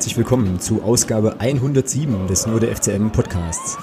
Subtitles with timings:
[0.00, 3.76] herzlich willkommen zu Ausgabe 107 des Nur der FCM Podcasts.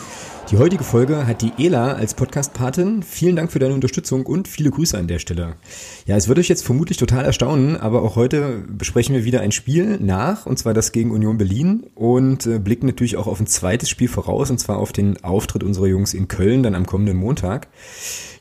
[0.50, 3.04] Die heutige Folge hat die Ela als Podcast-Patin.
[3.04, 5.58] Vielen Dank für deine Unterstützung und viele Grüße an der Stelle.
[6.06, 9.52] Ja, es wird euch jetzt vermutlich total erstaunen, aber auch heute besprechen wir wieder ein
[9.52, 13.48] Spiel nach, und zwar das gegen Union Berlin und äh, blicken natürlich auch auf ein
[13.48, 17.18] zweites Spiel voraus, und zwar auf den Auftritt unserer Jungs in Köln dann am kommenden
[17.18, 17.68] Montag.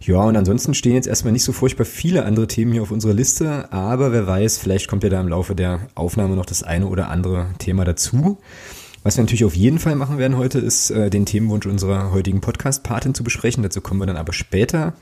[0.01, 3.15] Ja, und ansonsten stehen jetzt erstmal nicht so furchtbar viele andere Themen hier auf unserer
[3.15, 6.87] Liste, aber wer weiß, vielleicht kommt ja da im Laufe der Aufnahme noch das eine
[6.87, 8.39] oder andere Thema dazu.
[9.07, 12.41] Was wir natürlich auf jeden Fall machen werden heute, ist äh, den Themenwunsch unserer heutigen
[12.41, 13.63] Podcast-Patin zu besprechen.
[13.63, 14.95] Dazu kommen wir dann aber später.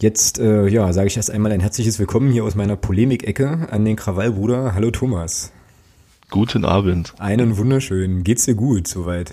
[0.00, 3.84] Jetzt, äh, ja, sage ich erst einmal ein herzliches Willkommen hier aus meiner Polemik-Ecke an
[3.84, 4.76] den Krawallbruder.
[4.76, 5.50] Hallo Thomas.
[6.30, 7.14] Guten Abend.
[7.18, 8.22] Einen wunderschönen.
[8.22, 9.32] Geht's dir gut soweit?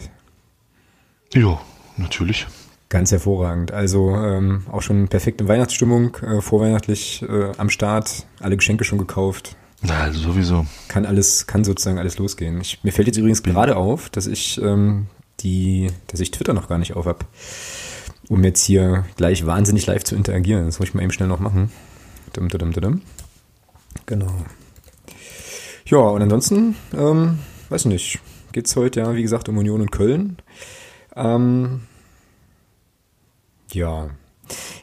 [1.32, 1.62] Ja,
[1.96, 2.48] natürlich.
[2.90, 3.74] Ganz hervorragend.
[3.74, 9.56] Also ähm, auch schon perfekte Weihnachtsstimmung, äh, vorweihnachtlich äh, am Start, alle Geschenke schon gekauft.
[9.82, 10.66] Na, also sowieso.
[10.88, 12.60] Kann alles, kann sozusagen alles losgehen.
[12.62, 15.08] Ich, mir fällt jetzt übrigens gerade auf, dass ich ähm,
[15.40, 17.26] die, dass ich Twitter noch gar nicht auf habe,
[18.28, 20.66] um jetzt hier gleich wahnsinnig live zu interagieren.
[20.66, 21.72] Das muss ich mal eben schnell noch machen.
[22.34, 23.02] Dum, dum, dum.
[24.06, 24.34] Genau.
[25.86, 28.20] Ja, und ansonsten, ähm, weiß nicht,
[28.52, 30.38] geht's heute ja, wie gesagt, um Union und Köln.
[31.16, 31.82] Ähm,
[33.72, 34.10] ja,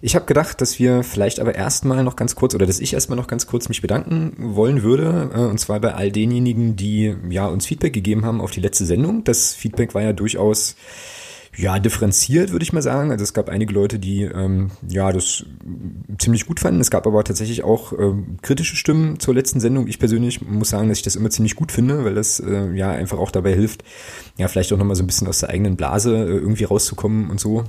[0.01, 3.17] ich habe gedacht, dass wir vielleicht aber erstmal noch ganz kurz oder dass ich erstmal
[3.17, 5.31] noch ganz kurz mich bedanken wollen würde.
[5.35, 8.87] Äh, und zwar bei all denjenigen, die ja uns Feedback gegeben haben auf die letzte
[8.87, 9.25] Sendung.
[9.25, 10.77] Das Feedback war ja durchaus
[11.57, 13.11] ja, differenziert, würde ich mal sagen.
[13.11, 15.45] Also es gab einige Leute, die ähm, ja das
[16.19, 16.81] ziemlich gut fanden.
[16.81, 19.87] Es gab aber tatsächlich auch ähm, kritische Stimmen zur letzten Sendung.
[19.89, 22.91] Ich persönlich muss sagen, dass ich das immer ziemlich gut finde, weil das äh, ja
[22.91, 23.85] einfach auch dabei hilft,
[24.37, 27.41] ja, vielleicht auch nochmal so ein bisschen aus der eigenen Blase äh, irgendwie rauszukommen und
[27.41, 27.65] so.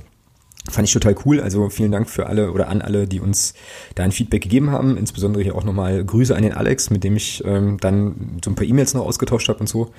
[0.68, 1.40] Fand ich total cool.
[1.40, 3.54] Also vielen Dank für alle oder an alle, die uns
[3.94, 4.96] da ein Feedback gegeben haben.
[4.96, 8.54] Insbesondere hier auch nochmal Grüße an den Alex, mit dem ich ähm, dann so ein
[8.54, 9.90] paar E-Mails noch ausgetauscht habe und so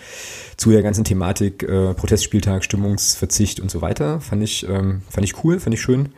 [0.57, 4.21] zu der ganzen Thematik äh, Protestspieltag, Stimmungsverzicht und so weiter.
[4.21, 6.09] Fand ich, ähm, fand ich cool, fand ich schön.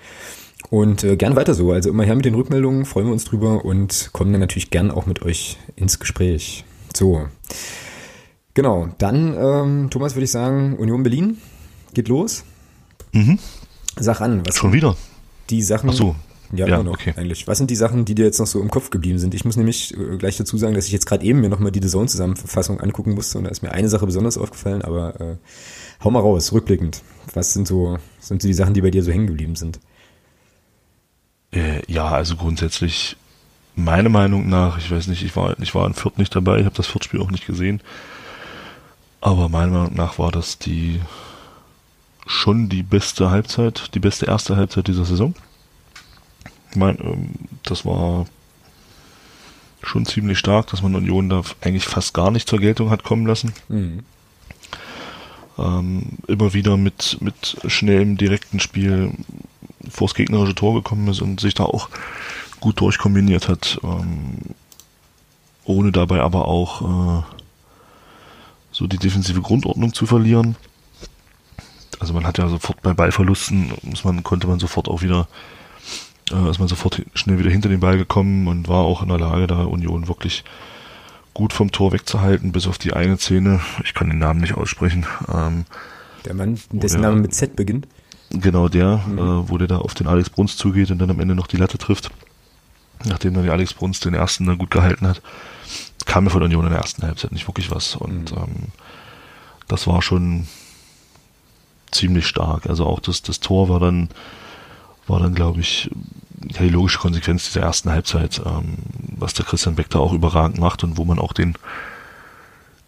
[0.70, 1.72] Und äh, gern weiter so.
[1.72, 4.92] Also immer her mit den Rückmeldungen, freuen wir uns drüber und kommen dann natürlich gern
[4.92, 6.66] auch mit euch ins Gespräch.
[6.94, 7.28] So.
[8.54, 11.38] Genau, dann, ähm, Thomas, würde ich sagen, Union Berlin
[11.94, 12.44] geht los.
[13.14, 13.40] Mhm.
[14.00, 14.46] Sag an.
[14.46, 14.96] Was Schon wieder?
[15.50, 15.90] Die Sachen.
[15.90, 16.16] Ach so.
[16.54, 17.14] Ja, ja noch okay.
[17.16, 17.48] eigentlich.
[17.48, 19.34] Was sind die Sachen, die dir jetzt noch so im Kopf geblieben sind?
[19.34, 21.82] Ich muss nämlich äh, gleich dazu sagen, dass ich jetzt gerade eben mir nochmal die
[21.82, 25.36] The Zone-Zusammenfassung angucken musste und da ist mir eine Sache besonders aufgefallen, aber äh,
[26.04, 27.02] hau mal raus, rückblickend.
[27.34, 29.80] Was sind so, sind so die Sachen, die bei dir so hängen geblieben sind?
[31.52, 33.16] Äh, ja, also grundsätzlich
[33.76, 36.66] meiner Meinung nach, ich weiß nicht, ich war, ich war in Fürth nicht dabei, ich
[36.66, 37.82] habe das Fürth-Spiel auch nicht gesehen,
[39.22, 41.00] aber meiner Meinung nach war das die
[42.26, 45.34] schon die beste Halbzeit, die beste erste Halbzeit dieser Saison.
[46.70, 47.32] Ich meine, ähm,
[47.64, 48.26] das war
[49.84, 53.26] schon ziemlich stark, dass man Union da eigentlich fast gar nicht zur Geltung hat kommen
[53.26, 53.54] lassen.
[53.68, 54.00] Mhm.
[55.58, 59.12] Ähm, immer wieder mit, mit schnellem, direkten Spiel
[59.90, 61.90] vors gegnerische Tor gekommen ist und sich da auch
[62.60, 64.38] gut durchkombiniert hat, ähm,
[65.66, 67.24] ohne dabei aber auch äh,
[68.72, 70.56] so die defensive Grundordnung zu verlieren
[72.02, 75.28] also man hat ja sofort bei Ballverlusten, muss man, konnte man sofort auch wieder,
[76.32, 79.20] äh, ist man sofort schnell wieder hinter den Ball gekommen und war auch in der
[79.20, 80.44] Lage, da Union wirklich
[81.36, 85.06] gut vom Tor wegzuhalten, bis auf die eine Szene, ich kann den Namen nicht aussprechen.
[85.32, 85.66] Ähm,
[86.26, 87.88] der Mann, dessen Name mit Z beginnt?
[88.32, 89.18] Genau der, mhm.
[89.20, 91.58] äh, wo der da auf den Alex Bruns zugeht und dann am Ende noch die
[91.58, 92.10] Latte trifft.
[93.06, 95.22] Nachdem dann die Alex Bruns den ersten dann gut gehalten hat,
[96.06, 97.96] kam mir von Union in der ersten Halbzeit nicht wirklich was.
[97.96, 98.38] Und mhm.
[98.38, 98.56] ähm,
[99.68, 100.48] das war schon
[101.92, 102.68] ziemlich stark.
[102.68, 104.10] Also auch das, das Tor war dann,
[105.08, 105.90] war dann, glaube ich,
[106.50, 108.78] ja, die logische Konsequenz dieser ersten Halbzeit, ähm,
[109.18, 111.56] was der Christian Beck da auch überragend macht und wo man auch den,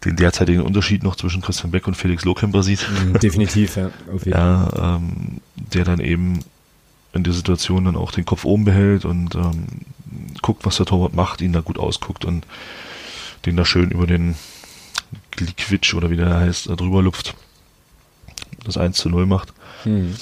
[0.04, 2.86] den derzeitigen Unterschied noch zwischen Christian Beck und Felix Lohkemper sieht.
[2.90, 3.90] Mhm, definitiv, ja.
[4.12, 4.32] Auf jeden.
[4.38, 6.40] Ja, ähm, der dann eben
[7.12, 9.66] in der Situation dann auch den Kopf oben behält und ähm,
[10.42, 12.44] guckt, was der Torwart macht, ihn da gut ausguckt und
[13.46, 14.34] den da schön über den
[15.30, 17.36] Glikwitsch oder wie der heißt, drüber lupft
[18.64, 19.52] das 1 zu 0 macht.
[19.84, 20.14] Hm.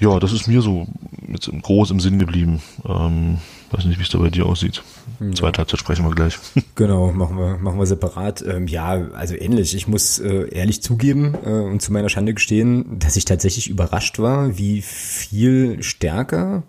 [0.00, 0.88] Ja, das ist mir so
[1.28, 2.60] jetzt groß im Sinn geblieben.
[2.84, 3.38] Ähm,
[3.70, 4.82] weiß nicht, wie es da bei dir aussieht.
[5.20, 5.32] Ja.
[5.32, 6.38] Zweite Halbzeit sprechen wir gleich.
[6.74, 8.42] Genau, machen wir, machen wir separat.
[8.42, 9.76] Ähm, ja, also ähnlich.
[9.76, 14.18] Ich muss äh, ehrlich zugeben äh, und zu meiner Schande gestehen, dass ich tatsächlich überrascht
[14.18, 16.64] war, wie viel stärker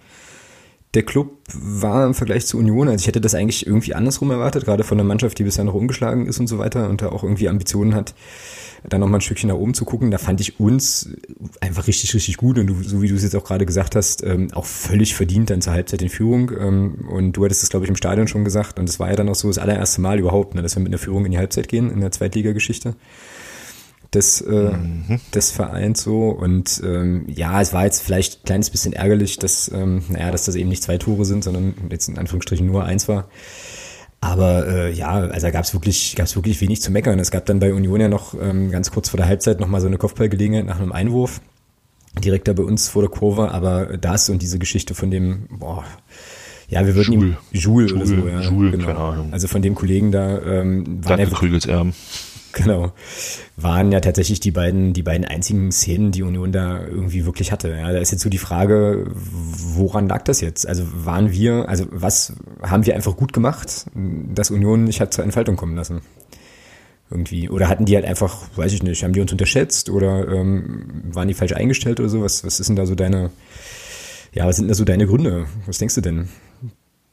[0.93, 4.65] der Club war im Vergleich zu Union, also ich hätte das eigentlich irgendwie andersrum erwartet,
[4.65, 7.23] gerade von einer Mannschaft, die bisher noch umgeschlagen ist und so weiter und da auch
[7.23, 8.13] irgendwie Ambitionen hat,
[8.87, 10.11] dann nochmal ein Stückchen nach oben zu gucken.
[10.11, 11.09] Da fand ich uns
[11.61, 14.23] einfach richtig, richtig gut und du, so wie du es jetzt auch gerade gesagt hast,
[14.23, 16.51] ähm, auch völlig verdient dann zur Halbzeit in Führung.
[16.59, 19.15] Ähm, und du hattest es, glaube ich, im Stadion schon gesagt und es war ja
[19.15, 21.37] dann auch so das allererste Mal überhaupt, ne, dass wir mit einer Führung in die
[21.37, 22.95] Halbzeit gehen in der Zweitligageschichte
[24.13, 25.19] des, äh, mhm.
[25.33, 26.29] des Vereins so.
[26.29, 30.45] Und ähm, ja, es war jetzt vielleicht ein kleines bisschen ärgerlich, dass, ähm, naja, dass
[30.45, 33.27] das eben nicht zwei Tore sind, sondern jetzt in Anführungsstrichen nur eins war.
[34.21, 37.19] Aber äh, ja, also da gab es wirklich, gab's wirklich wenig zu meckern.
[37.19, 39.87] Es gab dann bei Union ja noch ähm, ganz kurz vor der Halbzeit nochmal so
[39.87, 41.41] eine Kopfballgelegenheit nach einem Einwurf.
[42.23, 45.83] Direkt da bei uns vor der Kurve, aber das und diese Geschichte von dem, boah,
[46.69, 47.29] ja, wir würden Jules.
[47.29, 48.41] ihm Jules, Jules oder so, ja.
[48.41, 48.85] Jules, genau.
[48.85, 49.33] keine Ahnung.
[49.33, 51.93] Also von dem Kollegen da ähm, waren Danke, Krügelserben.
[52.63, 52.91] Genau.
[53.57, 57.69] Waren ja tatsächlich die beiden, die beiden einzigen Szenen, die Union da irgendwie wirklich hatte.
[57.69, 60.67] Ja, da ist jetzt so die Frage, woran lag das jetzt?
[60.67, 65.23] Also waren wir, also was haben wir einfach gut gemacht, dass Union nicht hat zur
[65.23, 66.01] Entfaltung kommen lassen?
[67.09, 67.49] Irgendwie.
[67.49, 71.27] Oder hatten die halt einfach, weiß ich nicht, haben die uns unterschätzt oder ähm, waren
[71.27, 72.21] die falsch eingestellt oder so?
[72.21, 73.31] Was, was ist denn da so deine,
[74.31, 75.47] ja, was sind da so deine Gründe?
[75.65, 76.29] Was denkst du denn?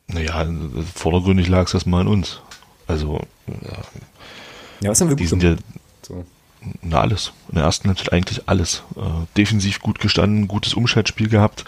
[0.08, 0.46] Naja,
[0.94, 2.40] vordergründig lag es erstmal an uns.
[2.86, 3.20] Also,
[4.80, 5.56] ja, was haben wir gut die sind ja
[6.02, 6.24] so.
[6.82, 7.32] Na, alles.
[7.48, 8.82] In der ersten Halbzeit eigentlich alles.
[8.96, 9.00] Äh,
[9.36, 11.64] defensiv gut gestanden, gutes Umschaltspiel gehabt.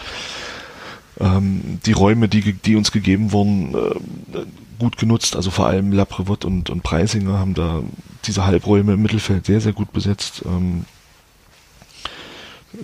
[1.19, 4.45] Ähm, die Räume, die, die uns gegeben wurden, äh,
[4.79, 5.35] gut genutzt.
[5.35, 7.81] Also vor allem Laprevot und, und Preisinger haben da
[8.25, 10.43] diese Halbräume im Mittelfeld sehr, sehr gut besetzt.
[10.45, 10.85] Ähm,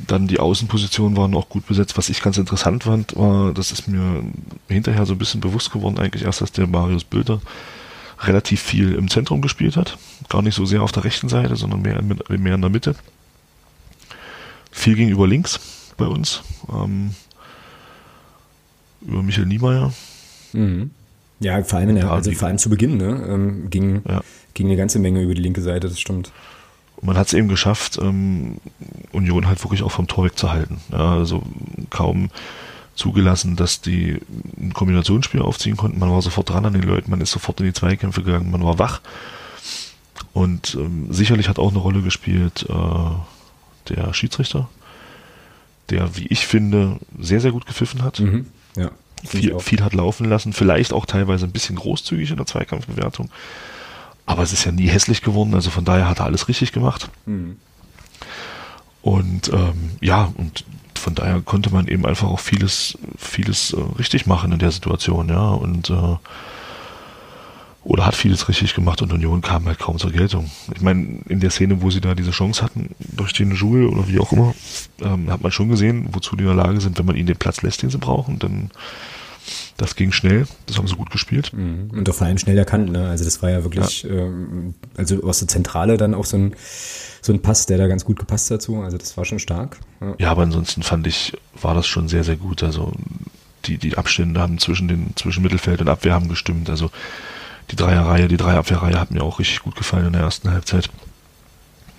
[0.08, 1.98] dann die Außenpositionen waren auch gut besetzt.
[1.98, 4.24] Was ich ganz interessant fand, war, das ist mir
[4.68, 7.42] hinterher so ein bisschen bewusst geworden, eigentlich erst, dass der Marius Bilder
[8.22, 9.98] relativ viel im Zentrum gespielt hat.
[10.28, 12.96] Gar nicht so sehr auf der rechten Seite, sondern mehr, mehr in der Mitte.
[14.72, 15.60] Viel gegenüber links
[15.98, 16.42] bei uns.
[16.72, 17.16] Ähm,
[19.02, 19.94] über Michael Niemeyer.
[20.54, 20.92] Mhm.
[21.40, 24.22] Ja, vor allem, der, also vor allem zu Beginn ne, ähm, ging, ja.
[24.54, 26.32] ging eine ganze Menge über die linke Seite, das stimmt.
[26.98, 28.58] Und man hat es eben geschafft, ähm,
[29.14, 30.82] Union halt wirklich auch vom Tor wegzuhalten.
[30.92, 31.44] Ja, also
[31.90, 32.30] kaum
[33.00, 34.20] zugelassen, dass die
[34.60, 36.00] ein Kombinationsspiel aufziehen konnten.
[36.00, 38.64] Man war sofort dran an den Leuten, man ist sofort in die Zweikämpfe gegangen, man
[38.64, 39.00] war wach.
[40.34, 44.70] Und ähm, sicherlich hat auch eine Rolle gespielt äh, der Schiedsrichter,
[45.90, 48.20] der, wie ich finde, sehr, sehr gut gepfiffen hat.
[48.20, 48.48] Mhm.
[48.76, 48.92] Ja,
[49.26, 53.30] viel, viel hat laufen lassen, vielleicht auch teilweise ein bisschen großzügig in der Zweikampfbewertung.
[54.26, 57.10] Aber es ist ja nie hässlich geworden, also von daher hat er alles richtig gemacht.
[57.26, 57.56] Mhm.
[59.02, 60.66] Und ähm, ja, und
[61.10, 65.28] von daher konnte man eben einfach auch vieles, vieles äh, richtig machen in der Situation,
[65.28, 65.50] ja.
[65.50, 66.18] Und äh,
[67.84, 70.52] oder hat vieles richtig gemacht und Union kam halt kaum zur Geltung.
[70.76, 74.08] Ich meine, in der Szene, wo sie da diese Chance hatten, durch den Joule oder
[74.08, 74.54] wie auch immer,
[75.02, 77.38] ähm, hat man schon gesehen, wozu die in der Lage sind, wenn man ihnen den
[77.38, 78.70] Platz lässt, den sie brauchen, dann
[79.78, 81.52] das ging schnell, das haben sie gut gespielt.
[81.54, 81.92] Mhm.
[81.92, 83.08] Und auch vor allem schnell erkannt, ne?
[83.08, 84.10] Also das war ja wirklich, ja.
[84.10, 86.56] Ähm, also aus der Zentrale dann auch so ein
[87.22, 88.78] so ein Pass, der da ganz gut gepasst dazu.
[88.82, 89.78] Also das war schon stark.
[90.02, 90.16] Ja.
[90.20, 92.64] ja, aber ansonsten fand ich, war das schon sehr, sehr gut.
[92.64, 92.94] Also
[93.66, 96.70] die, die Abstände haben zwischen den, zwischen Mittelfeld und Abwehr haben gestimmt.
[96.70, 96.92] Also
[97.72, 100.90] die Dreierreihe, die Dreierabwehrreihe hat mir auch richtig gut gefallen in der ersten Halbzeit.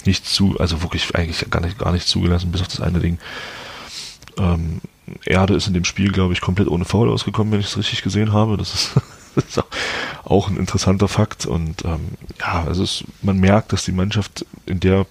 [0.06, 3.18] Nicht zu, also wirklich eigentlich gar nicht, gar nicht zugelassen, bis auf das eine Ding.
[4.38, 4.80] Ähm,
[5.24, 8.02] Erde ist in dem Spiel, glaube ich, komplett ohne Foul ausgekommen, wenn ich es richtig
[8.02, 8.56] gesehen habe.
[8.56, 8.92] Das ist,
[9.34, 9.64] das ist
[10.24, 11.46] auch ein interessanter Fakt.
[11.46, 12.00] Und ähm,
[12.38, 15.06] ja, also es, man merkt, dass die Mannschaft in der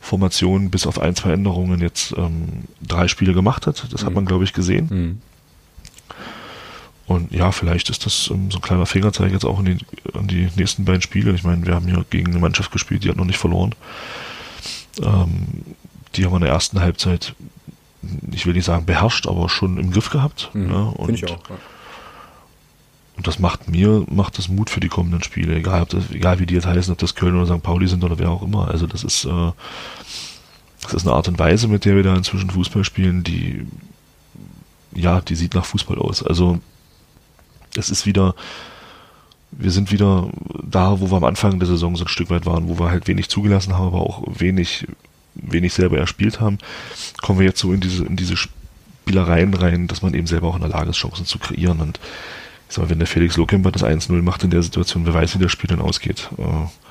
[0.00, 3.86] Formation bis auf ein, zwei Änderungen jetzt ähm, drei Spiele gemacht hat.
[3.92, 4.06] Das mhm.
[4.06, 4.88] hat man, glaube ich, gesehen.
[4.90, 5.22] Mhm.
[7.06, 9.78] Und ja, vielleicht ist das ähm, so ein kleiner Fingerzeig jetzt auch in die,
[10.14, 11.32] an die nächsten beiden Spiele.
[11.32, 13.74] Ich meine, wir haben hier gegen eine Mannschaft gespielt, die hat noch nicht verloren.
[15.02, 15.46] Ähm,
[16.14, 17.34] die haben wir in der ersten Halbzeit,
[18.32, 20.50] ich will nicht sagen beherrscht, aber schon im Griff gehabt.
[20.52, 20.70] Mhm.
[20.70, 21.48] Ja, und ich auch.
[21.48, 21.56] Ja.
[23.16, 26.38] Und das macht mir, macht das Mut für die kommenden Spiele, egal, ob das, egal
[26.38, 27.62] wie die jetzt heißen, ob das Köln oder St.
[27.62, 28.68] Pauli sind oder wer auch immer.
[28.68, 29.52] Also das ist, äh,
[30.80, 33.66] das ist eine Art und Weise, mit der wir da inzwischen Fußball spielen, die,
[34.94, 36.22] ja, die sieht nach Fußball aus.
[36.22, 36.58] Also
[37.76, 38.34] es ist wieder,
[39.50, 40.30] wir sind wieder
[40.62, 43.06] da, wo wir am Anfang der Saison so ein Stück weit waren, wo wir halt
[43.06, 44.86] wenig zugelassen haben, aber auch wenig,
[45.34, 46.58] wenig selber erspielt haben.
[47.20, 50.56] Kommen wir jetzt so in diese, in diese Spielereien rein, dass man eben selber auch
[50.56, 52.00] in der Lage ist, Chancen zu kreieren und
[52.68, 55.42] sag mal, wenn der Felix Lohkemper das 1-0 macht in der Situation, wer weiß, wie
[55.42, 56.30] das Spiel dann ausgeht.
[56.38, 56.42] Äh,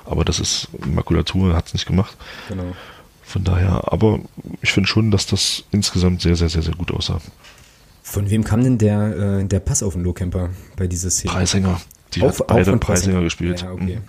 [0.06, 2.16] aber das ist Makulatur, hat es nicht gemacht.
[2.50, 2.76] Genau.
[3.24, 4.20] Von daher, aber
[4.62, 7.22] ich finde schon, dass das insgesamt sehr, sehr, sehr, sehr gut aussah.
[8.04, 11.34] Von wem kam denn der, äh, der Pass auf den Lohkemper bei dieser Szene?
[11.34, 11.80] Preisinger.
[12.14, 13.62] Die auf, hat beide Preisinger gespielt.
[13.62, 14.00] Ja, okay.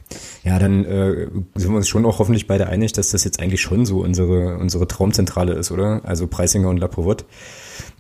[0.43, 3.61] ja dann äh, sind wir uns schon auch hoffentlich beide einig, dass das jetzt eigentlich
[3.61, 6.01] schon so unsere, unsere Traumzentrale ist, oder?
[6.05, 7.25] Also Preisinger und Laprovot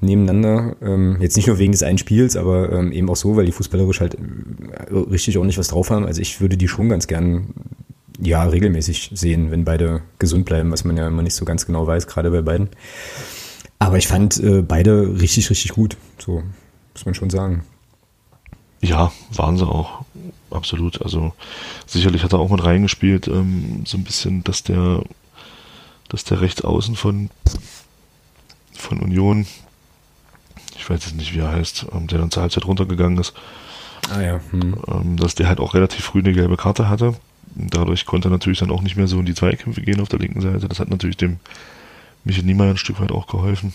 [0.01, 0.77] nebeneinander.
[0.83, 3.53] Ähm, jetzt nicht nur wegen des einen Spiels, aber ähm, eben auch so, weil die
[3.53, 6.05] fußballerisch halt äh, richtig ordentlich was drauf haben.
[6.05, 7.55] Also ich würde die schon ganz gern
[8.21, 11.87] ja regelmäßig sehen, wenn beide gesund bleiben, was man ja immer nicht so ganz genau
[11.87, 12.69] weiß, gerade bei beiden.
[13.79, 15.97] Aber ich fand äh, beide richtig, richtig gut.
[16.19, 16.43] So
[16.95, 17.65] muss man schon sagen.
[18.83, 20.05] Ja, waren sie auch.
[20.51, 21.01] Absolut.
[21.03, 21.33] Also
[21.87, 25.03] sicherlich hat er auch mit reingespielt, ähm, so ein bisschen, dass der,
[26.09, 27.31] dass der Rechtsaußen von,
[28.75, 29.47] von Union,
[30.77, 33.35] ich weiß jetzt nicht, wie er heißt, ähm, der dann zur Halbzeit runtergegangen ist,
[34.11, 34.41] Ah ja.
[34.51, 34.77] Hm.
[34.89, 37.15] ähm, dass der halt auch relativ früh eine gelbe Karte hatte.
[37.55, 40.19] Dadurch konnte er natürlich dann auch nicht mehr so in die Zweikämpfe gehen auf der
[40.19, 40.69] linken Seite.
[40.69, 41.39] Das hat natürlich dem
[42.25, 43.75] Michael Niemeyer ein Stück weit auch geholfen.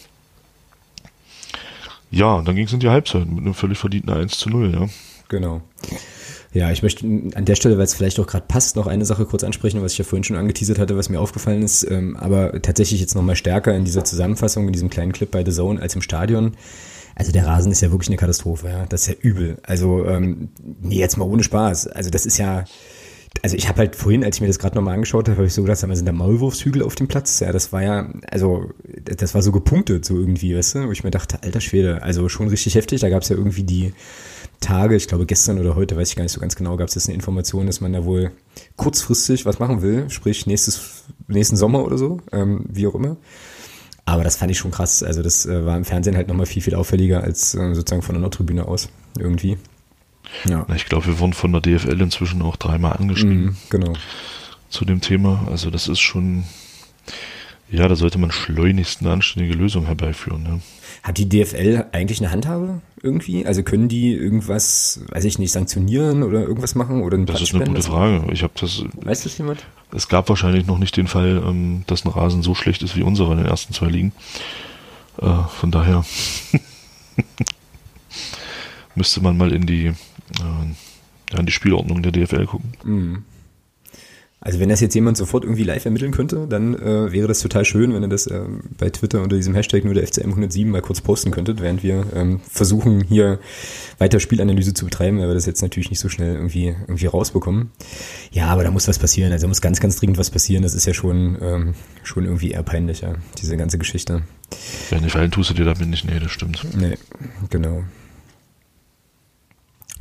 [2.10, 4.72] Ja, und dann ging es in die Halbzeit mit einem völlig verdienten 1 zu 0,
[4.74, 4.88] ja.
[5.30, 5.62] Genau.
[6.54, 9.26] Ja, ich möchte an der Stelle, weil es vielleicht auch gerade passt, noch eine Sache
[9.26, 12.62] kurz ansprechen, was ich ja vorhin schon angeteasert hatte, was mir aufgefallen ist, ähm, aber
[12.62, 15.96] tatsächlich jetzt nochmal stärker in dieser Zusammenfassung, in diesem kleinen Clip bei The Zone als
[15.96, 16.56] im Stadion.
[17.16, 18.86] Also der Rasen ist ja wirklich eine Katastrophe, ja.
[18.86, 19.58] Das ist ja übel.
[19.64, 20.50] Also, ähm,
[20.82, 21.88] nee, jetzt mal ohne Spaß.
[21.88, 22.64] Also das ist ja,
[23.44, 25.54] also ich habe halt vorhin, als ich mir das gerade nochmal angeschaut habe, habe ich
[25.54, 27.40] so gedacht, sind da Maulwurfshügel auf dem Platz?
[27.40, 28.72] Ja, das war ja, also
[29.04, 32.30] das war so gepunktet so irgendwie, weißt du, wo ich mir dachte, alter Schwede, also
[32.30, 33.02] schon richtig heftig.
[33.02, 33.94] Da gab es ja irgendwie die
[34.60, 36.96] Tage, ich glaube gestern oder heute, weiß ich gar nicht so ganz genau, gab es
[36.96, 38.32] jetzt eine Information, dass man da wohl
[38.76, 43.18] kurzfristig was machen will, sprich nächstes, nächsten Sommer oder so, ähm, wie auch immer.
[44.06, 45.04] Aber das fand ich schon krass.
[45.04, 48.16] Also das äh, war im Fernsehen halt nochmal viel, viel auffälliger als äh, sozusagen von
[48.16, 48.88] der Nordtribüne aus
[49.20, 49.58] irgendwie.
[50.46, 50.66] Ja.
[50.76, 53.94] Ich glaube, wir wurden von der DFL inzwischen auch dreimal angeschrieben Mhm, genau.
[54.70, 55.48] zu dem Thema.
[55.50, 56.44] Also das ist schon,
[57.70, 60.44] ja, da sollte man schleunigst eine anständige Lösung herbeiführen.
[60.44, 60.62] Ne?
[61.04, 63.46] Hat die DFL eigentlich eine Handhabe irgendwie?
[63.46, 67.66] Also können die irgendwas, weiß ich nicht, sanktionieren oder irgendwas machen oder Das ist eine
[67.66, 67.82] gute?
[67.84, 68.32] Frage.
[68.32, 69.66] Ich habe das, Weiß das jemand?
[69.92, 73.04] es gab wahrscheinlich noch nicht den Fall, ähm, dass ein Rasen so schlecht ist wie
[73.04, 74.12] unserer in den ersten zwei Ligen.
[75.22, 76.04] Äh, von daher
[78.96, 79.94] müsste man mal in die,
[80.40, 83.26] äh, ja, in die Spielordnung der DFL gucken.
[84.40, 87.66] Also wenn das jetzt jemand sofort irgendwie live ermitteln könnte, dann äh, wäre das total
[87.66, 88.42] schön, wenn ihr das äh,
[88.78, 92.06] bei Twitter unter diesem Hashtag nur der FCM 107 mal kurz posten könntet, während wir
[92.14, 93.40] ähm, versuchen hier
[93.98, 97.72] weiter Spielanalyse zu betreiben, weil wir das jetzt natürlich nicht so schnell irgendwie irgendwie rausbekommen.
[98.32, 99.32] Ja, aber da muss was passieren.
[99.32, 100.62] Also da muss ganz, ganz dringend was passieren.
[100.62, 104.22] Das ist ja schon ähm, schon irgendwie eher peinlich, ja, diese ganze Geschichte.
[104.92, 106.06] Wenn nicht fallen, tust du dir damit nicht.
[106.06, 106.64] Nee, das stimmt.
[106.78, 106.98] Nee,
[107.50, 107.84] genau.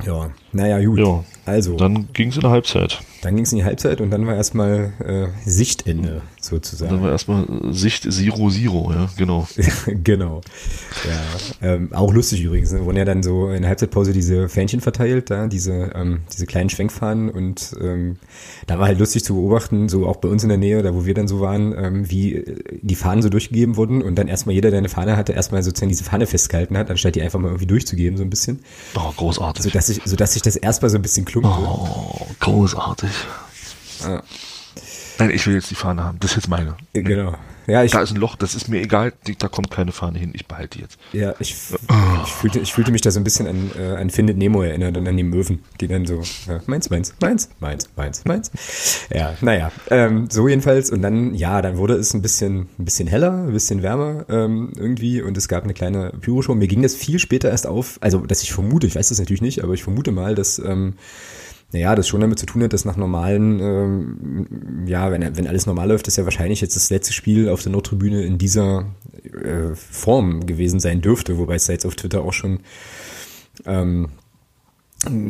[0.05, 0.99] Ja, naja, gut.
[0.99, 2.99] Ja, also, dann, dann ging es in der Halbzeit.
[3.35, 6.91] Ging es in die Halbzeit und dann war erstmal äh, Sichtende sozusagen.
[6.91, 9.47] Dann war erstmal Sicht Zero Zero, ja, genau.
[10.03, 10.41] genau.
[11.61, 12.71] Ja, ähm, auch lustig übrigens.
[12.71, 12.83] Ne?
[12.85, 16.69] Wurden ja dann so in der Halbzeitpause diese Fähnchen verteilt, da diese ähm, diese kleinen
[16.69, 18.17] Schwenkfahnen und ähm,
[18.67, 21.05] da war halt lustig zu beobachten, so auch bei uns in der Nähe, da wo
[21.05, 24.55] wir dann so waren, ähm, wie äh, die Fahnen so durchgegeben wurden und dann erstmal
[24.55, 27.49] jeder, der eine Fahne hatte, erstmal sozusagen diese Fahne festgehalten hat, anstatt die einfach mal
[27.49, 28.59] irgendwie durchzugeben so ein bisschen,
[28.95, 29.63] Oh, großartig.
[29.63, 31.49] so dass ich so dass sich das erstmal so ein bisschen klumpte.
[31.51, 33.09] Oh, großartig.
[34.03, 34.21] Ah.
[35.19, 36.19] Nein, ich will jetzt die Fahne haben.
[36.19, 36.75] Das ist jetzt meine.
[36.93, 37.35] Genau.
[37.67, 39.11] Ja, ich Da ist ein Loch, das ist mir egal.
[39.39, 40.31] Da kommt keine Fahne hin.
[40.33, 40.97] Ich behalte die jetzt.
[41.11, 41.53] Ja, ich,
[42.23, 44.95] ich, fühlte, ich fühlte mich da so ein bisschen an, äh, an Findet Nemo erinnert
[44.95, 48.51] und an die Möwen, die dann so, ja, meins, meins, meins, meins, meins, meins.
[49.13, 50.91] Ja, naja, ähm, so jedenfalls.
[50.91, 54.71] Und dann, ja, dann wurde es ein bisschen, ein bisschen heller, ein bisschen wärmer ähm,
[54.77, 56.55] irgendwie und es gab eine kleine Pyroshow.
[56.55, 59.41] Mir ging das viel später erst auf, also dass ich vermute, ich weiß das natürlich
[59.41, 60.93] nicht, aber ich vermute mal, dass ähm,
[61.73, 65.65] naja, das schon damit zu tun hat, dass nach normalen, ähm, ja, wenn, wenn alles
[65.65, 68.85] normal läuft, ist ja wahrscheinlich jetzt das letzte Spiel auf der Nordtribüne in dieser
[69.23, 72.59] äh, Form gewesen sein dürfte, wobei es da jetzt auf Twitter auch schon
[73.65, 74.09] ähm,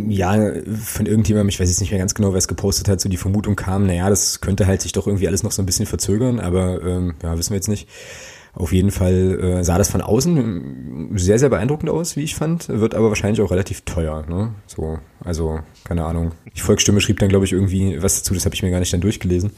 [0.08, 0.34] ja,
[0.82, 3.18] von irgendjemandem, ich weiß jetzt nicht mehr ganz genau, wer es gepostet hat, so die
[3.18, 6.40] Vermutung kam, naja, das könnte halt sich doch irgendwie alles noch so ein bisschen verzögern,
[6.40, 7.90] aber ähm, ja, wissen wir jetzt nicht.
[8.58, 12.68] Auf jeden Fall äh, sah das von außen sehr, sehr beeindruckend aus, wie ich fand,
[12.70, 14.26] wird aber wahrscheinlich auch relativ teuer.
[14.28, 14.52] Ne?
[14.66, 16.32] So, also, keine Ahnung.
[16.56, 18.92] Die Volksstimme schrieb dann, glaube ich, irgendwie was dazu, das habe ich mir gar nicht
[18.92, 19.52] dann durchgelesen.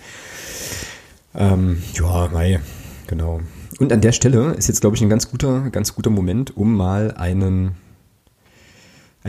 [1.34, 2.60] Ähm, ja, mei,
[3.08, 3.39] genau.
[3.79, 6.75] Und an der Stelle ist jetzt, glaube ich, ein ganz guter, ganz guter Moment, um
[6.75, 7.77] mal einen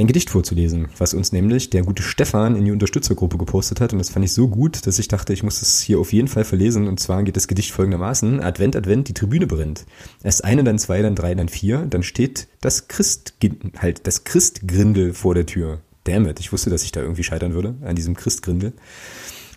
[0.01, 3.93] ein Gedicht vorzulesen, was uns nämlich der gute Stefan in die Unterstützergruppe gepostet hat.
[3.93, 6.29] Und das fand ich so gut, dass ich dachte, ich muss das hier auf jeden
[6.29, 6.89] Fall verlesen.
[6.89, 8.41] Und zwar geht das Gedicht folgendermaßen.
[8.41, 9.85] Advent, Advent, die Tribüne brennt.
[10.23, 11.87] Erst eine, dann zwei, dann drei, dann vier.
[11.89, 13.35] Dann steht das Christ,
[13.77, 15.81] halt das Christgrindel vor der Tür.
[16.05, 18.73] Dammit, ich wusste, dass ich da irgendwie scheitern würde an diesem Christgrindel.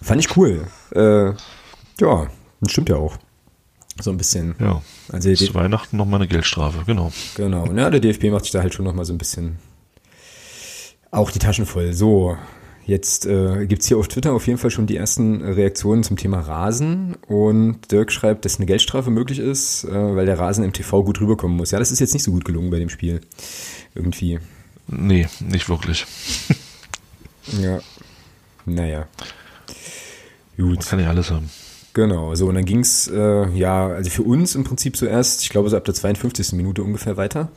[0.02, 0.68] Fand ich cool.
[0.94, 1.32] Äh,
[2.02, 2.28] ja,
[2.60, 3.18] das stimmt ja auch.
[4.02, 4.56] So ein bisschen.
[4.60, 4.82] Ja.
[5.10, 7.14] Also Zu Weihnachten nochmal eine Geldstrafe, genau.
[7.36, 7.72] Genau.
[7.74, 9.60] Ja, der DFB macht sich da halt schon noch mal so ein bisschen
[11.14, 11.94] auch die Taschen voll.
[11.94, 12.38] So,
[12.86, 16.42] Jetzt äh, gibt hier auf Twitter auf jeden Fall schon die ersten Reaktionen zum Thema
[16.42, 21.02] Rasen und Dirk schreibt, dass eine Geldstrafe möglich ist, äh, weil der Rasen im TV
[21.04, 21.72] gut rüberkommen muss.
[21.72, 23.22] Ja, das ist jetzt nicht so gut gelungen bei dem Spiel.
[23.96, 24.40] Irgendwie.
[24.88, 26.06] Nee, nicht wirklich.
[27.62, 27.80] ja.
[28.66, 29.08] Naja.
[30.58, 30.76] Gut.
[30.76, 31.50] Man kann ja alles haben.
[31.94, 35.70] Genau, so und dann ging's äh, ja, also für uns im Prinzip zuerst, ich glaube
[35.70, 36.52] so ab der 52.
[36.54, 37.50] Minute ungefähr weiter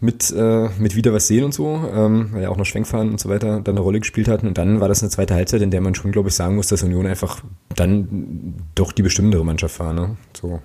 [0.00, 3.20] mit, äh, mit wieder was sehen und so, ähm, weil ja auch noch Schwenkfahren und
[3.20, 4.46] so weiter dann eine Rolle gespielt hatten.
[4.46, 6.68] Und dann war das eine zweite Halbzeit, in der man schon, glaube ich, sagen muss,
[6.68, 7.42] dass Union einfach
[7.74, 9.92] dann doch die bestimmendere Mannschaft war.
[9.92, 10.16] Ne?
[10.38, 10.60] So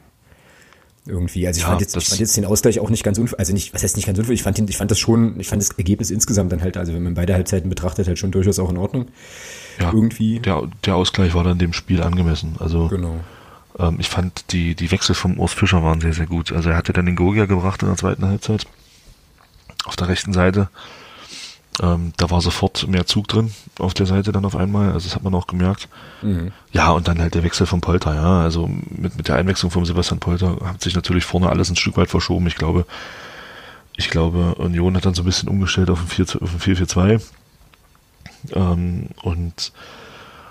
[1.06, 1.48] irgendwie.
[1.48, 3.54] Also ich, ja, fand jetzt, ich fand jetzt den Ausgleich auch nicht ganz unfair, also
[3.54, 5.62] nicht, was heißt nicht ganz unfair, ich fand, den, ich fand das schon, ich fand
[5.62, 8.70] das Ergebnis insgesamt dann halt, also wenn man beide Halbzeiten betrachtet, halt schon durchaus auch
[8.70, 9.08] in Ordnung.
[9.80, 10.40] Ja, irgendwie.
[10.40, 12.56] Der, der Ausgleich war dann dem Spiel angemessen.
[12.60, 13.16] Also genau.
[13.80, 16.52] ähm, ich fand die, die Wechsel vom Urs Fischer waren sehr, sehr gut.
[16.52, 18.68] Also er hatte dann den Gogia gebracht in der zweiten Halbzeit
[19.86, 20.70] auf der rechten Seite.
[21.82, 25.16] Ähm, da war sofort mehr Zug drin auf der Seite dann auf einmal, also das
[25.16, 25.88] hat man auch gemerkt.
[26.22, 26.52] Mhm.
[26.74, 29.86] Ja, und dann halt der Wechsel von Polter, ja, also mit, mit der Einwechslung von
[29.86, 32.48] Sebastian Polter hat sich natürlich vorne alles ein Stück weit verschoben.
[32.48, 32.86] Ich glaube,
[33.96, 37.22] ich glaube, Union hat dann so ein bisschen umgestellt auf ein 4-4-2
[38.54, 39.72] ähm, und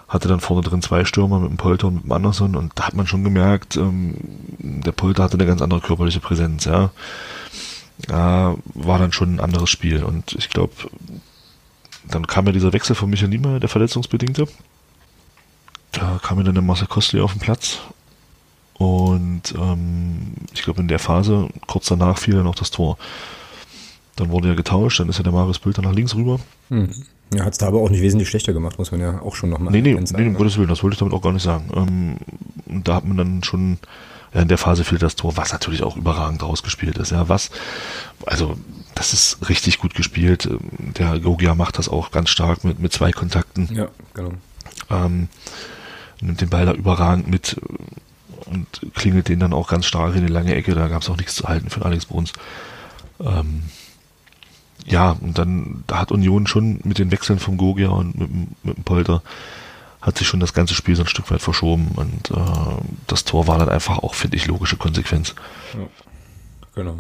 [0.09, 2.87] hatte dann vorne drin zwei Stürmer mit dem Polter und mit dem Anderson und da
[2.87, 4.15] hat man schon gemerkt, ähm,
[4.59, 6.91] der Polter hatte eine ganz andere körperliche Präsenz, ja
[8.07, 10.05] äh, war dann schon ein anderes Spiel.
[10.05, 10.73] Und ich glaube,
[12.09, 14.47] dann kam ja dieser Wechsel von Michael Niemeyer, der Verletzungsbedingte.
[15.93, 17.79] Da kam ja dann der Marcel Kostli auf den Platz.
[18.75, 22.97] Und ähm, ich glaube, in der Phase, kurz danach, fiel dann auch das Tor.
[24.15, 26.39] Dann wurde er getauscht, dann ist ja der Marius Bülter nach links rüber.
[26.69, 26.91] Hm.
[27.35, 29.51] Ja, hat es da aber auch nicht wesentlich schlechter gemacht, muss man ja auch schon
[29.51, 30.33] nochmal Nee, nee, nee, um ne?
[30.33, 31.71] Gottes Willen, das wollte ich damit auch gar nicht sagen.
[31.75, 33.79] Ähm, da hat man dann schon ja,
[34.33, 37.11] in der Phase fiel das Tor, was natürlich auch überragend rausgespielt ist.
[37.11, 37.51] Ja, was,
[38.27, 38.57] also
[38.95, 40.49] das ist richtig gut gespielt.
[40.99, 43.69] Der Gogia macht das auch ganz stark mit, mit zwei Kontakten.
[43.73, 44.33] Ja, genau.
[44.91, 45.29] Ähm,
[46.21, 47.61] nimmt den Ball da überragend mit
[48.47, 50.75] und klingelt den dann auch ganz stark in die lange Ecke.
[50.75, 52.33] Da gab es auch nichts zu halten für Alex Bruns.
[53.21, 53.65] Ähm,
[54.87, 58.31] ja, und dann da hat Union schon mit den Wechseln vom Gogia und mit,
[58.65, 59.23] mit dem Polter
[60.01, 63.47] hat sich schon das ganze Spiel so ein Stück weit verschoben und äh, das Tor
[63.47, 65.35] war dann einfach auch, finde ich, logische Konsequenz.
[65.75, 65.89] Ja,
[66.75, 66.97] genau.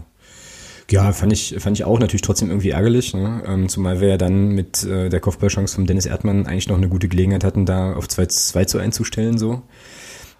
[0.91, 3.43] Ja, fand ich, fand ich auch natürlich trotzdem irgendwie ärgerlich, ne?
[3.47, 6.89] ähm, zumal wir ja dann mit äh, der Kopfballchance von Dennis Erdmann eigentlich noch eine
[6.89, 9.63] gute Gelegenheit hatten, da auf 2, 2 zu 1 zu stellen, so.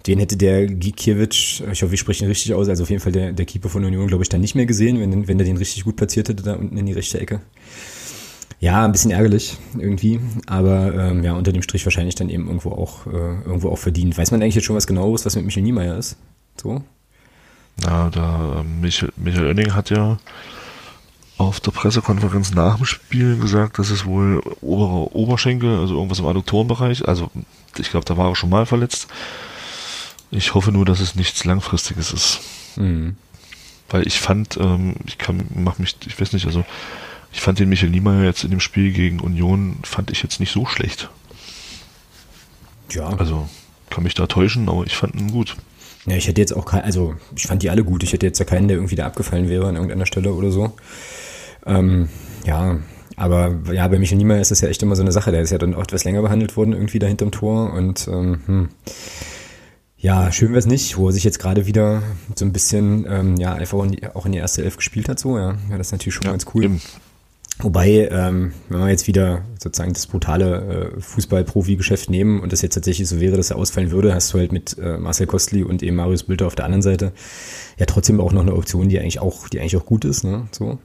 [0.07, 3.13] Den hätte der Gikiewicz, ich hoffe, ich spreche ihn richtig aus, also auf jeden Fall
[3.13, 5.59] der, der Keeper von Union, glaube ich, dann nicht mehr gesehen, wenn, wenn er den
[5.59, 7.41] richtig gut platziert hätte, da unten in die rechte Ecke.
[8.61, 12.73] Ja, ein bisschen ärgerlich irgendwie, aber ähm, ja, unter dem Strich wahrscheinlich dann eben irgendwo
[12.73, 13.11] auch, äh,
[13.45, 14.19] irgendwo auch verdient.
[14.19, 16.17] Weiß man eigentlich jetzt schon was genaueres, was mit Michael Niemeyer ist?
[16.61, 16.83] So?
[17.81, 20.19] Na, da ähm, Michael, Michael Oenning hat ja
[21.37, 26.27] auf der Pressekonferenz nach dem Spiel gesagt, dass es wohl oberer Oberschenkel, also irgendwas im
[26.27, 27.31] Adduktorenbereich, also
[27.79, 29.07] ich glaube, da war er schon mal verletzt.
[30.33, 32.41] Ich hoffe nur, dass es nichts Langfristiges ist.
[32.77, 33.17] Mhm.
[33.89, 36.65] Weil ich fand, ähm, ich kann, mach mich, ich weiß nicht, also
[37.33, 40.53] ich fand den Michael Niemeyer jetzt in dem Spiel gegen Union, fand ich jetzt nicht
[40.53, 41.11] so schlecht.
[42.91, 43.09] Ja.
[43.11, 43.49] Also,
[43.91, 45.57] kann mich da täuschen, aber ich fand ihn gut.
[46.07, 48.03] Ja, ich hätte jetzt auch kein, also ich fand die alle gut.
[48.03, 50.73] Ich hätte jetzt ja keinen, der irgendwie da abgefallen wäre an irgendeiner Stelle oder so.
[51.67, 52.09] Ähm,
[52.47, 52.79] ja,
[53.17, 55.33] aber ja, bei Michael Niemeyer ist das ja echt immer so eine Sache.
[55.33, 57.73] Der ist ja dann auch etwas länger behandelt worden, irgendwie da hinterm Tor.
[57.75, 58.69] Und ähm, hm.
[59.99, 62.03] ja, schön wäre es nicht, wo er sich jetzt gerade wieder
[62.37, 63.79] so ein bisschen, ähm, ja, einfach
[64.15, 65.57] auch in die erste Elf gespielt hat, so, ja.
[65.69, 66.65] Ja, das ist natürlich schon ja, ganz cool.
[66.65, 66.81] Eben.
[67.61, 72.75] Wobei, ähm, wenn wir jetzt wieder sozusagen das brutale äh, Fußball-Profi-Geschäft nehmen und das jetzt
[72.75, 75.83] tatsächlich so wäre, dass er ausfallen würde, hast du halt mit äh, Marcel Kostli und
[75.83, 77.13] eben Marius Bülter auf der anderen Seite
[77.77, 80.47] ja trotzdem auch noch eine Option, die eigentlich auch, die eigentlich auch gut ist, ne?
[80.53, 80.79] So.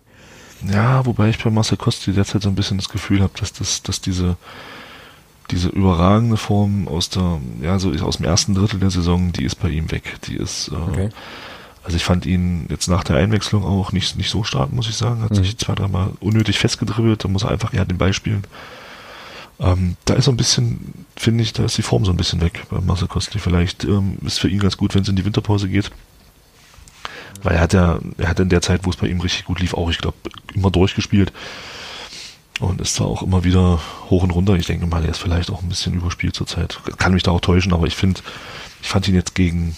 [0.72, 3.84] Ja, wobei ich bei Marcel Kostli derzeit so ein bisschen das Gefühl habe, dass das,
[3.84, 4.38] dass diese
[5.52, 9.56] diese überragende Form aus der, ja, so aus dem ersten Drittel der Saison, die ist
[9.56, 10.16] bei ihm weg.
[10.26, 11.10] Die ist äh, okay
[11.84, 14.96] also ich fand ihn jetzt nach der Einwechslung auch nicht, nicht so stark, muss ich
[14.96, 15.22] sagen.
[15.22, 15.36] Hat mhm.
[15.36, 18.44] sich zwei, dreimal unnötig festgedribbelt, da muss er einfach eher den Ball spielen.
[19.60, 22.42] Ähm, da ist so ein bisschen, finde ich, da ist die Form so ein bisschen
[22.42, 23.40] weg bei Marcel Kostli.
[23.40, 25.92] Vielleicht ähm, ist für ihn ganz gut, wenn es in die Winterpause geht.
[27.44, 29.60] Weil er hat ja, er hat in der Zeit, wo es bei ihm richtig gut
[29.60, 30.18] lief, auch, ich glaube,
[30.54, 31.34] immer durchgespielt.
[32.60, 34.56] Und ist da auch immer wieder hoch und runter.
[34.56, 36.80] Ich denke mal, er ist vielleicht auch ein bisschen überspielt zurzeit.
[36.98, 38.22] Kann mich da auch täuschen, aber ich finde,
[38.82, 39.76] ich fand ihn jetzt gegen,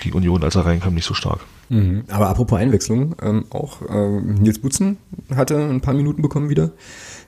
[0.00, 1.40] gegen Union, als er reinkam, nicht so stark.
[1.68, 2.04] Mhm.
[2.08, 4.98] Aber apropos Einwechslung, ähm, auch äh, Nils Butzen
[5.34, 6.72] hatte ein paar Minuten bekommen wieder.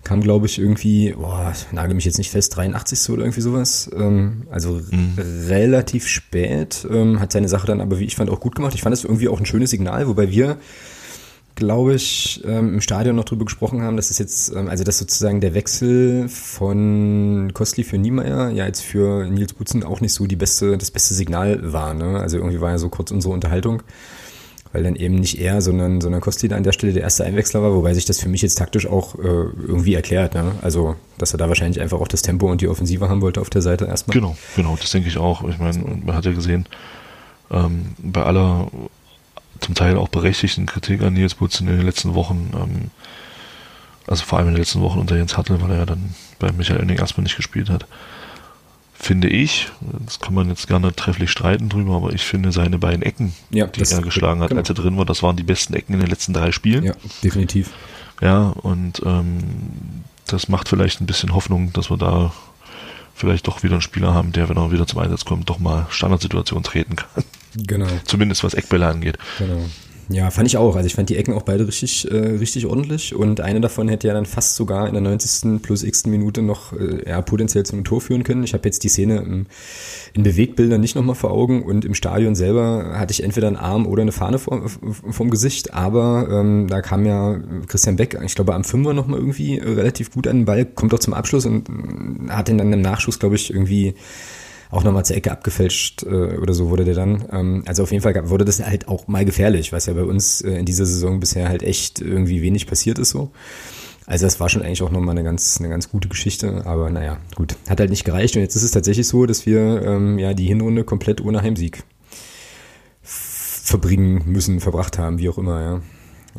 [0.02, 3.10] Kam, glaube ich, irgendwie, boah, nagel mich jetzt nicht fest, 83.
[3.10, 3.88] oder irgendwie sowas.
[3.94, 5.14] Ähm, also mhm.
[5.48, 6.86] relativ spät.
[6.90, 8.74] Ähm, hat seine Sache dann aber, wie ich fand, auch gut gemacht.
[8.74, 10.58] Ich fand es irgendwie auch ein schönes Signal, wobei wir
[11.54, 14.98] glaube ich, ähm, im Stadion noch drüber gesprochen haben, dass es jetzt, ähm, also dass
[14.98, 20.26] sozusagen der Wechsel von Kostli für Niemeyer ja jetzt für Nils Butzen auch nicht so
[20.26, 21.94] die beste, das beste Signal war.
[21.94, 22.18] Ne?
[22.20, 23.82] Also irgendwie war ja so kurz unsere Unterhaltung,
[24.72, 27.62] weil dann eben nicht er, sondern, sondern Kostli da an der Stelle der erste Einwechsler
[27.62, 30.34] war, wobei sich das für mich jetzt taktisch auch äh, irgendwie erklärt.
[30.34, 30.52] Ne?
[30.62, 33.50] Also, dass er da wahrscheinlich einfach auch das Tempo und die Offensive haben wollte auf
[33.50, 34.14] der Seite erstmal.
[34.14, 35.46] Genau, genau, das denke ich auch.
[35.48, 36.66] Ich meine, man hat ja gesehen,
[37.50, 38.68] ähm, bei aller
[39.62, 42.90] zum Teil auch berechtigten Kritik an Nils Butzen in den letzten Wochen, ähm,
[44.06, 46.52] also vor allem in den letzten Wochen unter Jens Hartl, weil er ja dann bei
[46.52, 47.86] Michael Enning erstmal nicht gespielt hat,
[48.94, 49.68] finde ich,
[50.06, 53.66] das kann man jetzt gerne trefflich streiten drüber, aber ich finde seine beiden Ecken, Ja,
[53.66, 54.60] die er geschlagen hat, genau.
[54.60, 56.84] als er drin war, das waren die besten Ecken in den letzten drei Spielen.
[56.84, 57.70] Ja, definitiv.
[58.20, 59.42] Ja, und ähm,
[60.26, 62.32] das macht vielleicht ein bisschen Hoffnung, dass wir da
[63.14, 65.86] vielleicht doch wieder einen Spieler haben, der, wenn er wieder zum Einsatz kommt, doch mal
[65.90, 67.24] Standardsituation treten kann.
[67.56, 67.88] Genau.
[68.04, 69.18] Zumindest was Eckbälle angeht.
[69.38, 69.62] Genau.
[70.08, 70.76] Ja, fand ich auch.
[70.76, 74.08] Also ich fand die Ecken auch beide richtig, äh, richtig ordentlich und eine davon hätte
[74.08, 75.62] ja dann fast sogar in der 90.
[75.62, 78.42] plus x Minute noch äh, ja, potenziell zu einem Tor führen können.
[78.42, 79.46] Ich habe jetzt die Szene im,
[80.12, 83.86] in Bewegtbildern nicht nochmal vor Augen und im Stadion selber hatte ich entweder einen Arm
[83.86, 88.54] oder eine Fahne vor, vom Gesicht, aber ähm, da kam ja Christian Beck, ich glaube
[88.54, 91.68] am Fünfer nochmal irgendwie äh, relativ gut an den Ball, kommt auch zum Abschluss und
[91.68, 93.94] äh, hat den dann im Nachschuss, glaube ich, irgendwie
[94.72, 97.24] auch nochmal zur Ecke abgefälscht äh, oder so wurde der dann.
[97.30, 100.02] Ähm, also auf jeden Fall gab- wurde das halt auch mal gefährlich, was ja bei
[100.02, 103.30] uns äh, in dieser Saison bisher halt echt irgendwie wenig passiert ist so.
[104.06, 107.18] Also das war schon eigentlich auch nochmal eine ganz, eine ganz gute Geschichte, aber naja,
[107.36, 110.34] gut, hat halt nicht gereicht und jetzt ist es tatsächlich so, dass wir ähm, ja
[110.34, 111.84] die Hinrunde komplett ohne Heimsieg
[113.02, 115.80] verbringen müssen, verbracht haben, wie auch immer, ja.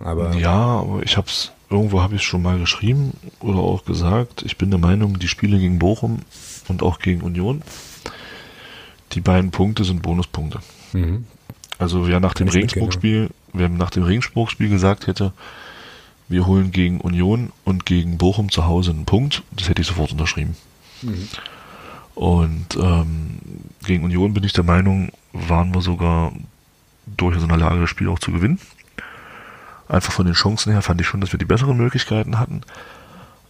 [0.03, 4.43] Aber Ja, aber ich hab's, irgendwo habe ich es schon mal geschrieben oder auch gesagt,
[4.45, 6.19] ich bin der Meinung, die Spiele gegen Bochum
[6.67, 7.61] und auch gegen Union,
[9.13, 10.59] die beiden Punkte sind Bonuspunkte.
[10.93, 11.25] mhm.
[11.79, 15.33] Also wer nach dem Regensburg-Spiel, wer nach dem Regensburg-Spiel gesagt hätte,
[16.29, 20.11] wir holen gegen Union und gegen Bochum zu Hause einen Punkt, das hätte ich sofort
[20.11, 20.55] unterschrieben.
[22.15, 23.39] Und ähm,
[23.85, 26.31] gegen Union bin ich der Meinung, waren wir sogar
[27.05, 28.59] durchaus in der Lage, das Spiel auch zu gewinnen.
[29.89, 32.61] Einfach von den Chancen her fand ich schon, dass wir die besseren Möglichkeiten hatten.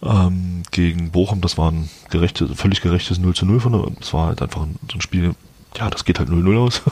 [0.02, 4.12] Ähm, gegen Bochum, das war ein gerechtes, völlig gerechtes 0 zu 0 von der, das
[4.12, 5.34] war halt einfach ein, so ein Spiel,
[5.76, 6.82] ja, das geht halt 0-0 aus.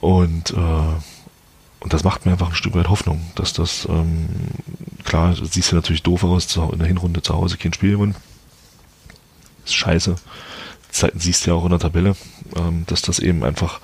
[0.00, 0.54] Und, äh,
[1.80, 4.28] und das macht mir einfach ein Stück weit Hoffnung, dass das, ähm,
[5.04, 8.16] klar, das siehst du natürlich doof aus, in der Hinrunde zu Hause kein Spiel gewinnen.
[9.64, 10.16] Ist scheiße.
[10.90, 12.16] Zeiten siehst du ja auch in der Tabelle,
[12.56, 13.80] ähm, dass das eben einfach,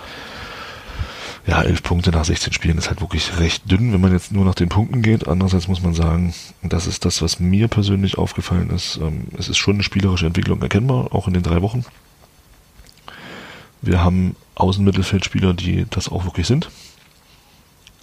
[1.47, 4.45] ja, elf Punkte nach 16 Spielen ist halt wirklich recht dünn, wenn man jetzt nur
[4.45, 5.29] nach den Punkten geht.
[5.29, 9.59] Andererseits muss man sagen, das ist das, was mir persönlich aufgefallen ist, ähm, es ist
[9.59, 11.85] schon eine spielerische Entwicklung erkennbar, auch in den drei Wochen.
[13.83, 16.71] Wir haben Außenmittelfeldspieler, die das auch wirklich sind.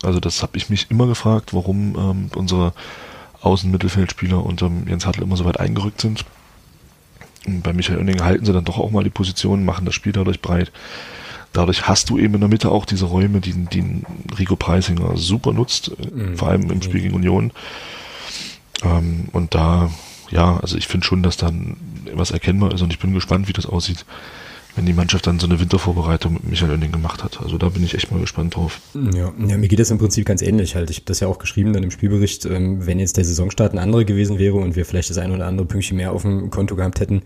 [0.03, 2.73] Also das habe ich mich immer gefragt, warum ähm, unsere
[3.41, 6.25] Außenmittelfeldspieler unter Jens Hartl immer so weit eingerückt sind.
[7.45, 10.11] Und bei Michael Oenning halten sie dann doch auch mal die Position, machen das Spiel
[10.11, 10.71] dadurch breit.
[11.53, 14.03] Dadurch hast du eben in der Mitte auch diese Räume, die, die
[14.37, 16.37] Rico Preisinger super nutzt, äh, Mhm.
[16.37, 17.51] vor allem im Spiel gegen Union.
[18.83, 19.89] Ähm, und da,
[20.29, 21.77] ja, also ich finde schon, dass dann
[22.13, 24.05] was erkennbar ist und ich bin gespannt, wie das aussieht,
[24.79, 27.41] wenn die Mannschaft dann so eine Wintervorbereitung mit Michael Oenning gemacht hat.
[27.41, 28.79] Also da bin ich echt mal gespannt drauf.
[28.93, 30.89] Ja, ja, mir geht das im Prinzip ganz ähnlich halt.
[30.89, 33.77] Ich habe das ja auch geschrieben dann im Spielbericht, ähm, wenn jetzt der Saisonstart ein
[33.77, 36.77] anderer gewesen wäre und wir vielleicht das ein oder andere Pünktchen mehr auf dem Konto
[36.77, 37.23] gehabt hätten,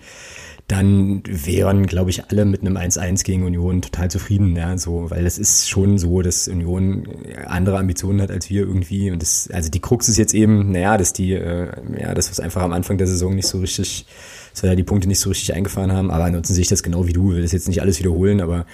[0.68, 5.26] dann wären, glaube ich, alle mit einem 1-1 gegen Union total zufrieden, ja, so, weil
[5.28, 7.08] es ist schon so, dass Union
[7.46, 10.98] andere Ambitionen hat als wir irgendwie und das, also die Krux ist jetzt eben, naja,
[10.98, 11.68] dass die, äh,
[12.00, 14.08] ja, das was einfach am Anfang der Saison nicht so richtig,
[14.54, 16.84] dass wir da die Punkte nicht so richtig eingefahren haben, aber ansonsten sehe ich das
[16.84, 18.66] genau wie du, will das jetzt nicht alles wiederholen, aber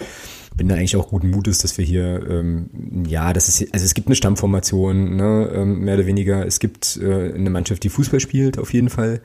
[0.55, 2.69] bin da eigentlich auch guten Mutes, dass wir hier, ähm,
[3.07, 6.45] ja, das ist, also es gibt eine Stammformation, ne, ähm, mehr oder weniger.
[6.45, 9.21] Es gibt äh, eine Mannschaft, die Fußball spielt, auf jeden Fall,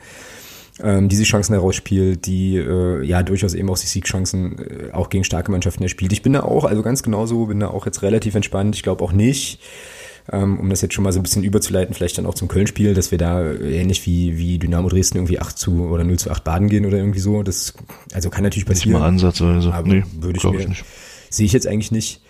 [0.80, 5.10] ähm, die sich Chancen herausspielt, die äh, ja durchaus eben auch sich Siegchancen äh, auch
[5.10, 6.12] gegen starke Mannschaften erspielt.
[6.12, 8.76] Ich bin da auch, also ganz genauso, bin da auch jetzt relativ entspannt.
[8.76, 9.60] Ich glaube auch nicht,
[10.32, 13.10] um das jetzt schon mal so ein bisschen überzuleiten, vielleicht dann auch zum Köln-Spiel, dass
[13.10, 16.42] wir da äh, ähnlich wie, wie Dynamo Dresden irgendwie 8 zu oder 0 zu 8
[16.44, 17.42] baden gehen oder irgendwie so.
[17.42, 17.74] Das
[18.14, 19.00] also kann natürlich Nicht passieren.
[19.00, 19.72] mal ansatzweise.
[19.74, 20.84] Aber nee, würde ich mir- ich nicht.
[21.30, 22.20] Sehe ich jetzt eigentlich nicht.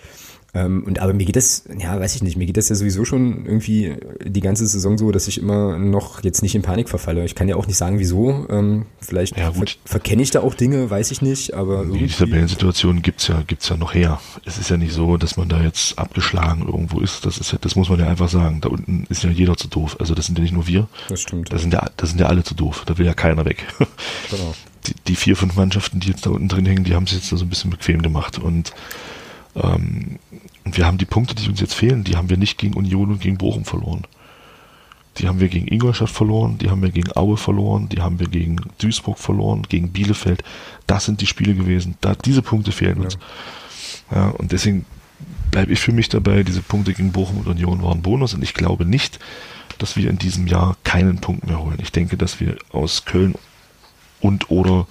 [0.55, 3.05] Ähm, und aber mir geht das, ja, weiß ich nicht, mir geht das ja sowieso
[3.05, 7.25] schon irgendwie die ganze Saison so, dass ich immer noch jetzt nicht in Panik verfalle.
[7.25, 8.47] Ich kann ja auch nicht sagen, wieso.
[8.49, 12.07] Ähm, vielleicht Ja, ver verkenne ich da auch Dinge, weiß ich nicht, aber Die irgendwie.
[12.07, 14.21] Tabellensituation gibt's ja, gibt's ja noch her.
[14.45, 17.27] Es ist ja nicht so, dass man da jetzt abgeschlagen irgendwo ist.
[17.27, 18.61] Das ist ja, das muss man ja einfach sagen.
[18.61, 19.97] Da unten ist ja jeder zu doof.
[19.99, 20.87] Also das sind ja nicht nur wir.
[21.09, 21.53] Das stimmt.
[21.53, 22.85] Da sind ja, da sind ja alle zu doof.
[22.87, 23.67] Da will ja keiner weg.
[24.31, 24.55] genau.
[24.87, 27.33] Die, die vier, fünf Mannschaften, die jetzt da unten drin hängen, die haben es jetzt
[27.33, 28.39] da so ein bisschen bequem gemacht.
[28.39, 28.73] Und
[29.57, 30.19] ähm,
[30.65, 33.11] Ähm, wir haben die Punkte, die uns jetzt fehlen, die haben wir nicht gegen Union
[33.11, 34.07] und gegen Bochum verloren.
[35.19, 38.27] Die haben wir gegen Ingolstadt verloren, die haben wir gegen Aue verloren, die haben wir
[38.27, 40.43] gegen Duisburg verloren, gegen Bielefeld.
[40.89, 41.97] Das sind die Spiele gewesen.
[42.01, 43.17] Da, diese Punkte fehlen uns.
[44.11, 44.85] Ja, ja und deswegen
[45.53, 48.55] bleibe ich für mich dabei, diese Punkte gegen Bochum und Union waren Bonus und ich
[48.55, 49.21] glaube nicht,
[49.79, 51.79] dass wir in diesem Jahr keinen Punkt mehr holen.
[51.81, 53.35] Ich denke, dass wir aus Köln
[54.21, 54.87] und oder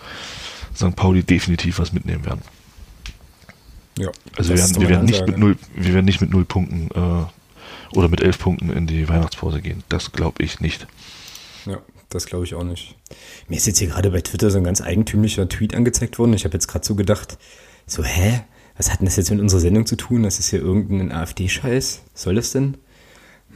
[0.75, 0.95] St.
[0.95, 2.41] Pauli definitiv was mitnehmen werden.
[3.97, 6.89] Ja, also wir werden, wir werden nicht mit null, wir werden nicht mit null Punkten
[6.93, 9.83] äh, oder mit elf Punkten in die Weihnachtspause gehen.
[9.89, 10.87] Das glaube ich nicht.
[11.65, 11.79] Ja,
[12.09, 12.95] das glaube ich auch nicht.
[13.47, 16.33] Mir ist jetzt hier gerade bei Twitter so ein ganz eigentümlicher Tweet angezeigt worden.
[16.33, 17.37] Ich habe jetzt gerade so gedacht,
[17.85, 18.41] so, hä?
[18.75, 20.23] Was hat denn das jetzt mit unserer Sendung zu tun?
[20.23, 22.01] Das ist hier irgendein AfD-Scheiß.
[22.15, 22.77] Soll das denn?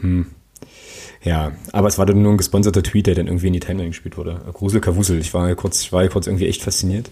[0.02, 0.28] Hm.
[1.24, 3.90] Ja, aber es war dann nur ein gesponserter Tweet, der dann irgendwie in die Timeline
[3.90, 4.42] gespielt wurde.
[4.54, 5.20] Grusel Kavusel.
[5.20, 7.10] Ich war kurz, ich war kurz irgendwie echt fasziniert.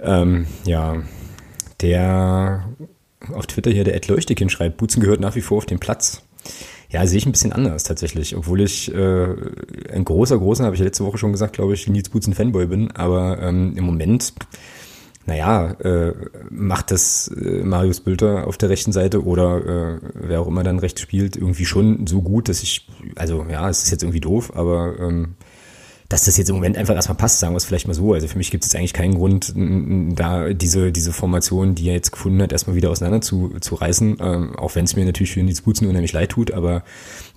[0.00, 1.02] Ähm, ja,
[1.80, 2.68] der
[3.32, 6.22] auf Twitter hier, der Ed Leuchtekin schreibt, Butzen gehört nach wie vor auf den Platz.
[6.90, 9.26] Ja, sehe ich ein bisschen anders tatsächlich, obwohl ich äh,
[9.92, 12.66] ein großer, großer, habe ich ja letzte Woche schon gesagt, glaube ich, Nils Butzen Fanboy
[12.66, 14.32] bin, aber ähm, im Moment,
[15.26, 16.14] naja, äh,
[16.48, 20.78] macht das äh, Marius Bülter auf der rechten Seite oder äh, wer auch immer dann
[20.78, 24.52] rechts spielt, irgendwie schon so gut, dass ich, also ja, es ist jetzt irgendwie doof,
[24.56, 25.34] aber ähm,
[26.08, 28.14] dass das jetzt im Moment einfach erstmal passt, sagen wir es vielleicht mal so.
[28.14, 31.94] Also für mich gibt es jetzt eigentlich keinen Grund, da diese, diese Formation, die er
[31.94, 34.16] jetzt gefunden hat, erstmal wieder auseinander zu, zu reißen.
[34.20, 36.82] Ähm, auch wenn es mir natürlich für Butzen unheimlich leid tut, aber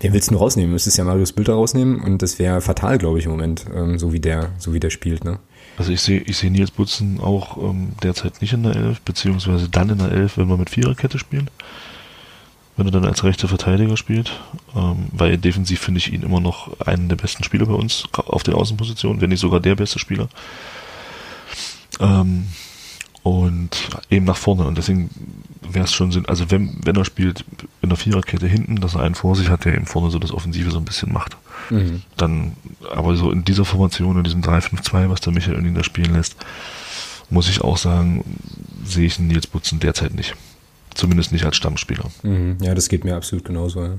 [0.00, 0.70] wen willst du nur rausnehmen?
[0.70, 3.98] Du müsstest ja Marius Bilder rausnehmen und das wäre fatal, glaube ich, im Moment, ähm,
[3.98, 5.38] so wie der, so wie der spielt, ne?
[5.76, 9.68] Also ich sehe ich sehe Nils Butzen auch ähm, derzeit nicht in der Elf, beziehungsweise
[9.68, 11.48] dann in der Elf, wenn wir mit Viererkette spielen
[12.76, 14.32] wenn er dann als rechter Verteidiger spielt,
[14.74, 18.42] ähm, weil defensiv finde ich ihn immer noch einen der besten Spieler bei uns auf
[18.42, 20.28] den Außenpositionen, wenn nicht sogar der beste Spieler.
[22.00, 22.46] Ähm,
[23.22, 24.64] und eben nach vorne.
[24.64, 25.10] Und deswegen
[25.60, 27.44] wäre es schon Sinn, also wenn, wenn er spielt
[27.80, 30.32] in der Viererkette hinten, dass er einen vor sich hat, der eben vorne so das
[30.32, 31.36] Offensive so ein bisschen macht.
[31.70, 32.02] Mhm.
[32.16, 32.52] Dann,
[32.92, 36.36] aber so in dieser Formation, in diesem 3-5-2, was der Michael Oenning da spielen lässt,
[37.30, 38.24] muss ich auch sagen,
[38.84, 40.34] sehe ich Nils Butzen derzeit nicht.
[40.94, 42.10] Zumindest nicht als Stammspieler.
[42.22, 43.82] Mhm, ja, das geht mir absolut genauso.
[43.82, 43.94] Ja.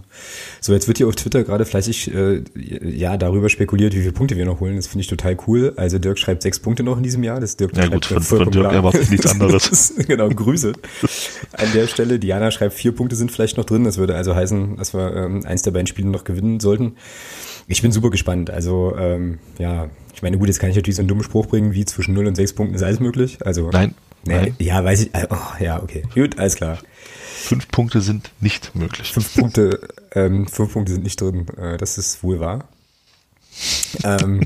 [0.61, 2.43] So, jetzt wird hier auf Twitter gerade fleißig äh,
[2.83, 4.75] ja darüber spekuliert, wie viele Punkte wir noch holen.
[4.75, 5.73] Das finde ich total cool.
[5.75, 7.39] Also Dirk schreibt sechs Punkte noch in diesem Jahr.
[7.39, 9.93] Das Dirk ja gut, von, von Dirk erwartet nichts anderes.
[10.07, 10.73] genau, Grüße.
[11.53, 13.83] An der Stelle, Diana schreibt, vier Punkte sind vielleicht noch drin.
[13.83, 16.95] Das würde also heißen, dass wir ähm, eins der beiden Spiele noch gewinnen sollten.
[17.67, 18.49] Ich bin super gespannt.
[18.49, 21.73] Also, ähm, ja, ich meine, gut, jetzt kann ich natürlich so einen dummen Spruch bringen,
[21.73, 23.37] wie zwischen 0 und 6 Punkten ist alles möglich.
[23.45, 23.95] Also, Nein,
[24.25, 25.15] Nee, ja, weiß ich.
[25.15, 26.03] Äh, oh, ja, okay.
[26.13, 26.77] Gut, alles klar.
[26.95, 29.11] Fünf Punkte sind nicht möglich.
[29.11, 31.45] Fünf Punkte, ähm, fünf Punkte sind nicht drin.
[31.57, 32.67] Äh, das ist wohl wahr.
[34.03, 34.41] ähm,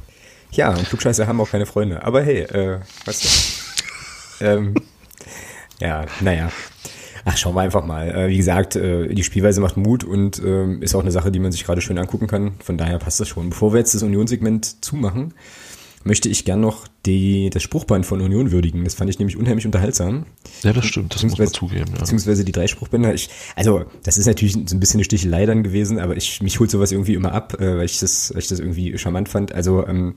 [0.50, 2.04] ja, und Klugscheißer haben auch keine Freunde.
[2.04, 3.62] Aber hey, äh, was
[4.40, 4.74] ähm,
[5.80, 6.52] Ja, naja.
[7.24, 8.10] Ach, schauen wir einfach mal.
[8.10, 11.38] Äh, wie gesagt, äh, die Spielweise macht Mut und äh, ist auch eine Sache, die
[11.38, 12.52] man sich gerade schön angucken kann.
[12.62, 13.50] Von daher passt das schon.
[13.50, 15.34] Bevor wir jetzt das Unionssegment zumachen,
[16.04, 18.84] möchte ich gern noch die, das Spruchband von Union würdigen.
[18.84, 20.26] Das fand ich nämlich unheimlich unterhaltsam.
[20.62, 21.92] Ja, das stimmt, das muss man zugeben.
[21.92, 22.00] Ja.
[22.00, 23.14] Beziehungsweise die drei Spruchbänder.
[23.14, 26.58] Ich, also, das ist natürlich so ein bisschen eine Stichelei dann gewesen, aber ich, mich
[26.60, 29.54] holt sowas irgendwie immer ab, äh, weil ich das, weil ich das irgendwie charmant fand.
[29.54, 30.14] Also, ähm,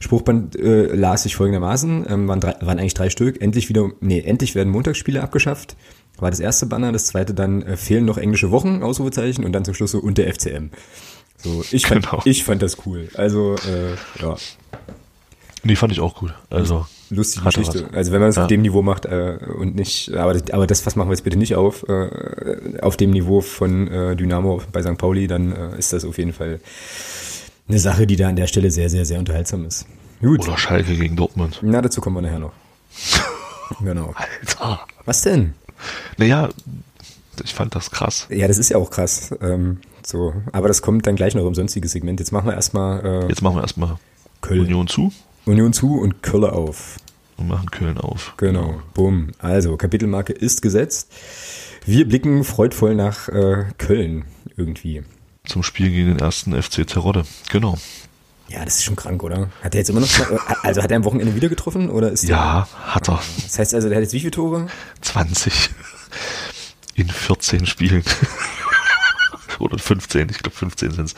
[0.00, 3.40] Spruchband äh, las ich folgendermaßen, ähm, waren, drei, waren eigentlich drei Stück.
[3.40, 5.76] Endlich wieder, nee, endlich werden Montagsspiele abgeschafft.
[6.20, 9.64] War das erste Banner, das zweite dann äh, fehlen noch englische Wochen, Ausrufezeichen und dann
[9.64, 10.70] zum Schluss so und der FCM.
[11.38, 12.22] So, ich fand, genau.
[12.24, 13.08] ich fand das cool.
[13.14, 14.36] Also, äh, ja.
[15.64, 16.32] Die fand ich auch gut.
[16.48, 17.86] Also lustige Geschichte.
[17.88, 17.94] Was.
[17.94, 18.42] Also wenn man es ja.
[18.42, 21.24] auf dem Niveau macht äh, und nicht, aber das, aber das, was machen wir jetzt
[21.24, 24.96] bitte nicht auf, äh, auf dem Niveau von äh, Dynamo bei St.
[24.96, 26.60] Pauli, dann äh, ist das auf jeden Fall
[27.68, 29.86] eine Sache, die da an der Stelle sehr, sehr, sehr unterhaltsam ist.
[30.20, 30.46] Gut.
[30.46, 31.60] Oder Schalke gegen Dortmund.
[31.62, 32.52] Na, dazu kommen wir nachher noch.
[33.80, 34.14] genau.
[34.14, 34.80] Alter.
[35.04, 35.54] Was denn?
[36.16, 36.48] Naja,
[37.42, 38.26] ich fand das krass.
[38.30, 39.34] Ja, das ist ja auch krass.
[39.40, 42.20] Ähm, so, aber das kommt dann gleich noch im sonstigen Segment.
[42.20, 43.04] Jetzt machen wir erstmal.
[43.04, 43.96] Äh, Jetzt machen wir erstmal
[44.40, 44.60] Köln.
[44.60, 45.12] Union zu.
[45.46, 46.96] Union zu und Köln auf.
[47.36, 48.34] Und machen Köln auf.
[48.36, 48.80] Genau.
[48.94, 49.32] Bumm.
[49.38, 51.10] Also, Kapitelmarke ist gesetzt.
[51.86, 54.24] Wir blicken freudvoll nach äh, Köln
[54.56, 55.02] irgendwie.
[55.44, 57.24] Zum Spiel gegen den ersten FC Terodde.
[57.50, 57.78] Genau.
[58.50, 59.48] Ja, das ist schon krank, oder?
[59.62, 60.08] Hat er jetzt immer noch,
[60.64, 63.22] also hat er am Wochenende wieder getroffen oder ist Ja, der, hat er.
[63.42, 64.66] Das heißt also, der hat jetzt wie viele Tore?
[65.02, 65.70] 20.
[66.96, 68.02] In 14 Spielen.
[69.60, 71.14] oder 15, ich glaube 15 sind es.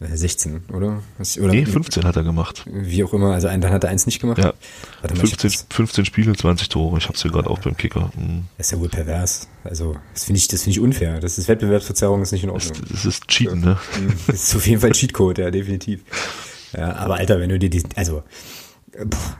[0.00, 1.02] 16, oder?
[1.16, 1.52] Was, oder?
[1.52, 2.64] Nee, 15 hat er gemacht.
[2.66, 4.38] Wie auch immer, also dann hat er eins nicht gemacht.
[4.38, 4.52] Ja.
[5.00, 6.98] Warte mal, 15, 15 Spiele, 20 Tore.
[6.98, 8.10] Ich habe es hier gerade auch beim Kicker.
[8.16, 8.44] Mhm.
[8.58, 9.48] Das ist ja wohl pervers.
[9.64, 11.20] Also, das finde ich, das finde ich unfair.
[11.20, 12.74] Das ist Wettbewerbsverzerrung, ist nicht in Ordnung.
[12.80, 13.78] Das, das ist Cheaten, ne?
[14.26, 16.02] Das ist auf jeden Fall Cheatcode, ja, definitiv.
[16.76, 18.22] Ja, aber Alter, wenn du dir die, also,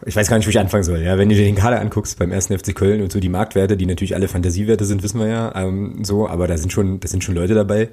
[0.05, 1.01] ich weiß gar nicht, wo ich anfangen soll.
[1.01, 3.77] Ja, wenn du dir den Kader anguckst beim ersten FC Köln und so die Marktwerte,
[3.77, 7.09] die natürlich alle Fantasiewerte sind, wissen wir ja, ähm, so, aber da sind schon, da
[7.09, 7.91] sind schon Leute dabei.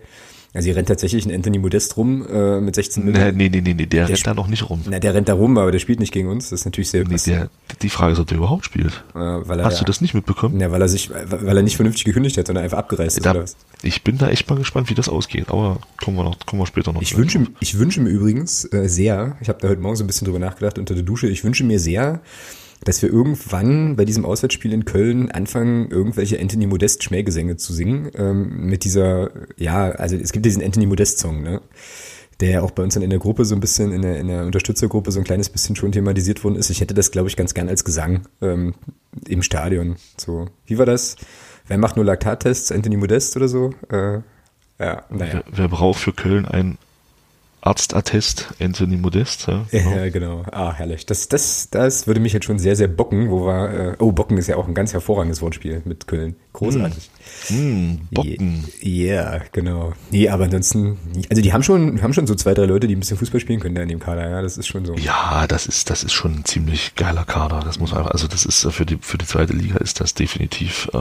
[0.55, 3.35] Also hier rennt tatsächlich ein Anthony Modest rum äh, mit 16 Millionen.
[3.35, 4.81] Nee, nee, nee, nee, der, der rennt da noch nicht rum.
[4.87, 6.51] Na, der rennt da rum, aber der spielt nicht gegen uns.
[6.51, 7.49] Das ist natürlich sehr nee, der,
[7.81, 9.03] Die Frage ist, ob der überhaupt spielt.
[9.15, 10.59] Äh, weil er, Hast du das nicht mitbekommen?
[10.59, 13.25] Ja, weil er sich, weil er nicht vernünftig gekündigt hat, sondern einfach abgereist ist.
[13.25, 13.45] Da,
[13.81, 16.67] ich bin da echt mal gespannt, wie das ausgeht, aber kommen wir noch, kommen wir
[16.67, 17.01] später noch.
[17.01, 20.07] Ich wünsche, ich wünsche mir übrigens äh, sehr, ich habe da heute Morgen so ein
[20.07, 22.21] bisschen drüber nachgedacht unter der Dusche, ich wünsche mir sehr,
[22.83, 28.11] dass wir irgendwann bei diesem Auswärtsspiel in Köln anfangen, irgendwelche Anthony Modest Schmähgesänge zu singen.
[28.15, 31.61] Ähm, mit dieser, ja, also es gibt diesen Anthony Modest Song, ne?
[32.39, 34.45] Der auch bei uns dann in der Gruppe so ein bisschen, in der, in der
[34.45, 36.69] Unterstützergruppe so ein kleines bisschen schon thematisiert worden ist.
[36.71, 38.73] Ich hätte das, glaube ich, ganz gern als Gesang ähm,
[39.27, 39.97] im Stadion.
[40.17, 41.15] So, wie war das?
[41.67, 42.71] Wer macht nur Laktattests?
[42.71, 43.69] Anthony Modest oder so?
[43.89, 44.21] Äh,
[44.79, 45.09] ja, naja.
[45.09, 46.77] Wer, wer braucht für Köln ein
[47.65, 49.47] Arztattest Anthony Modest.
[49.47, 49.95] Ja, genau.
[49.95, 50.43] Ja, genau.
[50.51, 51.05] Ah, herrlich.
[51.05, 54.37] Das, das, das würde mich jetzt schon sehr, sehr bocken, wo wir, äh, oh, bocken
[54.37, 56.35] ist ja auch ein ganz hervorragendes Wortspiel mit Köln.
[56.51, 57.09] Großartig.
[57.49, 58.65] Mm, mm, bocken.
[58.81, 59.93] Ja, yeah, genau.
[60.11, 60.97] Nee, aber ansonsten,
[61.29, 63.61] also die haben schon, haben schon so zwei, drei Leute, die ein bisschen Fußball spielen
[63.61, 64.95] können da in dem Kader, ja, das ist schon so.
[64.95, 67.61] Ja, das ist, das ist schon ein ziemlich geiler Kader.
[67.63, 70.89] Das muss einfach, also das ist für die, für die zweite Liga ist das definitiv,
[70.93, 70.97] äh,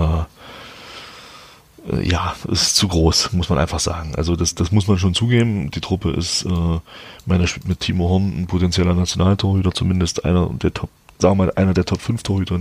[2.03, 4.14] ja, ist zu groß, muss man einfach sagen.
[4.16, 5.71] Also das, das muss man schon zugeben.
[5.71, 6.79] Die Truppe ist äh,
[7.27, 11.75] meiner mit Timo Horn ein potenzieller Nationaltorhüter, zumindest einer der Top, sagen wir mal, einer
[11.75, 12.61] der Top 5 Torhüter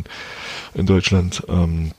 [0.74, 1.44] in Deutschland.
[1.48, 1.92] Ähm,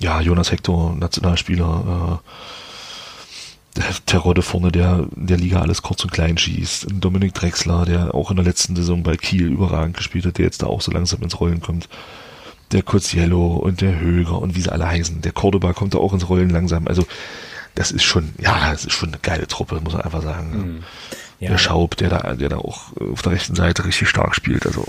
[0.00, 6.12] ja, Jonas Hector, Nationalspieler, äh, der Terodde vorne, der in der Liga alles kurz und
[6.12, 6.88] klein schießt.
[6.92, 10.62] Dominik Drexler, der auch in der letzten Saison bei Kiel überragend gespielt hat, der jetzt
[10.62, 11.88] da auch so langsam ins Rollen kommt
[12.72, 15.20] der Kurziello und der Höger und wie sie alle heißen.
[15.22, 16.88] Der Cordoba kommt da auch ins Rollen langsam.
[16.88, 17.06] Also
[17.74, 20.50] das ist schon, ja, das ist schon eine geile Truppe, muss man einfach sagen.
[20.50, 20.82] Mhm.
[21.40, 24.66] Ja, der Schaub, der da, der da auch auf der rechten Seite richtig stark spielt.
[24.66, 24.86] Also,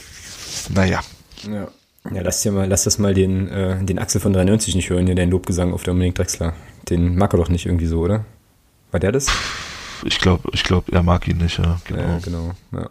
[0.69, 1.01] naja.
[1.49, 1.67] Ja.
[2.13, 5.05] Ja, lass dir mal, lass das mal den, äh, den Axel von 93 nicht hören,
[5.05, 6.53] den Lobgesang auf Dominik Drexler.
[6.89, 8.25] Den mag er doch nicht irgendwie so, oder?
[8.91, 9.27] War der das?
[10.03, 12.01] Ich glaube, ich glaube, er mag ihn nicht, ja, genau.
[12.01, 12.89] Ja, genau, ja.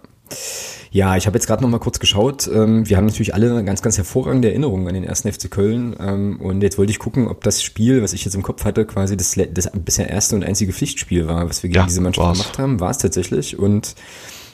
[0.93, 2.51] Ja, ich habe jetzt gerade noch mal kurz geschaut.
[2.53, 5.97] Ähm, wir haben natürlich alle ganz, ganz hervorragende Erinnerungen an den ersten FC Köln.
[5.99, 8.85] Ähm, und jetzt wollte ich gucken, ob das Spiel, was ich jetzt im Kopf hatte,
[8.85, 12.27] quasi das, das bisher erste und einzige Pflichtspiel war, was wir gegen ja, diese Mannschaft
[12.27, 12.39] war's.
[12.39, 12.81] gemacht haben.
[12.81, 13.59] War es tatsächlich.
[13.59, 13.95] Und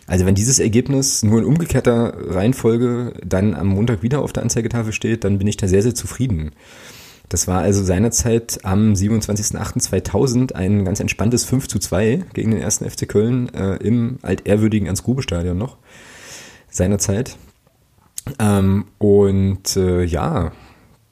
[0.06, 4.92] also wenn dieses Ergebnis nur in umgekehrter Reihenfolge dann am Montag wieder auf der Anzeigetafel
[4.92, 6.52] steht, dann bin ich da sehr, sehr zufrieden.
[7.28, 12.88] Das war also seinerzeit am 27.08.2000 ein ganz entspanntes 5 zu 2 gegen den ersten
[12.88, 15.76] FC Köln äh, im altehrwürdigen Ernst-Grube-Stadion noch
[16.70, 17.36] seinerzeit.
[18.38, 20.52] Ähm, und äh, ja,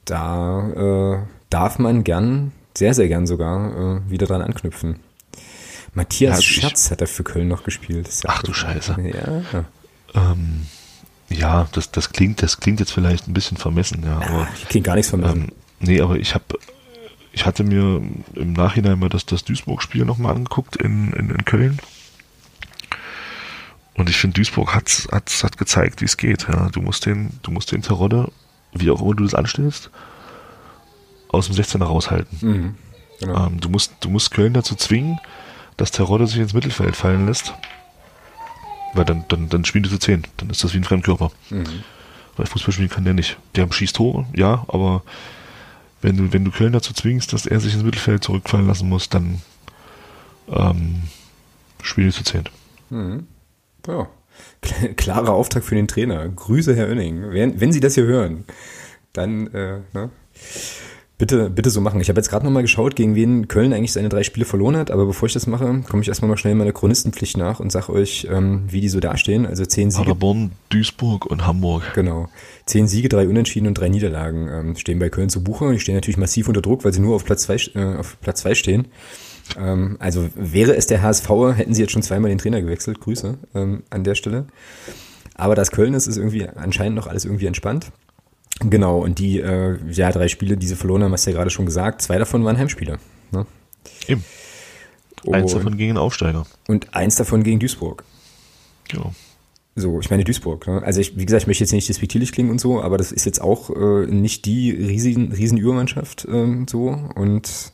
[0.04, 5.00] da äh, darf man gern, sehr, sehr gern sogar, äh, wieder dran anknüpfen.
[5.92, 8.08] Matthias ja, Schatz hat er für Köln noch gespielt.
[8.22, 8.96] Ja Ach du Scheiße.
[9.00, 9.64] Ja.
[10.14, 10.66] Ähm,
[11.28, 14.20] ja, das, das klingt, das klingt jetzt vielleicht ein bisschen vermessen, ja.
[14.20, 15.44] ja aber, klingt gar nichts vermessen.
[15.44, 16.44] Ähm, nee, aber ich habe
[17.36, 18.00] ich hatte mir
[18.34, 21.78] im Nachhinein mal das, das Duisburg-Spiel nochmal angeguckt in, in, in Köln.
[23.94, 26.48] Und ich finde, Duisburg hat, hat, hat gezeigt, wie es geht.
[26.48, 26.70] Ja.
[26.70, 28.32] Du musst den, du musst den Terodde,
[28.72, 29.90] wie auch immer du das anstellst,
[31.28, 32.38] aus dem 16er raushalten.
[32.40, 32.74] Mhm,
[33.20, 33.46] genau.
[33.46, 35.20] ähm, du, musst, du musst Köln dazu zwingen,
[35.76, 37.52] dass Terodde sich ins Mittelfeld fallen lässt.
[38.94, 40.26] Weil dann, dann, dann spielen die zu 10.
[40.38, 41.30] Dann ist das wie ein Fremdkörper.
[41.50, 41.82] Mhm.
[42.38, 43.36] Weil Fußball spielen kann der nicht.
[43.56, 45.02] Der schießt Tore, ja, aber
[46.02, 49.08] wenn du, wenn du Köln dazu zwingst, dass er sich ins Mittelfeld zurückfallen lassen muss,
[49.08, 49.42] dann
[50.48, 51.02] ähm,
[51.82, 52.44] spielen die zu 10.
[52.90, 53.26] Mhm.
[53.86, 54.08] Ja,
[54.96, 56.28] klarer Auftrag für den Trainer.
[56.28, 57.30] Grüße, Herr Oenning.
[57.30, 58.44] Wenn, wenn Sie das hier hören,
[59.12, 60.10] dann äh, ne?
[61.18, 62.00] Bitte, bitte so machen.
[62.00, 64.90] Ich habe jetzt gerade nochmal geschaut, gegen wen Köln eigentlich seine drei Spiele verloren hat,
[64.90, 67.92] aber bevor ich das mache, komme ich erstmal noch schnell meiner Chronistenpflicht nach und sage
[67.92, 69.46] euch, ähm, wie die so dastehen.
[69.46, 70.04] Also zehn Siege.
[70.04, 71.94] Paderborn, Duisburg und Hamburg.
[71.94, 72.28] Genau.
[72.66, 75.72] Zehn Siege, drei Unentschieden und drei Niederlagen ähm, stehen bei Köln zu Buche.
[75.72, 78.42] Die stehen natürlich massiv unter Druck, weil sie nur auf Platz zwei, äh, auf Platz
[78.42, 78.88] zwei stehen.
[79.58, 83.00] Ähm, also wäre es der HSV, hätten sie jetzt schon zweimal den Trainer gewechselt.
[83.00, 84.46] Grüße ähm, an der Stelle.
[85.34, 87.92] Aber das Köln ist, ist irgendwie anscheinend noch alles irgendwie entspannt.
[88.60, 91.50] Genau, und die äh, ja, drei Spiele, die sie verloren haben, hast du ja gerade
[91.50, 92.98] schon gesagt, zwei davon waren Heimspiele.
[93.32, 93.46] Ne?
[94.08, 94.24] Eben.
[95.30, 96.46] Eins davon gegen Aufsteiger.
[96.68, 98.04] Und eins davon gegen Duisburg.
[98.88, 99.12] Genau.
[99.74, 100.66] So, ich meine Duisburg.
[100.66, 100.82] Ne?
[100.82, 103.26] Also ich, wie gesagt, ich möchte jetzt nicht despektierlich klingen und so, aber das ist
[103.26, 106.98] jetzt auch äh, nicht die riesen, riesen Übermannschaft ähm, so.
[107.14, 107.72] Und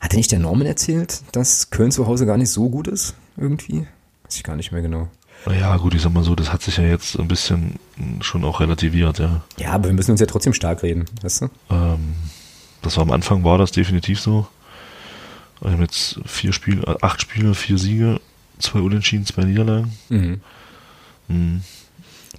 [0.00, 3.14] hatte nicht der Norman erzählt, dass Köln zu Hause gar nicht so gut ist?
[3.36, 3.86] Irgendwie?
[4.24, 5.08] Weiß ich gar nicht mehr genau.
[5.46, 7.78] Ja, gut, ich sag mal so, das hat sich ja jetzt ein bisschen
[8.20, 9.42] schon auch relativiert, ja.
[9.58, 11.48] Ja, aber wir müssen uns ja trotzdem stark reden, weißt du?
[11.70, 12.14] Ähm,
[12.82, 14.46] das war am Anfang war das definitiv so.
[15.60, 18.20] Wir haben jetzt vier Spiele, äh, acht Spiele, vier Siege,
[18.58, 19.92] zwei Unentschieden, zwei Niederlagen.
[20.08, 20.40] Mhm.
[21.28, 21.62] Mhm.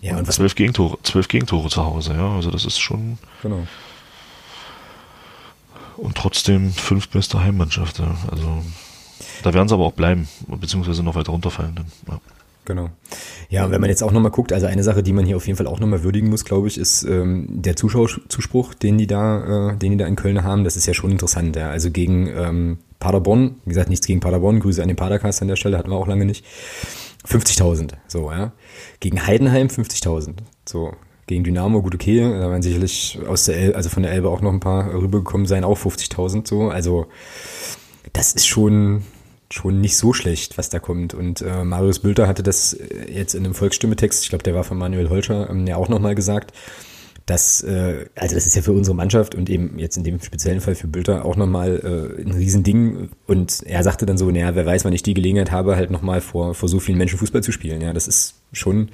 [0.02, 2.36] Ja, und zwölf Gegentore, zwölf Gegentore zu Hause, ja.
[2.36, 3.18] Also das ist schon.
[3.41, 3.68] Genau.
[5.97, 8.16] Und trotzdem fünf beste Heimmannschaft, ja.
[8.32, 8.64] Also
[9.43, 11.76] da werden sie aber auch bleiben, beziehungsweise noch weiter runterfallen.
[11.76, 12.20] Dann, ja.
[12.66, 12.89] Genau.
[13.49, 15.57] Ja, wenn man jetzt auch nochmal guckt, also eine Sache, die man hier auf jeden
[15.57, 19.78] Fall auch nochmal würdigen muss, glaube ich, ist ähm, der Zuschauerzuspruch, den die da, äh,
[19.78, 20.64] den die da in Köln haben.
[20.64, 21.55] Das ist ja schon interessant.
[21.55, 21.72] Ja.
[21.72, 25.55] Also gegen ähm, Paderborn, wie gesagt, nichts gegen Paderborn, Grüße an den Padercast an der
[25.55, 26.45] Stelle, hatten wir auch lange nicht.
[27.28, 28.51] 50.000, so, ja.
[28.99, 30.38] Gegen Heidenheim 50.000,
[30.68, 30.93] so.
[31.28, 34.41] Gegen Dynamo, gut okay, da werden sicherlich aus der El also von der Elbe auch
[34.41, 36.70] noch ein paar rübergekommen sein, auch 50.000, so.
[36.70, 37.07] Also,
[38.12, 39.03] das ist schon,
[39.54, 41.14] schon nicht so schlecht, was da kommt.
[41.14, 44.64] Und äh, Marius Bülter hatte das äh, jetzt in einem Volksstimmetext, ich glaube, der war
[44.64, 46.54] von Manuel Holscher, ähm, ja auch nochmal gesagt,
[47.26, 50.62] dass, äh, also das ist ja für unsere Mannschaft und eben jetzt in dem speziellen
[50.62, 53.10] Fall für Bülter auch nochmal äh, ein Riesending.
[53.28, 56.22] Und er sagte dann so, naja, wer weiß, wann ich die Gelegenheit habe, halt nochmal
[56.22, 57.82] vor, vor so vielen Menschen Fußball zu spielen.
[57.82, 58.89] Ja, das ist schon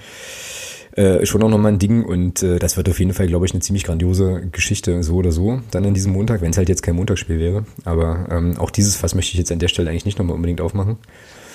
[0.97, 3.53] äh, schon auch nochmal ein Ding und äh, das wird auf jeden Fall, glaube ich,
[3.53, 6.81] eine ziemlich grandiose Geschichte, so oder so, dann an diesem Montag, wenn es halt jetzt
[6.81, 7.65] kein Montagsspiel wäre.
[7.85, 10.59] Aber ähm, auch dieses Fass möchte ich jetzt an der Stelle eigentlich nicht nochmal unbedingt
[10.59, 10.97] aufmachen.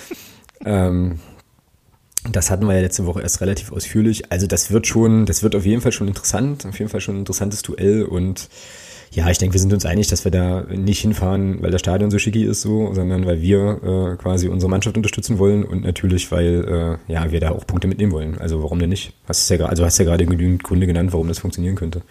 [0.65, 1.19] ähm,
[2.31, 4.31] das hatten wir ja letzte Woche erst relativ ausführlich.
[4.31, 7.17] Also das wird schon, das wird auf jeden Fall schon interessant, auf jeden Fall schon
[7.17, 8.47] ein interessantes Duell und
[9.13, 12.09] ja, ich denke, wir sind uns einig, dass wir da nicht hinfahren, weil das Stadion
[12.09, 16.31] so schicki ist, so, sondern weil wir äh, quasi unsere Mannschaft unterstützen wollen und natürlich,
[16.31, 18.39] weil äh, ja wir da auch Punkte mitnehmen wollen.
[18.39, 19.13] Also warum denn nicht?
[19.27, 22.01] Hast ja, also hast ja gerade genügend Gründe genannt, warum das funktionieren könnte.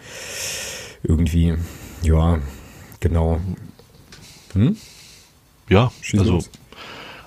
[1.03, 1.55] Irgendwie,
[2.03, 2.39] ja,
[3.01, 3.41] genau.
[4.53, 4.77] Hm?
[5.69, 6.49] Ja, Schieß also los.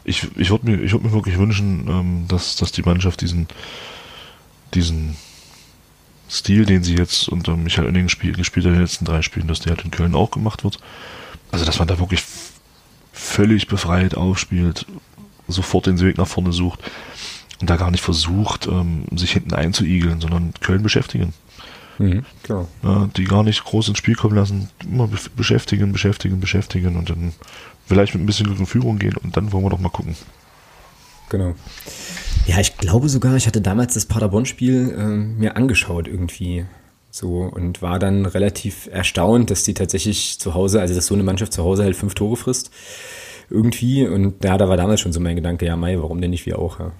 [0.04, 3.46] ich, ich würde mir, ich würd mir wirklich wünschen, ähm, dass, dass die Mannschaft diesen,
[4.72, 5.16] diesen
[6.28, 9.46] Stil, den sie jetzt unter Michael Oenning gespielt, gespielt hat in den letzten drei Spielen,
[9.46, 10.78] dass der halt in Köln auch gemacht wird.
[11.52, 12.22] Also, dass man da wirklich
[13.12, 14.86] völlig befreit aufspielt,
[15.48, 16.80] sofort den Weg nach vorne sucht
[17.60, 21.32] und da gar nicht versucht, ähm, sich hinten einzuigeln, sondern Köln beschäftigen.
[21.98, 22.68] Mhm, klar.
[22.82, 27.32] Ja, die gar nicht groß ins Spiel kommen lassen, immer beschäftigen, beschäftigen, beschäftigen und dann
[27.86, 30.16] vielleicht mit ein bisschen Glück in Führung gehen und dann wollen wir doch mal gucken.
[31.30, 31.54] Genau.
[32.46, 36.64] Ja, ich glaube sogar, ich hatte damals das Paderborn-Spiel äh, mir angeschaut irgendwie.
[37.10, 41.22] So und war dann relativ erstaunt, dass die tatsächlich zu Hause, also dass so eine
[41.22, 42.70] Mannschaft zu Hause halt fünf Tore frisst.
[43.50, 44.06] Irgendwie.
[44.06, 46.58] Und ja, da war damals schon so mein Gedanke, ja, Mai, warum denn nicht wir
[46.58, 46.78] auch?
[46.78, 46.92] Ja?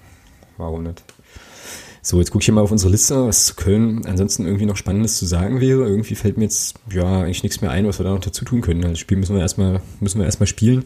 [0.57, 1.05] Warum nicht?
[2.03, 4.76] So, jetzt gucke ich hier mal auf unsere Liste, was zu Köln ansonsten irgendwie noch
[4.76, 5.86] Spannendes zu sagen wäre.
[5.86, 8.62] Irgendwie fällt mir jetzt ja eigentlich nichts mehr ein, was wir da noch dazu tun
[8.62, 8.80] können.
[8.82, 10.84] Also das Spiel müssen wir erstmal, müssen wir erstmal spielen.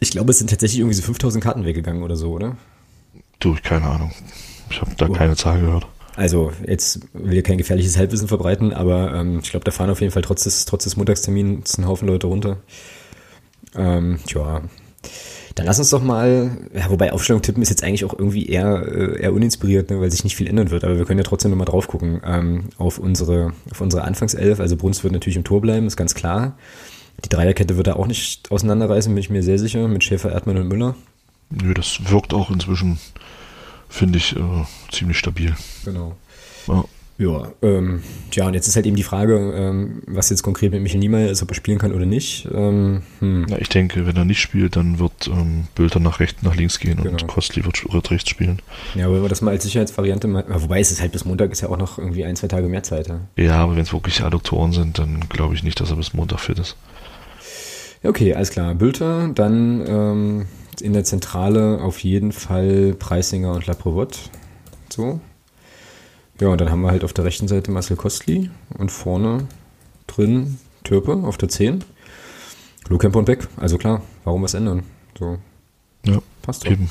[0.00, 2.56] Ich glaube, es sind tatsächlich irgendwie so 5000 Karten weggegangen oder so, oder?
[3.40, 4.12] Du, keine Ahnung.
[4.70, 5.12] Ich habe da oh.
[5.12, 5.86] keine Zahl gehört.
[6.16, 10.00] Also jetzt will ich kein gefährliches Halbwissen verbreiten, aber ähm, ich glaube, da fahren auf
[10.00, 12.58] jeden Fall trotz des, trotz des Montagstermins ein Haufen Leute runter.
[13.76, 14.62] Ähm, tja,
[15.54, 18.82] dann lass uns doch mal, ja, wobei Aufstellung tippen ist jetzt eigentlich auch irgendwie eher,
[18.86, 21.50] äh, eher uninspiriert, ne, weil sich nicht viel ändern wird, aber wir können ja trotzdem
[21.50, 24.60] nochmal drauf gucken ähm, auf unsere, auf unsere Anfangself.
[24.60, 26.56] Also Bruns wird natürlich im Tor bleiben, ist ganz klar.
[27.24, 30.58] Die Dreierkette wird er auch nicht auseinanderreißen, bin ich mir sehr sicher, mit Schäfer, Erdmann
[30.58, 30.94] und Müller.
[31.50, 32.98] Nö, das wirkt auch inzwischen,
[33.88, 35.54] finde ich, äh, ziemlich stabil.
[35.84, 36.16] Genau.
[36.66, 36.84] Ja.
[37.20, 40.82] Ja, ähm, tja, und jetzt ist halt eben die Frage, ähm, was jetzt konkret mit
[40.82, 42.46] Michael Niemeyer ist, ob er spielen kann oder nicht.
[42.54, 43.46] Ähm, hm.
[43.48, 46.78] Na, ich denke, wenn er nicht spielt, dann wird ähm, Bülter nach rechts, nach links
[46.78, 47.10] gehen genau.
[47.10, 48.62] und Kostli wird, wird rechts spielen.
[48.94, 51.60] Ja, wollen wir das mal als Sicherheitsvariante mal, wobei es ist halt bis Montag ist
[51.60, 53.08] ja auch noch irgendwie ein, zwei Tage mehr Zeit.
[53.08, 56.14] Ja, ja aber wenn es wirklich Adduktoren sind, dann glaube ich nicht, dass er bis
[56.14, 56.76] Montag fit ist.
[58.04, 58.76] Okay, alles klar.
[58.76, 60.46] Bülter, dann ähm,
[60.80, 64.30] in der Zentrale auf jeden Fall Preisinger und Laprovot.
[64.90, 65.20] So.
[66.40, 69.48] Ja, und dann haben wir halt auf der rechten Seite Marcel Kostli und vorne
[70.06, 71.84] drin Türpe auf der 10.
[72.88, 73.48] Lohkemper und Beck.
[73.56, 74.84] Also klar, warum was ändern?
[75.18, 75.38] So.
[76.04, 76.70] Ja, passt doch.
[76.70, 76.90] Eben.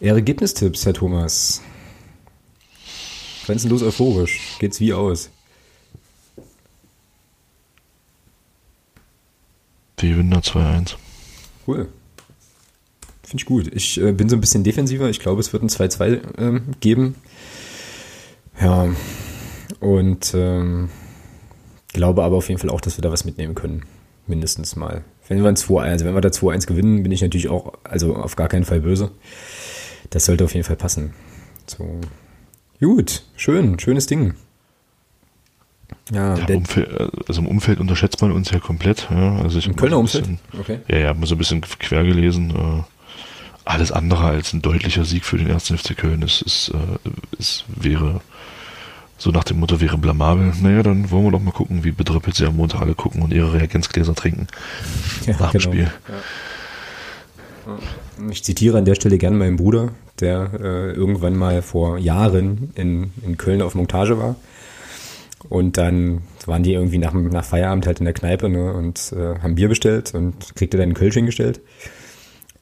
[0.00, 1.62] Ergebnistipps, Herr Thomas.
[3.44, 4.56] Grenzenlos euphorisch.
[4.58, 5.30] Geht's wie aus?
[10.00, 10.96] Die gewinnen 2-1.
[11.66, 11.88] Cool.
[13.26, 13.68] Finde ich gut.
[13.74, 15.10] Ich äh, bin so ein bisschen defensiver.
[15.10, 17.16] Ich glaube, es wird ein 2-2 ähm, geben.
[18.60, 18.86] Ja.
[19.80, 20.90] Und ähm,
[21.92, 23.82] glaube aber auf jeden Fall auch, dass wir da was mitnehmen können.
[24.28, 25.02] Mindestens mal.
[25.26, 28.14] Wenn wir, ein 2 also wenn wir da 2-1 gewinnen, bin ich natürlich auch, also
[28.14, 29.10] auf gar keinen Fall böse.
[30.10, 31.12] Das sollte auf jeden Fall passen.
[31.66, 32.00] So.
[32.78, 34.34] Gut, schön, schönes Ding.
[36.12, 36.88] Ja, ja Umfeld,
[37.26, 39.08] also im Umfeld unterschätzt man uns ja komplett.
[39.10, 39.38] Ja.
[39.38, 40.26] Also ich Im Kölner Umfeld?
[40.26, 40.78] Bisschen, okay.
[40.86, 42.84] Ja, ja, mal so ein bisschen quer gelesen.
[43.66, 47.64] Alles andere als ein deutlicher Sieg für den ersten FC Köln ist, ist, äh, ist
[47.68, 48.20] wäre
[49.18, 50.52] so nach dem Motto wäre blamabel.
[50.62, 53.32] Naja, dann wollen wir doch mal gucken, wie bedrüppelt sie am Montag alle gucken und
[53.32, 54.46] ihre Reagenzgläser trinken
[55.26, 55.72] ja, nach dem genau.
[55.72, 55.90] Spiel.
[57.66, 57.78] Ja.
[58.30, 59.88] Ich zitiere an der Stelle gerne meinen Bruder,
[60.20, 64.36] der äh, irgendwann mal vor Jahren in, in Köln auf Montage war.
[65.48, 69.38] Und dann waren die irgendwie nach, nach Feierabend halt in der Kneipe ne, und äh,
[69.40, 71.60] haben Bier bestellt und kriegte dann einen Kölsch hingestellt.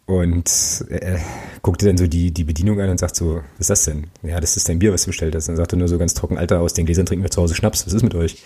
[0.06, 1.18] Und äh,
[1.62, 4.08] guckte dann so die, die Bedienung an und sagt so, was ist das denn?
[4.22, 5.48] Ja, das ist dein Bier, was du bestellt hast.
[5.48, 7.86] Dann sagte nur so ganz trocken, Alter, aus den Gläsern trinken wir zu Hause Schnaps,
[7.86, 8.42] was ist mit euch?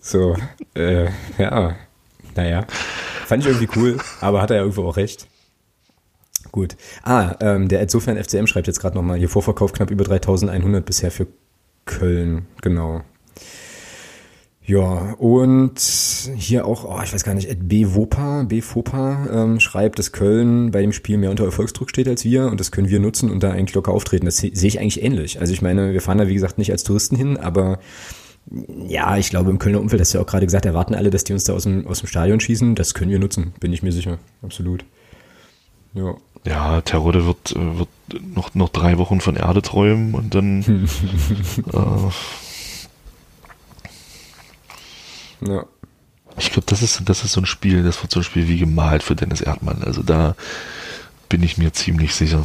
[0.00, 0.36] So,
[0.74, 1.08] äh,
[1.38, 1.76] ja,
[2.36, 2.66] naja.
[3.26, 5.26] Fand ich irgendwie cool, aber hat er ja irgendwo auch recht.
[6.52, 6.76] Gut.
[7.02, 11.10] Ah, ähm, der insofern FCM schreibt jetzt gerade nochmal, hier Vorverkauf knapp über 3100 bisher
[11.10, 11.26] für
[11.84, 13.02] Köln, genau.
[14.68, 15.80] Ja, und
[16.36, 17.86] hier auch, oh, ich weiß gar nicht, B.
[17.94, 18.60] Wopa, B.
[18.60, 22.60] Fopa ähm, schreibt, dass Köln bei dem Spiel mehr unter Erfolgsdruck steht als wir und
[22.60, 24.26] das können wir nutzen und da eigentlich locker auftreten.
[24.26, 25.40] Das sehe ich eigentlich ähnlich.
[25.40, 27.78] Also ich meine, wir fahren da wie gesagt nicht als Touristen hin, aber
[28.86, 31.24] ja, ich glaube, im Kölner Umfeld hast du ja auch gerade gesagt, erwarten alle, dass
[31.24, 32.74] die uns da aus dem, aus dem Stadion schießen.
[32.74, 34.18] Das können wir nutzen, bin ich mir sicher.
[34.42, 34.84] Absolut.
[35.94, 36.14] Ja.
[36.44, 37.88] Ja, Terodde wird, äh, wird
[38.36, 40.60] noch, noch drei Wochen von Erde träumen und dann.
[41.72, 42.47] äh,
[45.40, 45.64] ja.
[46.38, 48.58] Ich glaube, das ist, das ist so ein Spiel, das wird so ein Spiel wie
[48.58, 49.82] gemalt für Dennis Erdmann.
[49.82, 50.36] Also da
[51.28, 52.44] bin ich mir ziemlich sicher.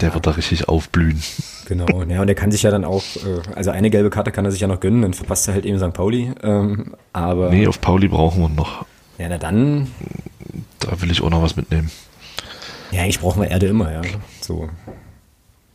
[0.00, 1.20] Der wird da richtig aufblühen.
[1.66, 4.44] Genau, ja, und er kann sich ja dann auch, äh, also eine gelbe Karte kann
[4.44, 5.92] er sich ja noch gönnen, dann verpasst er halt eben St.
[5.92, 6.32] Pauli.
[6.42, 8.86] Ähm, aber nee, auf Pauli brauchen wir noch.
[9.18, 9.88] Ja, na dann.
[10.78, 11.90] Da will ich auch noch was mitnehmen.
[12.90, 14.02] Ja, eigentlich brauchen wir Erde immer, ja.
[14.40, 14.68] So.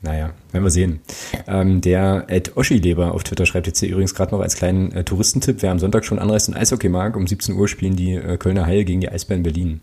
[0.04, 1.00] Naja, werden wir sehen.
[1.48, 5.06] Ähm, der Ed Oschi-Leber auf Twitter schreibt jetzt hier übrigens gerade noch als kleinen äh,
[5.06, 8.38] Touristentipp, wer am Sonntag schon anreist und Eishockey mag, um 17 Uhr spielen die äh,
[8.38, 9.80] Kölner Haie gegen die Eisbären Berlin.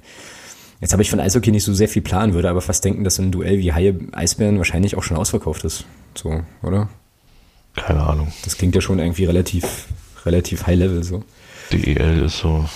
[0.82, 3.14] Jetzt habe ich von Eishockey nicht so sehr viel planen, würde aber fast denken, dass
[3.14, 5.86] so ein Duell wie Haie Eisbären wahrscheinlich auch schon ausverkauft ist.
[6.14, 6.90] So, oder?
[7.74, 8.30] Keine Ahnung.
[8.44, 9.86] Das klingt ja schon irgendwie relativ,
[10.26, 11.24] relativ high level so.
[11.72, 12.66] DEL ist so.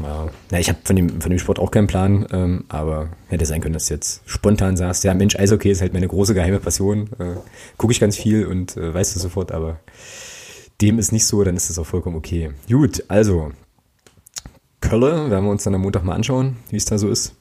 [0.00, 3.46] Ja, ja ich habe von dem, von dem Sport auch keinen Plan, ähm, aber hätte
[3.46, 6.60] sein können, dass du jetzt spontan sagst, ja Mensch, Eishockey ist halt meine große geheime
[6.60, 7.08] Passion.
[7.18, 7.36] Äh,
[7.76, 9.80] Gucke ich ganz viel und äh, weißt du sofort, aber
[10.80, 12.50] dem ist nicht so, dann ist das auch vollkommen okay.
[12.68, 13.52] Gut, also
[14.80, 17.34] Kölle, werden wir uns dann am Montag mal anschauen, wie es da so ist.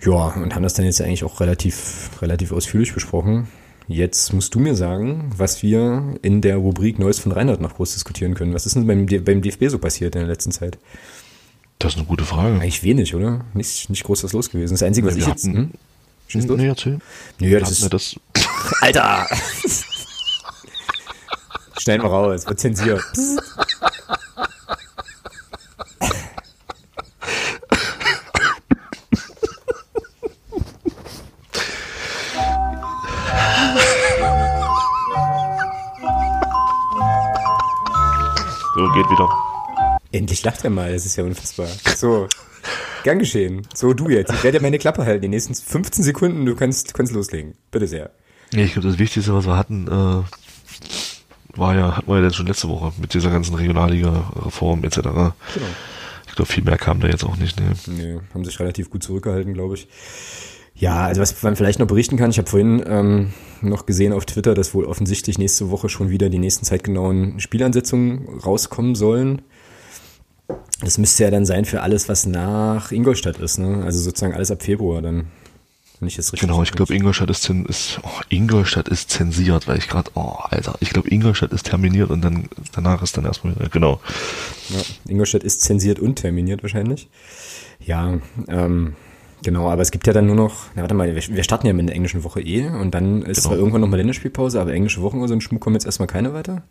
[0.00, 3.48] Ja, und haben das dann jetzt eigentlich auch relativ, relativ ausführlich besprochen.
[3.86, 7.92] Jetzt musst du mir sagen, was wir in der Rubrik Neues von Reinhard noch groß
[7.92, 8.54] diskutieren können.
[8.54, 10.78] Was ist denn beim, beim DFB so passiert in der letzten Zeit?
[11.78, 12.54] Das ist eine gute Frage.
[12.54, 13.44] Eigentlich wenig, oder?
[13.54, 14.74] Nicht, nicht groß was los gewesen.
[14.74, 15.56] Das Einzige, was wir ich hatten, jetzt...
[15.56, 15.70] Hm?
[16.28, 16.98] Schießt nee, erzähl.
[17.38, 18.16] Nee, das ist, das
[18.80, 19.26] Alter!
[21.78, 23.02] Schneiden wir raus, wird zensiert.
[38.92, 39.51] geht wieder.
[40.12, 41.68] Endlich lacht er mal, das ist ja unfassbar.
[41.96, 42.28] So,
[43.02, 43.66] gern geschehen.
[43.74, 44.32] So, du jetzt.
[44.32, 45.22] Ich werde meine Klappe halten.
[45.22, 47.54] Die nächsten 15 Sekunden, du kannst, kannst loslegen.
[47.70, 48.10] Bitte sehr.
[48.52, 52.36] Ja, ich glaube, das Wichtigste, was wir hatten, äh, war ja, hatten wir ja jetzt
[52.36, 54.96] schon letzte Woche mit dieser ganzen Regionalliga-Reform etc.
[54.98, 55.32] Genau.
[56.28, 57.60] Ich glaube, viel mehr kam da jetzt auch nicht.
[57.60, 57.94] Nee.
[57.94, 59.88] nee, haben sich relativ gut zurückgehalten, glaube ich.
[60.74, 64.24] Ja, also was man vielleicht noch berichten kann, ich habe vorhin ähm, noch gesehen auf
[64.24, 69.42] Twitter, dass wohl offensichtlich nächste Woche schon wieder die nächsten zeitgenauen Spielansetzungen rauskommen sollen.
[70.80, 73.82] Das müsste ja dann sein für alles, was nach Ingolstadt ist, ne?
[73.84, 75.26] Also sozusagen alles ab Februar dann.
[76.00, 79.78] Wenn ich das richtig Genau, ich glaube Ingolstadt ist, ist oh, Ingolstadt ist zensiert, weil
[79.78, 83.54] ich gerade, oh, Alter, ich glaube Ingolstadt ist terminiert und dann danach ist dann erstmal,
[83.70, 84.00] genau.
[84.70, 87.08] Ja, Ingolstadt ist zensiert und terminiert wahrscheinlich.
[87.84, 88.94] Ja, ähm,
[89.42, 91.88] Genau, aber es gibt ja dann nur noch, na warte mal, wir, starten ja mit
[91.88, 93.48] der englischen Woche eh und dann ist genau.
[93.48, 96.32] zwar irgendwann nochmal Länderspielpause, aber englische Wochen oder so ein Schmuck kommen jetzt erstmal keine
[96.32, 96.62] weiter.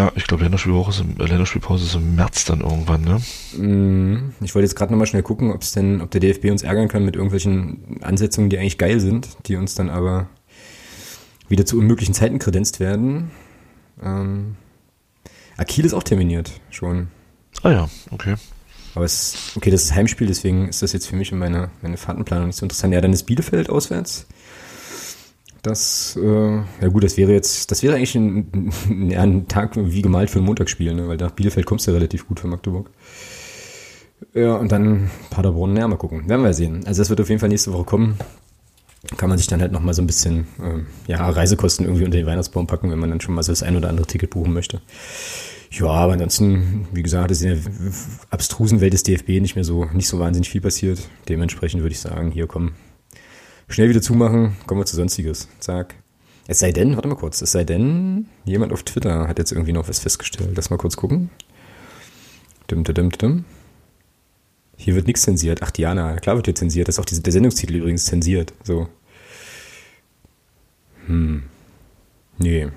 [0.00, 3.20] Ja, ich glaube, Länderspielwoche ist im, äh, Länderspielpause ist im März dann irgendwann, ne?
[3.58, 6.62] Mm, ich wollte jetzt gerade nochmal schnell gucken, ob es denn, ob der DFB uns
[6.62, 10.30] ärgern kann mit irgendwelchen Ansetzungen, die eigentlich geil sind, die uns dann aber
[11.50, 13.30] wieder zu unmöglichen Zeiten kredenzt werden.
[14.02, 14.56] Ähm,
[15.58, 17.08] Akil ist auch terminiert schon.
[17.62, 18.36] Ah ja, okay.
[18.94, 21.98] Aber es, okay, das ist Heimspiel, deswegen ist das jetzt für mich in meiner meine
[21.98, 22.94] Fahrtenplanung nicht so interessant.
[22.94, 24.26] Ja, dann ist Bielefeld auswärts.
[25.62, 28.72] Das, äh, ja gut, das wäre jetzt, das wäre eigentlich ein,
[29.14, 31.08] ein Tag wie gemalt für ein Montagsspiel, ne?
[31.08, 32.90] weil nach Bielefeld kommst du ja relativ gut für Magdeburg.
[34.34, 36.28] Ja, und dann Paderborn, ja, mal gucken.
[36.28, 36.82] Werden wir sehen.
[36.86, 38.16] Also das wird auf jeden Fall nächste Woche kommen.
[39.16, 42.26] Kann man sich dann halt nochmal so ein bisschen, äh, ja, Reisekosten irgendwie unter den
[42.26, 44.82] Weihnachtsbaum packen, wenn man dann schon mal so das ein oder andere Ticket buchen möchte.
[45.70, 47.58] Ja, aber ansonsten, wie gesagt, ist in der
[48.30, 51.08] abstrusen Welt des DFB nicht mehr so, nicht so wahnsinnig viel passiert.
[51.28, 52.72] Dementsprechend würde ich sagen, hier komm,
[53.70, 55.48] schnell wieder zumachen, kommen wir zu Sonstiges.
[55.60, 55.94] Zack.
[56.46, 59.72] Es sei denn, warte mal kurz, es sei denn, jemand auf Twitter hat jetzt irgendwie
[59.72, 60.50] noch was festgestellt.
[60.56, 61.30] Lass mal kurz gucken.
[62.70, 63.44] Dim, dim, dim, dim.
[64.76, 65.62] Hier wird nichts zensiert.
[65.62, 66.88] Ach, Diana, klar wird hier zensiert.
[66.88, 68.52] Das ist auch diese, der Sendungstitel übrigens zensiert.
[68.64, 68.88] So.
[71.06, 71.44] Hm.
[72.38, 72.68] Nee.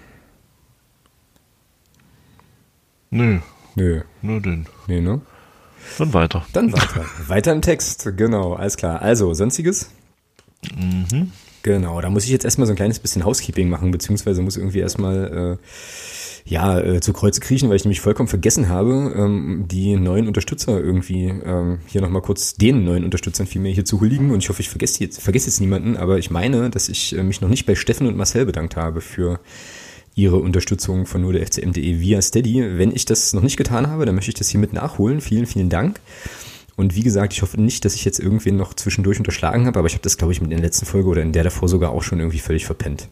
[3.09, 3.39] Nö.
[3.75, 4.01] Nö.
[4.21, 4.65] Nö, denn.
[4.87, 5.21] Nee, ne?
[5.97, 6.45] Dann weiter.
[6.53, 7.05] Dann weiter.
[7.27, 9.01] weiter im Text, genau, alles klar.
[9.01, 9.89] Also, sonstiges?
[10.75, 11.31] Mhm.
[11.63, 14.79] Genau, da muss ich jetzt erstmal so ein kleines bisschen Housekeeping machen, beziehungsweise muss irgendwie
[14.79, 15.65] erstmal äh,
[16.45, 20.79] ja, äh, zu Kreuze kriechen, weil ich nämlich vollkommen vergessen habe, ähm, die neuen Unterstützer
[20.79, 24.31] irgendwie ähm, hier nochmal kurz den neuen Unterstützern vielmehr hier zu huldigen.
[24.31, 27.23] Und ich hoffe, ich vergesse jetzt, vergesse jetzt niemanden, aber ich meine, dass ich äh,
[27.23, 29.39] mich noch nicht bei Steffen und Marcel bedankt habe für
[30.15, 32.77] ihre Unterstützung von nur der FCM.de via Steady.
[32.77, 35.21] Wenn ich das noch nicht getan habe, dann möchte ich das hiermit nachholen.
[35.21, 35.99] Vielen, vielen Dank.
[36.75, 39.87] Und wie gesagt, ich hoffe nicht, dass ich jetzt irgendwen noch zwischendurch unterschlagen habe, aber
[39.87, 42.03] ich habe das, glaube ich, mit der letzten Folge oder in der davor sogar auch
[42.03, 43.09] schon irgendwie völlig verpennt.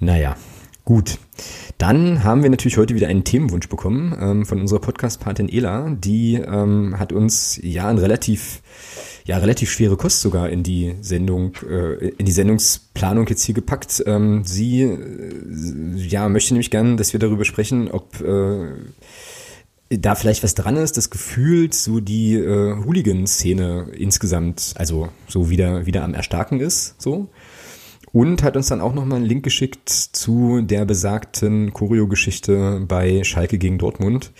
[0.00, 0.36] Naja,
[0.84, 1.18] gut.
[1.78, 5.90] Dann haben wir natürlich heute wieder einen Themenwunsch bekommen ähm, von unserer Podcast-Patin Ela.
[5.90, 8.62] Die ähm, hat uns ja ein relativ,
[9.24, 14.02] ja, relativ schwere Kost sogar in die Sendung, äh, in die Sendungsplanung jetzt hier gepackt.
[14.06, 18.72] Ähm, sie äh, ja, möchte nämlich gern, dass wir darüber sprechen, ob äh,
[19.98, 25.86] da vielleicht was dran ist, das gefühlt so die äh, Hooligan-Szene insgesamt, also so wieder,
[25.86, 27.28] wieder am Erstarken ist, so.
[28.12, 33.56] Und hat uns dann auch nochmal einen Link geschickt zu der besagten Choreo-Geschichte bei Schalke
[33.56, 34.32] gegen Dortmund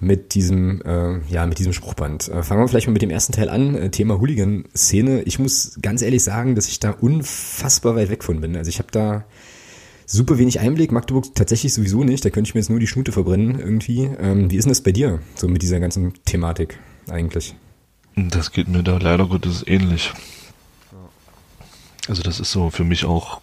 [0.00, 2.28] mit diesem, äh, ja, mit diesem Spruchband.
[2.28, 5.22] Äh, fangen wir vielleicht mal mit dem ersten Teil an, äh, Thema Hooligan-Szene.
[5.22, 8.56] Ich muss ganz ehrlich sagen, dass ich da unfassbar weit weg von bin.
[8.56, 9.24] Also ich habe da
[10.12, 13.12] super wenig Einblick, Magdeburg tatsächlich sowieso nicht, da könnte ich mir jetzt nur die Schnute
[13.12, 14.04] verbrennen irgendwie.
[14.20, 17.54] Ähm, wie ist denn das bei dir, so mit dieser ganzen Thematik eigentlich?
[18.14, 20.12] Das geht mir da leider Gottes ähnlich.
[22.08, 23.40] Also das ist so für mich auch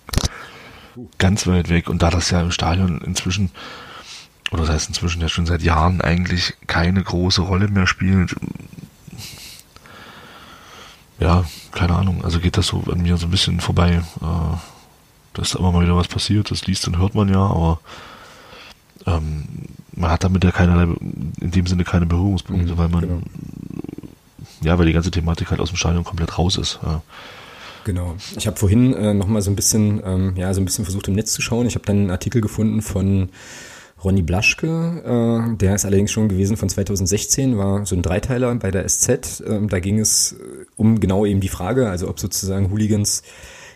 [1.17, 1.89] ganz weit weg.
[1.89, 3.49] Und da das ja im Stadion inzwischen,
[4.51, 8.35] oder das heißt inzwischen ja schon seit Jahren eigentlich keine große Rolle mehr spielt,
[11.19, 14.01] ja, keine Ahnung, also geht das so an mir so ein bisschen vorbei.
[14.21, 14.78] Äh,
[15.33, 17.79] da ist immer mal wieder was passiert, das liest und hört man ja, aber
[19.05, 19.45] ähm,
[19.95, 20.93] man hat damit ja keinerlei,
[21.41, 23.21] in dem Sinne keine Berührungspunkte, mhm, weil man, genau.
[24.61, 26.79] ja, weil die ganze Thematik halt aus dem Stadion komplett raus ist.
[26.83, 27.01] Ja.
[27.85, 28.15] Genau.
[28.37, 31.07] Ich habe vorhin äh, noch mal so ein bisschen, ähm, ja, so ein bisschen versucht
[31.07, 31.65] im Netz zu schauen.
[31.65, 33.29] Ich habe dann einen Artikel gefunden von
[34.03, 38.71] Ronny Blaschke, äh, der ist allerdings schon gewesen von 2016, war so ein Dreiteiler bei
[38.71, 39.43] der SZ.
[39.45, 43.23] Ähm, da ging es äh, um genau eben die Frage, also ob sozusagen Hooligans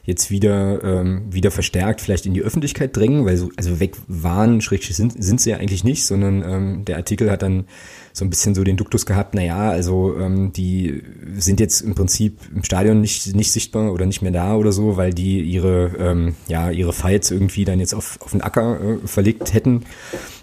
[0.06, 4.60] jetzt wieder, ähm, wieder verstärkt vielleicht in die Öffentlichkeit drängen, weil so, also weg waren,
[4.60, 7.66] schrägstrich sind, sind sie ja eigentlich nicht, sondern ähm, der Artikel hat dann
[8.12, 11.02] so ein bisschen so den Duktus gehabt, naja, also ähm, die
[11.36, 14.98] sind jetzt im Prinzip im Stadion nicht, nicht sichtbar oder nicht mehr da oder so,
[14.98, 19.08] weil die ihre, ähm, ja, ihre Fights irgendwie dann jetzt auf, auf den Acker äh,
[19.08, 19.86] verlegt hätten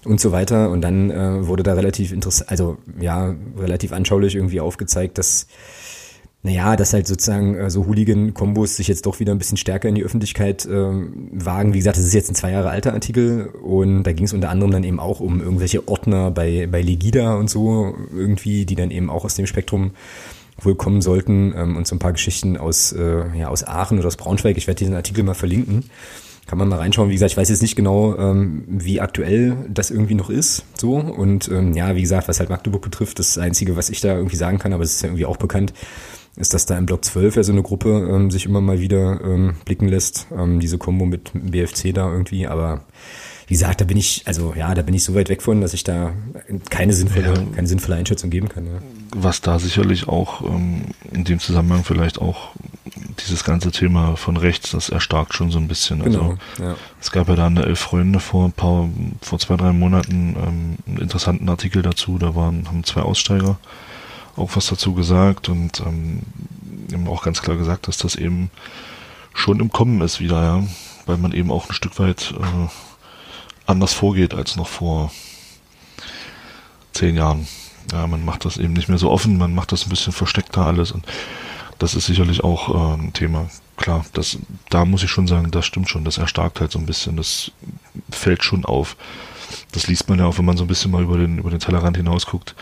[0.05, 0.71] und so weiter.
[0.71, 5.47] Und dann äh, wurde da relativ interessant, also ja, relativ anschaulich irgendwie aufgezeigt, dass
[6.43, 9.95] naja, dass halt sozusagen äh, so Hooligan-Kombos sich jetzt doch wieder ein bisschen stärker in
[9.95, 11.75] die Öffentlichkeit ähm, wagen.
[11.75, 14.49] Wie gesagt, das ist jetzt ein zwei Jahre alter Artikel und da ging es unter
[14.49, 18.91] anderem dann eben auch um irgendwelche Ordner bei, bei Legida und so irgendwie, die dann
[18.91, 19.91] eben auch aus dem Spektrum
[20.65, 24.09] wohl kommen sollten ähm, und so ein paar Geschichten aus, äh, ja, aus Aachen oder
[24.09, 24.57] aus Braunschweig.
[24.57, 25.85] Ich werde diesen Artikel mal verlinken.
[26.47, 27.11] Kann man mal reinschauen.
[27.11, 30.65] Wie gesagt, ich weiß jetzt nicht genau, ähm, wie aktuell das irgendwie noch ist.
[30.75, 30.95] So.
[30.97, 34.37] Und ähm, ja, wie gesagt, was halt Magdeburg betrifft, das Einzige, was ich da irgendwie
[34.37, 35.73] sagen kann, aber es ist ja irgendwie auch bekannt,
[36.41, 39.21] ist, dass da im Block 12 ja so eine Gruppe ähm, sich immer mal wieder
[39.23, 42.85] ähm, blicken lässt, ähm, diese Kombo mit BFC da irgendwie, aber
[43.51, 45.75] wie gesagt, da bin ich, also ja, da bin ich so weit weg von, dass
[45.75, 46.13] ich da
[46.71, 48.67] keine sinnvolle, ja, keine sinnvolle Einschätzung geben kann.
[48.67, 48.73] Ja.
[49.17, 52.51] Was da sicherlich auch ähm, in dem Zusammenhang vielleicht auch
[53.19, 56.01] dieses ganze Thema von rechts, das erstarkt schon so ein bisschen.
[56.01, 56.77] Also genau, ja.
[57.01, 58.89] es gab ja da eine Elf Freunde vor ein paar,
[59.21, 63.59] vor zwei, drei Monaten ähm, einen interessanten Artikel dazu, da waren, haben zwei Aussteiger
[64.41, 66.21] auch was dazu gesagt und ähm,
[66.93, 68.51] eben auch ganz klar gesagt, dass das eben
[69.35, 70.65] schon im Kommen ist wieder, ja,
[71.07, 72.69] weil man eben auch ein Stück weit äh,
[73.67, 75.11] anders vorgeht als noch vor
[76.93, 77.47] zehn Jahren.
[77.93, 80.67] Ja, man macht das eben nicht mehr so offen, man macht das ein bisschen versteckter
[80.67, 81.05] alles und
[81.79, 83.49] das ist sicherlich auch äh, ein Thema.
[83.77, 84.39] Klar, das,
[84.69, 87.51] da muss ich schon sagen, das stimmt schon, das erstarkt halt so ein bisschen, das
[88.11, 88.97] fällt schon auf.
[89.73, 91.61] Das liest man ja auch, wenn man so ein bisschen mal über den, über den
[91.61, 92.55] Tellerrand hinaus guckt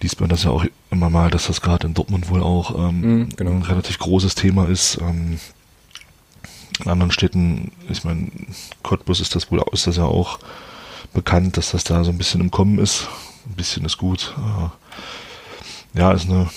[0.00, 3.00] liest man das ja auch immer mal, dass das gerade in Dortmund wohl auch ähm,
[3.00, 3.52] mm, genau.
[3.52, 4.98] ein relativ großes Thema ist.
[5.00, 5.38] Ähm,
[6.84, 8.30] in anderen Städten, ich meine,
[8.82, 10.38] Cottbus ist das wohl ist das ja auch
[11.14, 13.08] bekannt, dass das da so ein bisschen im Kommen ist.
[13.46, 14.34] Ein bisschen ist gut.
[14.36, 16.50] Äh, ja, ist eine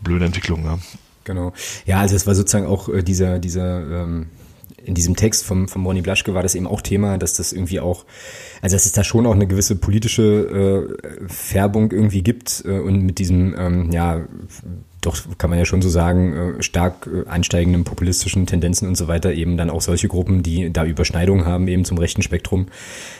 [0.00, 0.78] blöde Entwicklung, ja.
[1.24, 1.52] Genau.
[1.86, 4.28] Ja, also es war sozusagen auch äh, dieser, dieser ähm,
[4.84, 7.80] in diesem Text vom, vom Ronny Blaschke war das eben auch Thema, dass das irgendwie
[7.80, 8.04] auch,
[8.60, 13.02] also dass es da schon auch eine gewisse politische äh, Färbung irgendwie gibt äh, und
[13.02, 14.22] mit diesem, ähm, ja,
[15.00, 19.08] doch kann man ja schon so sagen, äh, stark äh, ansteigenden populistischen Tendenzen und so
[19.08, 22.68] weiter eben dann auch solche Gruppen, die da Überschneidungen haben eben zum rechten Spektrum,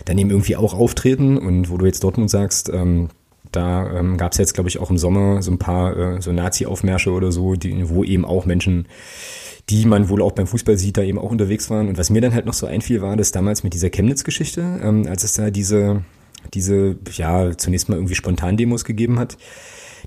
[0.05, 1.37] dann eben irgendwie auch auftreten.
[1.37, 3.09] Und wo du jetzt Dortmund sagst, ähm,
[3.53, 6.33] da ähm, gab es jetzt, glaube ich, auch im Sommer so ein paar äh, so
[6.33, 8.87] Nazi-Aufmärsche oder so, die, wo eben auch Menschen
[9.69, 11.89] die man wohl auch beim Fußball sieht, da eben auch unterwegs waren.
[11.89, 15.07] Und was mir dann halt noch so einfiel, war das damals mit dieser Chemnitz-Geschichte, ähm,
[15.09, 16.05] als es da diese,
[16.53, 19.37] diese, ja, zunächst mal irgendwie Spontan-Demos gegeben hat.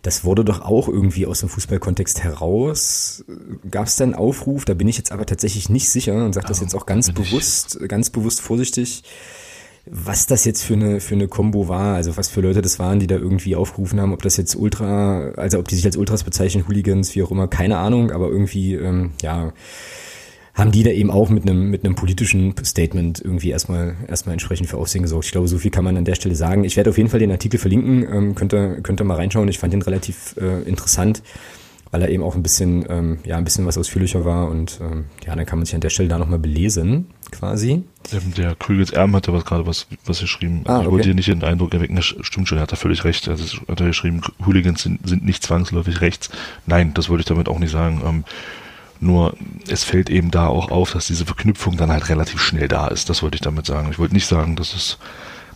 [0.02, 3.24] Das wurde doch auch irgendwie aus dem Fußballkontext heraus.
[3.72, 4.66] Gab es da einen Aufruf?
[4.66, 7.80] Da bin ich jetzt aber tatsächlich nicht sicher und sage das jetzt auch ganz bewusst,
[7.88, 9.04] ganz bewusst vorsichtig
[9.86, 13.00] was das jetzt für eine für eine Combo war, also was für Leute das waren,
[13.00, 16.24] die da irgendwie aufgerufen haben, ob das jetzt Ultra, also ob die sich als Ultras
[16.24, 19.54] bezeichnen, Hooligans, wie auch immer, keine Ahnung, aber irgendwie ähm, ja
[20.54, 24.70] haben die da eben auch mit einem mit einem politischen Statement irgendwie erstmal erstmal entsprechend
[24.70, 25.26] für Aufsehen gesorgt.
[25.26, 26.64] Ich glaube, so viel kann man an der Stelle sagen.
[26.64, 29.50] Ich werde auf jeden Fall den Artikel verlinken, ähm, könnt ihr könnt ihr mal reinschauen.
[29.50, 31.22] Ich fand den relativ äh, interessant
[31.96, 35.06] weil er eben auch ein bisschen, ähm, ja, ein bisschen was ausführlicher war und ähm,
[35.26, 37.84] ja, dann kann man sich an der Stelle da nochmal belesen, quasi.
[38.38, 40.64] Der Krügels Erm hatte was gerade was, was geschrieben.
[40.66, 43.04] Ah, ich wollte dir nicht den Eindruck erwecken, das stimmt schon, er hat da völlig
[43.04, 43.28] recht.
[43.28, 46.30] Also hat er geschrieben, Hooligans sind, sind nicht zwangsläufig rechts.
[46.66, 48.02] Nein, das wollte ich damit auch nicht sagen.
[48.06, 48.24] Ähm,
[49.00, 49.36] nur
[49.68, 53.10] es fällt eben da auch auf, dass diese Verknüpfung dann halt relativ schnell da ist.
[53.10, 53.90] Das wollte ich damit sagen.
[53.92, 54.98] Ich wollte nicht sagen, dass es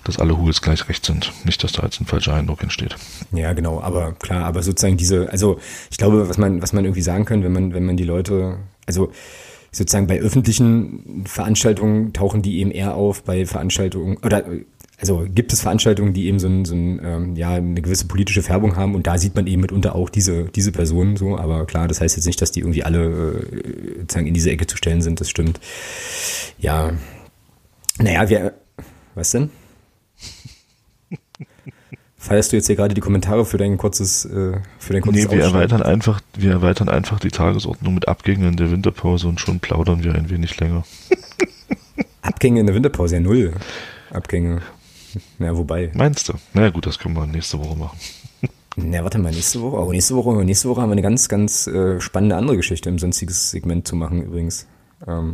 [0.04, 1.32] dass alle Hools gleich recht sind.
[1.44, 2.96] Nicht, dass da jetzt ein falscher Eindruck entsteht.
[3.32, 5.60] Ja, genau, aber klar, aber sozusagen diese, also
[5.92, 8.58] ich glaube, was man, was man irgendwie sagen kann, wenn man, wenn man die Leute,
[8.86, 9.12] also
[9.72, 14.44] sozusagen bei öffentlichen Veranstaltungen tauchen die eben eher auf, bei Veranstaltungen, oder
[15.00, 18.42] also gibt es Veranstaltungen, die eben so, ein, so ein, ähm, ja, eine gewisse politische
[18.42, 21.88] Färbung haben und da sieht man eben mitunter auch diese, diese Personen so, aber klar,
[21.88, 25.02] das heißt jetzt nicht, dass die irgendwie alle äh, sozusagen in diese Ecke zu stellen
[25.02, 25.60] sind, das stimmt.
[26.58, 26.92] Ja.
[27.98, 28.54] Naja, wir,
[29.16, 29.50] was denn?
[32.22, 35.32] Feierst du jetzt hier gerade die Kommentare für dein kurzes, äh, für dein kurzes Nee,
[35.32, 39.62] wir erweitern einfach, wir erweitern einfach die Tagesordnung mit Abgängen in der Winterpause und schon
[39.62, 40.84] plaudern wir ein wenig länger.
[42.22, 43.54] Abgänge in der Winterpause, ja null.
[44.12, 44.62] Abgänge.
[45.38, 45.92] Na, wobei.
[45.94, 46.34] Meinst du?
[46.54, 47.98] Na naja, gut, das können wir nächste Woche machen.
[48.76, 49.78] Na, warte mal, nächste Woche.
[49.78, 53.00] Oh, nächste Woche, nächste Woche haben wir eine ganz, ganz äh, spannende andere Geschichte im
[53.00, 54.68] sonstiges Segment zu machen übrigens.
[55.08, 55.34] Ähm,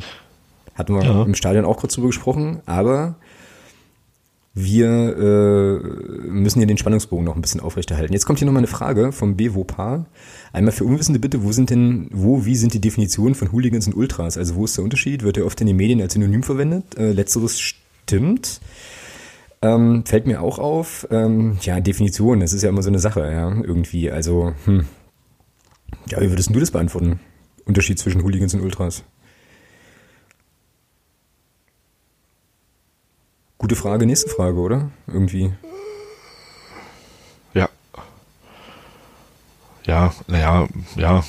[0.76, 1.24] hatten wir ja.
[1.24, 3.16] im Stadion auch kurz drüber gesprochen, aber
[4.58, 8.14] wir äh, müssen hier den Spannungsbogen noch ein bisschen aufrechterhalten.
[8.14, 10.06] Jetzt kommt hier nochmal eine Frage vom BWOPA.
[10.54, 13.98] Einmal für Unwissende bitte, wo sind denn, wo, wie sind die Definitionen von Hooligans und
[13.98, 14.38] Ultras?
[14.38, 15.24] Also wo ist der Unterschied?
[15.24, 16.98] Wird er oft in den Medien als Synonym verwendet?
[16.98, 18.62] Äh, letzteres stimmt.
[19.62, 21.06] Ähm, fällt mir auch auf.
[21.12, 24.10] Ähm, ja, Definition, das ist ja immer so eine Sache, ja, irgendwie.
[24.10, 24.86] Also, hm.
[26.10, 27.20] Ja, wie würdest du das beantworten?
[27.66, 29.04] Unterschied zwischen Hooligans und Ultras?
[33.58, 34.92] Gute Frage, nächste Frage, oder?
[35.08, 35.54] Irgendwie.
[37.54, 37.70] Ja.
[39.86, 41.24] Ja, naja, ja.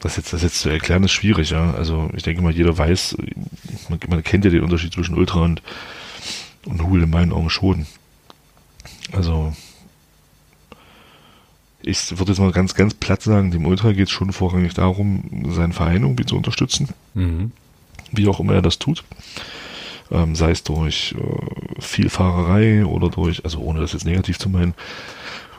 [0.00, 1.74] Das jetzt, das jetzt zu erklären ist schwierig, ja.
[1.74, 3.18] Also ich denke mal, jeder weiß,
[3.90, 5.62] man, man kennt ja den Unterschied zwischen Ultra und,
[6.64, 7.86] und Hul in meinen Augen schon.
[9.12, 9.52] Also
[11.82, 15.50] ich würde jetzt mal ganz, ganz platt sagen, dem Ultra geht es schon vorrangig darum,
[15.50, 16.88] seinen Verein irgendwie zu unterstützen.
[17.12, 17.52] Mhm.
[18.10, 19.04] Wie auch immer er das tut
[20.10, 24.74] ähm, sei es durch äh, Vielfahrerei oder durch, also ohne das jetzt negativ zu meinen,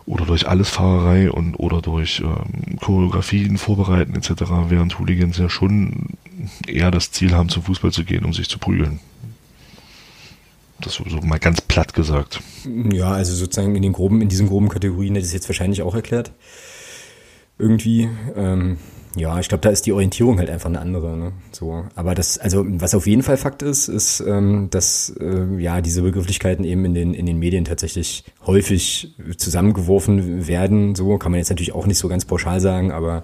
[0.05, 6.17] oder durch Allesfahrerei und oder durch ähm, Choreografien vorbereiten etc., während Hooligans ja schon
[6.67, 8.99] eher das Ziel haben, zum Fußball zu gehen, um sich zu prügeln.
[10.79, 12.41] Das so mal ganz platt gesagt.
[12.91, 15.83] Ja, also sozusagen in den groben, in diesen groben Kategorien hätte ich es jetzt wahrscheinlich
[15.83, 16.31] auch erklärt.
[17.59, 18.09] Irgendwie.
[18.35, 18.77] Ähm,
[19.15, 21.17] ja, ich glaube, da ist die Orientierung halt einfach eine andere.
[21.17, 21.33] Ne?
[21.51, 25.81] So, aber das, also was auf jeden Fall Fakt ist, ist, ähm, dass äh, ja
[25.81, 30.95] diese Begrifflichkeiten eben in den in den Medien tatsächlich häufig zusammengeworfen werden.
[30.95, 33.23] So kann man jetzt natürlich auch nicht so ganz pauschal sagen, aber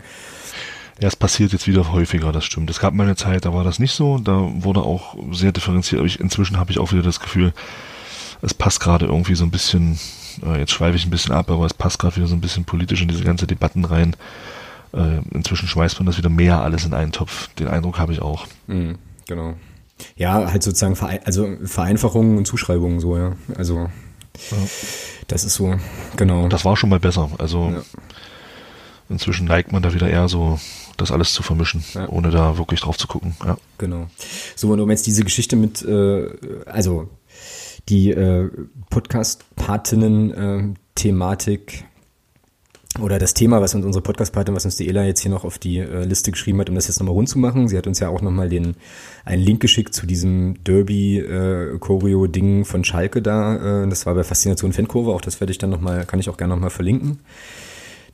[0.99, 2.69] ja, es passiert jetzt wieder häufiger, das stimmt.
[2.69, 5.99] Es gab mal eine Zeit, da war das nicht so, da wurde auch sehr differenziert.
[5.99, 7.53] Aber ich, inzwischen habe ich auch wieder das Gefühl,
[8.41, 9.99] es passt gerade irgendwie so ein bisschen,
[10.43, 12.65] äh, jetzt schweife ich ein bisschen ab, aber es passt gerade wieder so ein bisschen
[12.65, 14.15] politisch in diese ganze Debatten rein
[14.93, 17.49] äh, inzwischen schmeißt man das wieder mehr alles in einen Topf.
[17.55, 18.47] Den Eindruck habe ich auch.
[18.67, 19.55] Mhm, genau.
[20.15, 23.33] Ja, halt sozusagen Verein also Vereinfachungen und Zuschreibungen so, ja.
[23.55, 23.89] Also
[24.51, 24.57] ja.
[25.27, 25.75] das ist so,
[26.15, 26.47] genau.
[26.47, 27.29] Das war schon mal besser.
[27.37, 27.81] Also ja.
[29.09, 30.59] inzwischen neigt man da wieder eher so,
[30.97, 32.09] das alles zu vermischen, ja.
[32.09, 33.37] ohne da wirklich drauf zu gucken.
[33.43, 33.57] Ja.
[33.77, 34.07] Genau.
[34.55, 36.27] So, und um jetzt diese Geschichte mit, äh,
[36.65, 37.09] also
[37.89, 38.49] die äh,
[38.89, 41.85] Podcast-Patinnen-Thematik
[43.01, 45.59] oder das Thema, was uns unsere Podcast-Partnerin, was uns die Ela jetzt hier noch auf
[45.59, 47.67] die äh, Liste geschrieben hat, um das jetzt nochmal rund zu machen.
[47.67, 48.75] Sie hat uns ja auch nochmal den,
[49.25, 53.83] einen Link geschickt zu diesem Derby-Choreo-Ding äh, von Schalke da.
[53.83, 56.37] Äh, das war bei Faszination Fankurve, auch das werde ich dann nochmal, kann ich auch
[56.37, 57.19] gerne nochmal verlinken.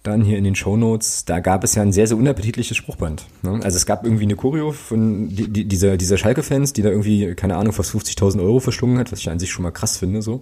[0.01, 3.25] Dann hier in den Show Notes, da gab es ja ein sehr, sehr unappetitliches Spruchband.
[3.41, 3.61] Ne?
[3.63, 7.35] Also es gab irgendwie eine Choreo von die, die, dieser, dieser Schalke-Fans, die da irgendwie,
[7.35, 10.21] keine Ahnung, fast 50.000 Euro verschlungen hat, was ich an sich schon mal krass finde,
[10.21, 10.41] so.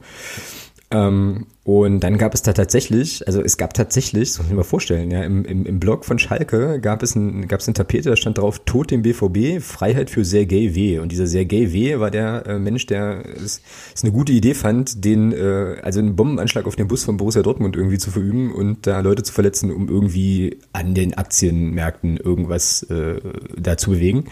[0.90, 4.58] Ähm, und dann gab es da tatsächlich, also es gab tatsächlich, das muss ich mir
[4.58, 7.76] mal vorstellen, ja, im, im, im Blog von Schalke gab es, ein, gab es eine
[7.76, 10.98] Tapete, da stand drauf, Tod dem BVB, Freiheit für Sergei W.
[10.98, 12.00] Und dieser Sergei W.
[12.00, 13.62] war der äh, Mensch, der es,
[13.94, 17.44] es eine gute Idee fand, den, äh, also einen Bombenanschlag auf den Bus von Borussia
[17.44, 22.82] Dortmund irgendwie zu verüben und da Leute zu verletzen, um irgendwie an den Aktienmärkten irgendwas
[22.90, 23.22] äh,
[23.56, 24.26] da zu bewegen.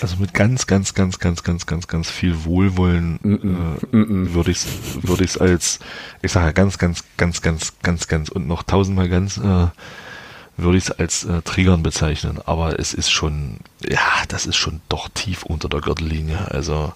[0.00, 4.26] Also mit ganz, ganz, ganz, ganz, ganz, ganz, ganz viel Wohlwollen mm -mm.
[4.26, 5.78] äh, würde ich es ich's als,
[6.20, 9.66] ich sage ganz, ganz, ganz, ganz, ganz, ganz und noch tausendmal ganz, äh,
[10.56, 12.38] würde ich es als äh, Triggern bezeichnen.
[12.44, 13.98] Aber es ist schon, ja,
[14.28, 16.50] das ist schon doch tief unter der Gürtellinie.
[16.50, 16.92] Also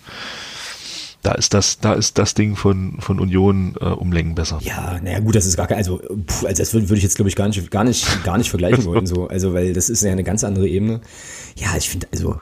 [1.22, 4.60] da ist das, da ist das Ding von, von Union äh, um Längen besser.
[4.62, 7.16] Ja, naja gut, das ist gar kein, also, puh, also das würde, würde ich jetzt
[7.16, 10.02] glaube ich gar nicht, gar nicht, gar nicht vergleichen wollen, so, also weil das ist
[10.02, 11.00] ja eine ganz andere Ebene.
[11.56, 12.40] Ja, ich finde, also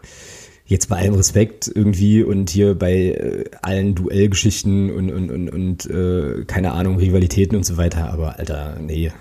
[0.67, 5.87] jetzt bei allem Respekt irgendwie und hier bei äh, allen Duellgeschichten und, und, und, und
[5.87, 9.13] äh, keine Ahnung, Rivalitäten und so weiter, aber Alter, nee.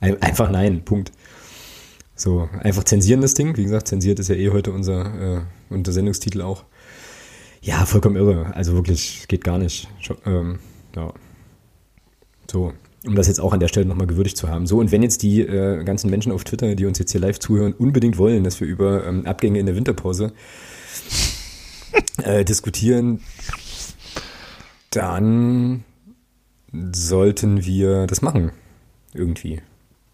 [0.00, 1.12] einfach nein, Punkt.
[2.14, 3.56] So, einfach zensieren das Ding.
[3.56, 6.64] Wie gesagt, zensiert ist ja eh heute unser, äh, unser Sendungstitel auch.
[7.62, 8.54] Ja, vollkommen irre.
[8.54, 9.88] Also wirklich, geht gar nicht.
[10.24, 10.58] Ähm,
[10.94, 11.12] ja.
[12.50, 12.72] So,
[13.06, 14.66] um das jetzt auch an der Stelle nochmal gewürdigt zu haben.
[14.66, 17.38] So, und wenn jetzt die äh, ganzen Menschen auf Twitter, die uns jetzt hier live
[17.38, 20.32] zuhören, unbedingt wollen, dass wir über ähm, Abgänge in der Winterpause
[22.22, 23.20] äh, diskutieren,
[24.90, 25.84] dann
[26.92, 28.52] sollten wir das machen.
[29.14, 29.62] Irgendwie.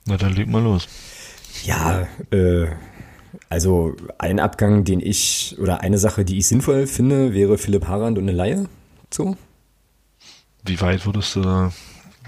[0.06, 0.88] Na, dann leg mal los.
[1.64, 2.66] Ja, äh,
[3.48, 8.18] also ein Abgang, den ich, oder eine Sache, die ich sinnvoll finde, wäre Philipp Harand
[8.18, 8.66] und eine Laie.
[9.12, 9.36] So.
[10.64, 11.72] Wie weit würdest du da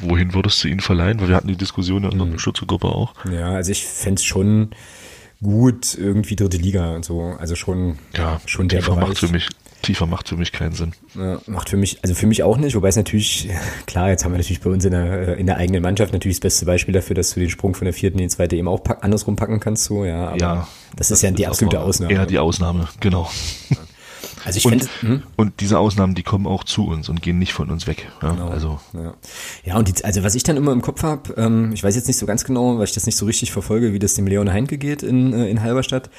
[0.00, 1.20] wohin würdest du ihn verleihen?
[1.20, 2.38] Weil wir hatten die Diskussion in der mhm.
[2.38, 3.14] Schutzgruppe auch.
[3.30, 4.70] Ja, also ich fände es schon
[5.44, 7.36] gut, irgendwie dritte Liga und so.
[7.38, 8.96] Also schon, ja, schon der Bereich.
[8.96, 9.48] macht für mich
[9.84, 10.92] tiefer macht für mich keinen Sinn.
[11.14, 13.50] Ja, macht für mich, also für mich auch nicht, wobei es natürlich,
[13.86, 16.40] klar, jetzt haben wir natürlich bei uns in der, in der eigenen Mannschaft natürlich das
[16.40, 18.82] beste Beispiel dafür, dass du den Sprung von der vierten in die zweite eben auch
[18.82, 20.28] pack, andersrum packen kannst, so, ja.
[20.28, 22.12] Aber ja, das, das ist ja die absolute Ausnahme.
[22.14, 23.30] Eher die Ausnahme, genau.
[24.44, 25.22] Also ich und, hm?
[25.36, 28.06] und diese Ausnahmen, die kommen auch zu uns und gehen nicht von uns weg.
[28.22, 28.48] Ja, genau.
[28.48, 28.80] also.
[28.92, 29.14] ja.
[29.64, 32.06] ja und die, also was ich dann immer im Kopf habe, ähm, ich weiß jetzt
[32.06, 34.52] nicht so ganz genau, weil ich das nicht so richtig verfolge, wie das dem Leon
[34.52, 36.10] Heinke geht in, äh, in Halberstadt.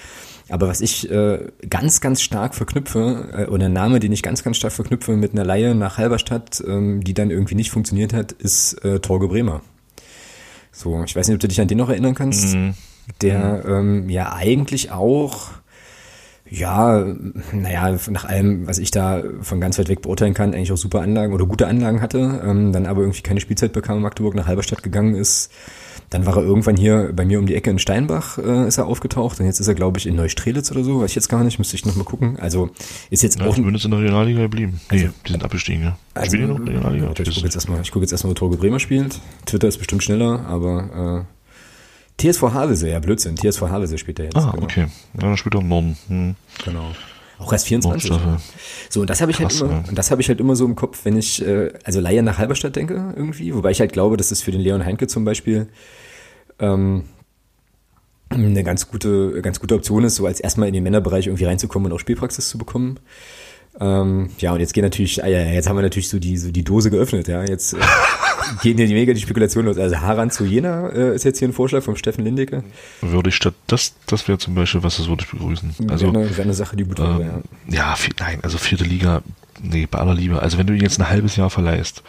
[0.50, 4.44] Aber was ich äh, ganz, ganz stark verknüpfe, äh, oder ein Name, den ich ganz,
[4.44, 8.32] ganz stark verknüpfe mit einer Laie nach Halberstadt, ähm, die dann irgendwie nicht funktioniert hat,
[8.32, 9.62] ist äh, Torge Bremer.
[10.72, 12.56] So, ich weiß nicht, ob du dich an den noch erinnern kannst.
[12.56, 12.74] Mhm.
[13.22, 14.04] Der mhm.
[14.04, 15.52] Ähm, ja eigentlich auch
[16.48, 17.04] ja,
[17.52, 21.02] naja, nach allem, was ich da von ganz weit weg beurteilen kann, eigentlich auch super
[21.02, 24.46] Anlagen oder gute Anlagen hatte, ähm, dann aber irgendwie keine Spielzeit bekam in Magdeburg, nach
[24.48, 25.52] Halberstadt gegangen ist.
[26.12, 28.86] Dann war er irgendwann hier bei mir um die Ecke in Steinbach, äh, ist er
[28.86, 31.44] aufgetaucht und jetzt ist er, glaube ich, in Neustrelitz oder so, weiß ich jetzt gar
[31.44, 32.38] nicht, müsste ich noch mal gucken.
[32.40, 32.70] Also
[33.10, 33.56] ist jetzt ja, auch...
[33.56, 34.80] Zumindest in der Regionalliga geblieben.
[34.92, 35.98] Nee, also, die sind abgestiegen, ja.
[36.14, 37.10] Also, Spielen noch in der Regionalliga?
[37.10, 39.20] ich gucke jetzt erstmal, ich gucke jetzt erstmal, wo Torge Bremer spielt.
[39.48, 41.26] Twitter ist bestimmt schneller, aber...
[41.28, 41.35] Äh,
[42.18, 43.36] TSV Havelse, ja, Blödsinn.
[43.36, 44.38] TSV Havelse spielt er jetzt.
[44.38, 44.64] Ah, genau.
[44.64, 44.88] okay.
[45.16, 45.98] Ja, dann spielt er im Norden.
[46.08, 46.36] Hm.
[46.64, 46.92] Genau.
[47.38, 48.12] Auch erst 24.
[48.90, 49.90] So, und das habe ich halt Krass, halt immer, ja.
[49.90, 52.38] und das habe ich halt immer so im Kopf, wenn ich, äh, also Laie nach
[52.38, 55.68] Halberstadt denke, irgendwie, wobei ich halt glaube, dass das für den Leon Heinke zum Beispiel
[56.60, 57.04] ähm,
[58.30, 61.92] eine ganz gute, ganz gute Option ist, so als erstmal in den Männerbereich irgendwie reinzukommen
[61.92, 63.00] und auch Spielpraxis zu bekommen.
[63.80, 66.52] Ähm, ja, und jetzt geht natürlich, ah, ja, jetzt haben wir natürlich so die, so
[66.52, 67.44] die Dose geöffnet, ja.
[67.44, 67.78] Jetzt äh,
[68.62, 69.78] gehen ja die mega die Spekulationen los.
[69.78, 72.64] Also Haran zu Jena äh, ist jetzt hier ein Vorschlag vom Steffen Lindecke.
[73.02, 75.76] Würde ich statt, das, das wäre zum Beispiel was, das würde ich begrüßen.
[75.90, 77.44] Also, wäre eine, eine Sache, die gut ähm, wäre.
[77.68, 79.22] Ja, ja vier, nein, also vierte Liga,
[79.62, 80.42] nee, bei aller Liebe.
[80.42, 82.04] Also wenn du ihn jetzt ein halbes Jahr verleihst,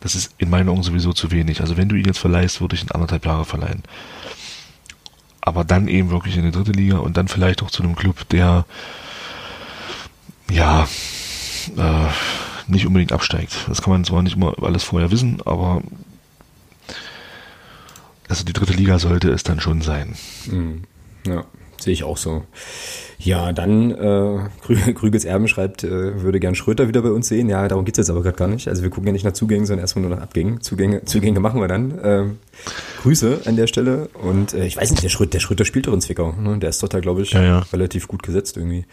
[0.00, 1.60] das ist in meinen Augen sowieso zu wenig.
[1.60, 3.82] Also wenn du ihn jetzt verleihst, würde ich ihn anderthalb Jahre verleihen.
[5.42, 8.28] Aber dann eben wirklich in die dritte Liga und dann vielleicht auch zu einem Club,
[8.28, 8.64] der
[10.50, 10.88] ja,
[11.76, 12.06] äh,
[12.66, 13.66] nicht unbedingt absteigt.
[13.68, 15.82] Das kann man zwar nicht immer alles vorher wissen, aber
[18.28, 20.14] also die dritte Liga sollte es dann schon sein.
[20.46, 20.84] Mhm.
[21.26, 21.44] Ja,
[21.78, 22.44] sehe ich auch so.
[23.18, 24.38] Ja, dann äh,
[24.94, 27.48] Krügels Erben schreibt, äh, würde gern Schröter wieder bei uns sehen.
[27.48, 28.68] Ja, darum geht's jetzt aber gerade gar nicht.
[28.68, 30.60] Also wir gucken ja nicht nach Zugängen, sondern erstmal nur nach Abgängen.
[30.60, 32.00] Zugänge, Zugänge machen wir dann.
[32.02, 32.38] Ähm,
[33.02, 34.08] Grüße an der Stelle.
[34.14, 36.32] Und äh, ich weiß nicht, der Schröter, der Schröter spielt doch in Zwickau.
[36.32, 36.58] Ne?
[36.58, 37.58] Der ist doch da, glaube ich, ja, ja.
[37.72, 38.86] relativ gut gesetzt irgendwie.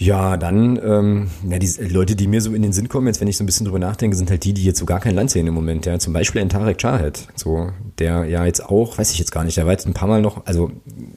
[0.00, 3.28] Ja, dann, ähm, ja, die Leute, die mir so in den Sinn kommen, jetzt wenn
[3.28, 5.30] ich so ein bisschen drüber nachdenke, sind halt die, die jetzt so gar kein Land
[5.30, 5.98] sehen im Moment, ja.
[5.98, 7.28] Zum Beispiel ein Tarek Chahed.
[7.36, 10.08] So, der ja jetzt auch, weiß ich jetzt gar nicht, der war jetzt ein paar
[10.08, 10.70] Mal noch, also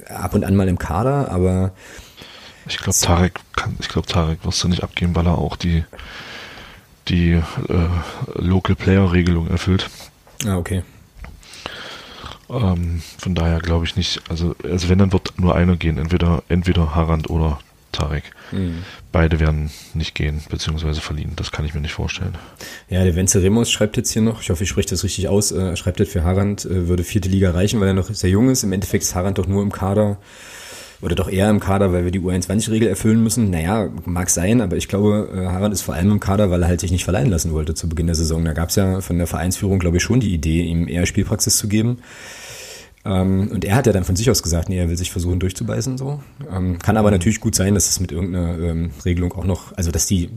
[0.09, 1.71] ab und an mal im Kader, aber
[2.67, 5.86] ich glaube, Tarek kann, ich glaube, Tarek wirst du nicht abgeben, weil er auch die,
[7.07, 7.41] die äh,
[8.36, 9.89] Local Player Regelung erfüllt.
[10.45, 10.84] Ah, okay.
[12.49, 16.43] Ähm, von daher glaube ich nicht, also, also wenn, dann wird nur einer gehen, entweder,
[16.49, 17.59] entweder Harand oder
[17.93, 18.23] Tarek.
[18.51, 18.83] Mhm.
[19.11, 21.33] Beide werden nicht gehen, beziehungsweise verliehen.
[21.35, 22.35] Das kann ich mir nicht vorstellen.
[22.89, 25.51] Ja, der Wenzel Remus schreibt jetzt hier noch, ich hoffe, ich spreche das richtig aus,
[25.51, 28.49] äh, schreibt jetzt für Harand, äh, würde vierte Liga reichen, weil er noch sehr jung
[28.49, 28.63] ist.
[28.63, 30.17] Im Endeffekt ist Harand doch nur im Kader
[31.03, 33.49] oder doch eher im Kader, weil wir die U21-Regel erfüllen müssen.
[33.49, 36.69] Naja, mag sein, aber ich glaube, äh, Harald ist vor allem im Kader, weil er
[36.69, 38.45] halt sich nicht verleihen lassen wollte zu Beginn der Saison.
[38.45, 41.57] Da gab es ja von der Vereinsführung, glaube ich, schon die Idee, ihm eher Spielpraxis
[41.57, 41.99] zu geben.
[43.06, 45.39] Ähm, und er hat ja dann von sich aus gesagt, nee, er will sich versuchen
[45.39, 45.97] durchzubeißen.
[45.97, 46.22] so.
[46.51, 49.91] Ähm, kann aber natürlich gut sein, dass es mit irgendeiner ähm, Regelung auch noch, also
[49.91, 50.30] dass die,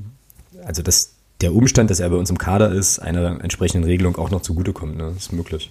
[0.64, 4.30] also dass der Umstand, dass er bei uns im Kader ist, einer entsprechenden Regelung auch
[4.30, 4.96] noch zugutekommt.
[4.96, 5.12] Ne?
[5.14, 5.70] Das ist möglich.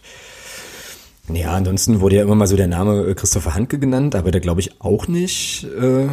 [1.33, 4.39] Ja, ansonsten wurde ja immer mal so der Name äh, Christopher Handke genannt, aber da
[4.39, 6.07] glaube ich auch nicht, äh,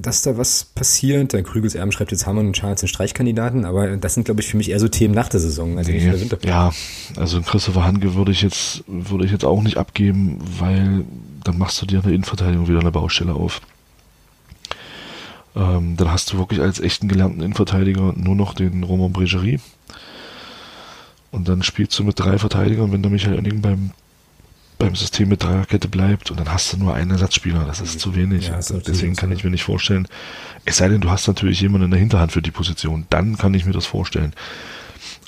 [0.00, 1.32] dass da was passiert.
[1.32, 4.48] Der Krügels Erben schreibt jetzt Hamann und Charles sind Streichkandidaten, aber das sind, glaube ich,
[4.48, 6.12] für mich eher so Themen nach der Saison, also nee.
[6.44, 6.72] Ja,
[7.16, 11.04] also Christopher Handke würde ich jetzt, würde ich jetzt auch nicht abgeben, weil
[11.44, 13.60] dann machst du dir eine Innenverteidigung wieder eine Baustelle auf.
[15.56, 19.58] Ähm, dann hast du wirklich als echten gelernten Innenverteidiger nur noch den Roman Bregerie
[21.32, 23.90] und dann spielst du mit drei Verteidigern, wenn der Michael Oenning beim,
[24.80, 27.64] beim System mit Dreierkette bleibt und dann hast du nur einen Ersatzspieler.
[27.64, 28.48] Das ist zu wenig.
[28.48, 30.08] Ja, ist Deswegen kann ich mir nicht vorstellen.
[30.64, 33.06] Es sei denn, du hast natürlich jemanden in der Hinterhand für die Position.
[33.10, 34.32] Dann kann ich mir das vorstellen.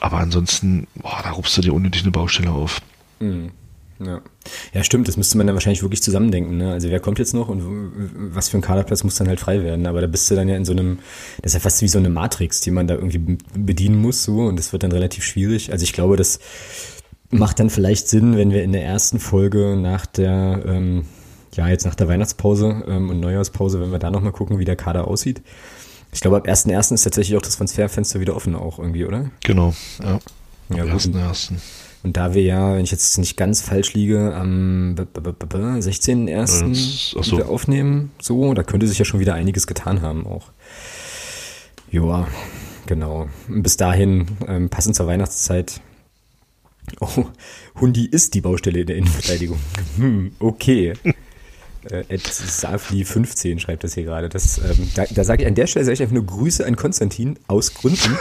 [0.00, 2.80] Aber ansonsten, boah, da rupst du dir unnötig eine Baustelle auf.
[3.20, 3.52] Mhm.
[4.04, 4.20] Ja.
[4.72, 6.56] ja, stimmt, das müsste man dann wahrscheinlich wirklich zusammendenken.
[6.56, 6.72] Ne?
[6.72, 7.62] Also wer kommt jetzt noch und
[8.34, 9.86] was für ein Kaderplatz muss dann halt frei werden.
[9.86, 10.98] Aber da bist du dann ja in so einem,
[11.40, 14.40] das ist ja fast wie so eine Matrix, die man da irgendwie bedienen muss so
[14.46, 15.70] und das wird dann relativ schwierig.
[15.70, 16.40] Also ich glaube, das
[17.32, 21.06] macht dann vielleicht Sinn, wenn wir in der ersten Folge nach der, ähm,
[21.54, 24.76] ja jetzt nach der Weihnachtspause ähm, und Neujahrspause, wenn wir da nochmal gucken, wie der
[24.76, 25.42] Kader aussieht.
[26.12, 26.92] Ich glaube, ab 1.1.
[26.92, 29.30] ist tatsächlich auch das Transferfenster wieder offen auch irgendwie, oder?
[29.44, 30.18] Genau, ja.
[30.76, 31.52] Ja, am 1.1.
[32.04, 37.22] Und da wir ja, wenn ich jetzt nicht ganz falsch liege, am 16.01.
[37.22, 37.36] So.
[37.36, 40.50] wieder aufnehmen, so, da könnte sich ja schon wieder einiges getan haben auch.
[41.90, 42.26] Joa,
[42.86, 43.28] genau.
[43.48, 45.80] Bis dahin, ähm, passend zur Weihnachtszeit.
[47.00, 47.24] Oh,
[47.80, 49.58] Hundi ist die Baustelle in der Innenverteidigung.
[49.96, 50.94] hm, okay.
[51.84, 54.28] Äh, Safli15 schreibt das hier gerade.
[54.28, 56.76] Das, ähm, da, da sage ich an der Stelle sage ich einfach nur Grüße an
[56.76, 58.16] Konstantin aus Gründen.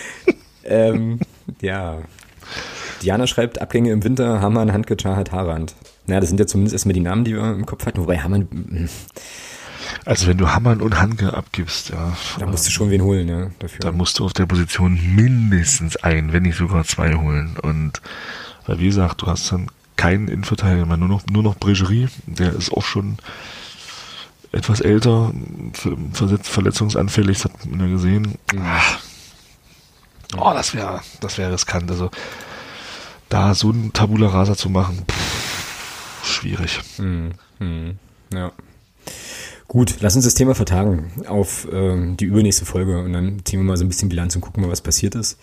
[0.64, 1.20] ähm,
[1.62, 2.02] ja,
[3.02, 5.74] Diana schreibt, Abgänge im Winter, Hamann, Handke, Chahat, Harand.
[6.06, 8.88] Naja, das sind ja zumindest erstmal die Namen, die wir im Kopf hatten, wobei Hamann...
[10.04, 12.16] Also wenn du Hamann und Handke abgibst, ja.
[12.38, 13.80] Da musst du schon wen holen, ja, dafür.
[13.80, 17.56] Da musst du auf der Position mindestens ein, wenn nicht sogar zwei holen.
[17.62, 18.00] Und
[18.66, 22.52] weil wie gesagt, du hast dann keinen Innenverteidiger mehr, nur noch, nur noch Bregerie, der
[22.52, 23.18] ist auch schon
[24.52, 25.32] etwas älter,
[26.42, 28.38] verletzungsanfällig, das hat man ja gesehen.
[28.52, 28.62] Mhm.
[30.36, 31.90] Oh, das wäre das wäre riskant.
[31.90, 32.10] Also
[33.28, 36.80] da so ein Tabula Rasa zu machen, pff, schwierig.
[36.96, 37.98] Hm, hm,
[38.32, 38.52] ja.
[39.68, 43.64] Gut, lass uns das Thema vertagen auf ähm, die übernächste Folge und dann ziehen wir
[43.64, 45.38] mal so ein bisschen Bilanz und gucken mal, was passiert ist.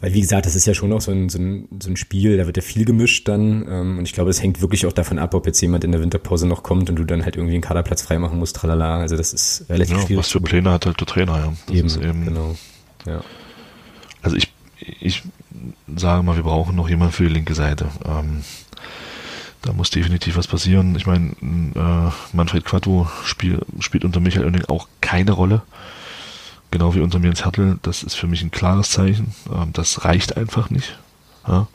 [0.00, 2.38] Weil, wie gesagt, das ist ja schon auch so ein, so ein, so ein Spiel,
[2.38, 3.64] da wird ja viel gemischt dann.
[3.68, 6.00] Ähm, und ich glaube, es hängt wirklich auch davon ab, ob jetzt jemand in der
[6.00, 8.98] Winterpause noch kommt und du dann halt irgendwie einen Kaderplatz freimachen musst, tralala.
[8.98, 10.18] Also das ist relativ ja, schwierig.
[10.18, 11.52] Was für Pläne hat halt der Trainer, ja.
[11.66, 12.56] Das eben, eben, genau.
[13.06, 13.22] Ja.
[14.22, 14.52] Also ich,
[15.00, 15.22] ich
[15.94, 17.86] sage mal, wir brauchen noch jemanden für die linke Seite.
[18.04, 18.42] Ähm,
[19.62, 20.96] da muss definitiv was passieren.
[20.96, 25.62] Ich meine, äh, Manfred Quattro spiel, spielt unter Michael Oenning auch keine Rolle.
[26.72, 27.78] Genau wie unter Jens Hertel.
[27.82, 29.34] Das ist für mich ein klares Zeichen.
[29.52, 30.98] Ähm, das reicht einfach nicht.
[31.46, 31.68] Ja.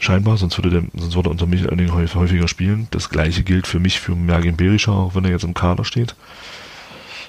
[0.00, 2.88] Scheinbar, sonst würde, der, sonst würde unter Michael Oenning häufiger spielen.
[2.90, 6.14] Das gleiche gilt für mich für Mergin Berischer, auch wenn er jetzt im Kader steht.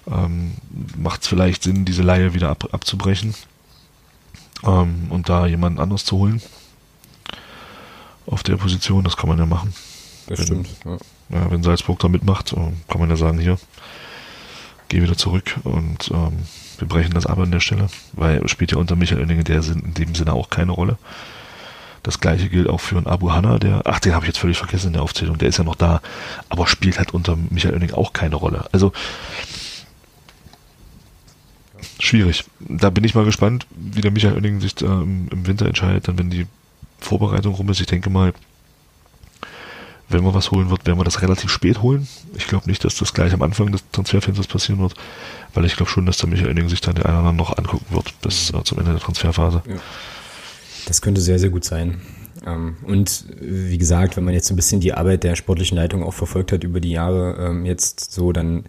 [0.10, 0.54] Ähm,
[0.98, 3.36] Macht es vielleicht Sinn, diese Laie wieder ab, abzubrechen
[4.64, 6.42] ähm, und da jemanden anders zu holen
[8.26, 9.74] auf der Position, das kann man ja machen.
[10.28, 10.70] Das wenn, stimmt.
[10.86, 10.98] Ja.
[11.30, 11.52] ja.
[11.52, 13.58] wenn Salzburg da mitmacht, äh, kann man ja sagen, hier,
[14.90, 16.44] geh wieder zurück und ähm,
[16.78, 19.84] wir brechen das ab an der Stelle, weil spielt ja unter Michael Oenninge der sind
[19.84, 20.98] in dem Sinne auch keine Rolle.
[22.04, 24.58] Das gleiche gilt auch für einen Abu Hanna, der, ach, den habe ich jetzt völlig
[24.58, 26.02] vergessen in der Aufzählung, der ist ja noch da,
[26.50, 28.66] aber spielt halt unter Michael Oenning auch keine Rolle.
[28.74, 28.92] Also
[32.00, 32.44] schwierig.
[32.60, 36.08] Da bin ich mal gespannt, wie der Michael Oenning sich da im, im Winter entscheidet,
[36.08, 36.46] dann wenn die
[37.04, 37.80] Vorbereitung rum ist.
[37.80, 38.34] Ich denke mal,
[40.10, 42.08] wenn man was holen wird, werden wir das relativ spät holen.
[42.36, 44.94] Ich glaube nicht, dass das gleich am Anfang des Transferfensters passieren wird,
[45.54, 47.58] weil ich glaube schon, dass der Michael Oenning sich dann den einen oder anderen noch
[47.58, 49.64] angucken wird bis äh, zum Ende der Transferphase.
[49.68, 49.76] Ja.
[50.86, 52.02] Das könnte sehr, sehr gut sein.
[52.46, 56.04] Ähm, und wie gesagt, wenn man jetzt so ein bisschen die Arbeit der sportlichen Leitung
[56.04, 58.66] auch verfolgt hat über die Jahre ähm, jetzt so, dann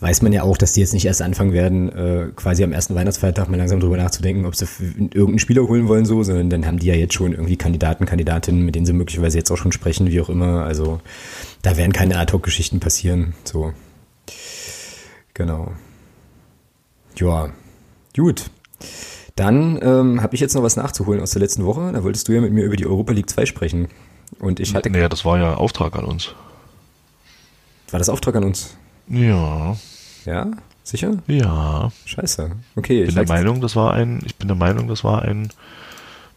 [0.00, 2.94] weiß man ja auch, dass die jetzt nicht erst anfangen werden, äh, quasi am ersten
[2.94, 6.78] Weihnachtsfeiertag mal langsam drüber nachzudenken, ob sie irgendeinen Spieler holen wollen, so, sondern dann haben
[6.78, 10.08] die ja jetzt schon irgendwie Kandidaten, Kandidatinnen, mit denen sie möglicherweise jetzt auch schon sprechen,
[10.08, 10.64] wie auch immer.
[10.64, 11.00] Also
[11.62, 13.34] da werden keine Ad-Hoc-Geschichten passieren.
[13.44, 13.72] So.
[15.34, 15.72] Genau.
[17.16, 17.50] Ja,
[18.16, 18.50] gut.
[19.34, 21.92] Dann ähm, habe ich jetzt noch was nachzuholen aus der letzten Woche.
[21.92, 23.88] Da wolltest du ja mit mir über die Europa League 2 sprechen.
[24.38, 24.90] Und ich hatte.
[24.90, 26.34] Naja, das war ja Auftrag an uns.
[27.90, 28.76] War das Auftrag an uns?
[29.08, 29.76] Ja.
[30.24, 30.50] Ja?
[30.82, 31.18] Sicher?
[31.26, 31.90] Ja.
[32.06, 32.50] Scheiße.
[32.76, 33.02] Okay.
[33.02, 35.50] Ich bin der Meinung, das war ein, ich bin der Meinung, das war ein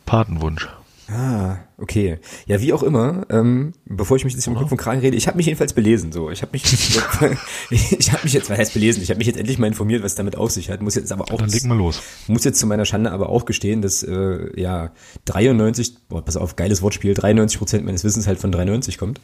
[0.06, 0.68] Patenwunsch.
[1.12, 2.20] Ah, okay.
[2.46, 5.28] Ja, wie auch immer, ähm, bevor ich mich jetzt im Kopf und Kragen rede, ich
[5.28, 6.12] habe mich jedenfalls belesen.
[6.14, 6.64] So, ich habe mich,
[7.70, 9.04] ich habe mich jetzt, was heißt belesen?
[9.04, 10.82] Ich habe mich jetzt endlich mal informiert, was damit auf sich hat.
[10.82, 12.02] Muss jetzt aber auch, Dann leg mal los.
[12.28, 14.92] Muss jetzt zu meiner Schande aber auch gestehen, dass äh, ja
[15.26, 19.20] 93, boah, pass auf, geiles Wortspiel, 93 Prozent meines Wissens halt von 93 kommt.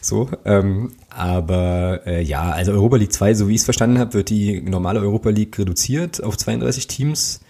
[0.00, 4.14] So, ähm, aber äh, ja, also Europa League 2, so wie ich es verstanden habe,
[4.14, 7.40] wird die normale Europa League reduziert auf 32 Teams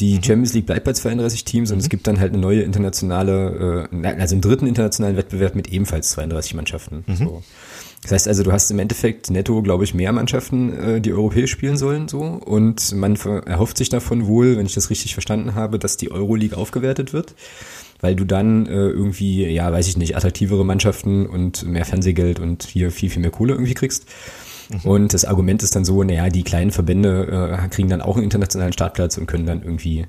[0.00, 0.22] die mhm.
[0.22, 1.82] Champions League bleibt bei 32 Teams und mhm.
[1.82, 6.10] es gibt dann halt eine neue internationale, äh, also einen dritten internationalen Wettbewerb mit ebenfalls
[6.10, 7.04] 32 Mannschaften.
[7.06, 7.16] Mhm.
[7.16, 7.42] So.
[8.02, 11.50] Das heißt also, du hast im Endeffekt netto, glaube ich, mehr Mannschaften, äh, die europäisch
[11.50, 12.20] spielen sollen, so.
[12.20, 16.56] Und man erhofft sich davon wohl, wenn ich das richtig verstanden habe, dass die Euroleague
[16.56, 17.34] aufgewertet wird,
[18.00, 22.62] weil du dann äh, irgendwie, ja, weiß ich nicht, attraktivere Mannschaften und mehr Fernsehgeld und
[22.62, 24.06] hier viel, viel mehr Kohle irgendwie kriegst.
[24.70, 24.80] Mhm.
[24.90, 28.24] Und das Argument ist dann so, naja, die kleinen Verbände äh, kriegen dann auch einen
[28.24, 30.06] internationalen Startplatz und können dann irgendwie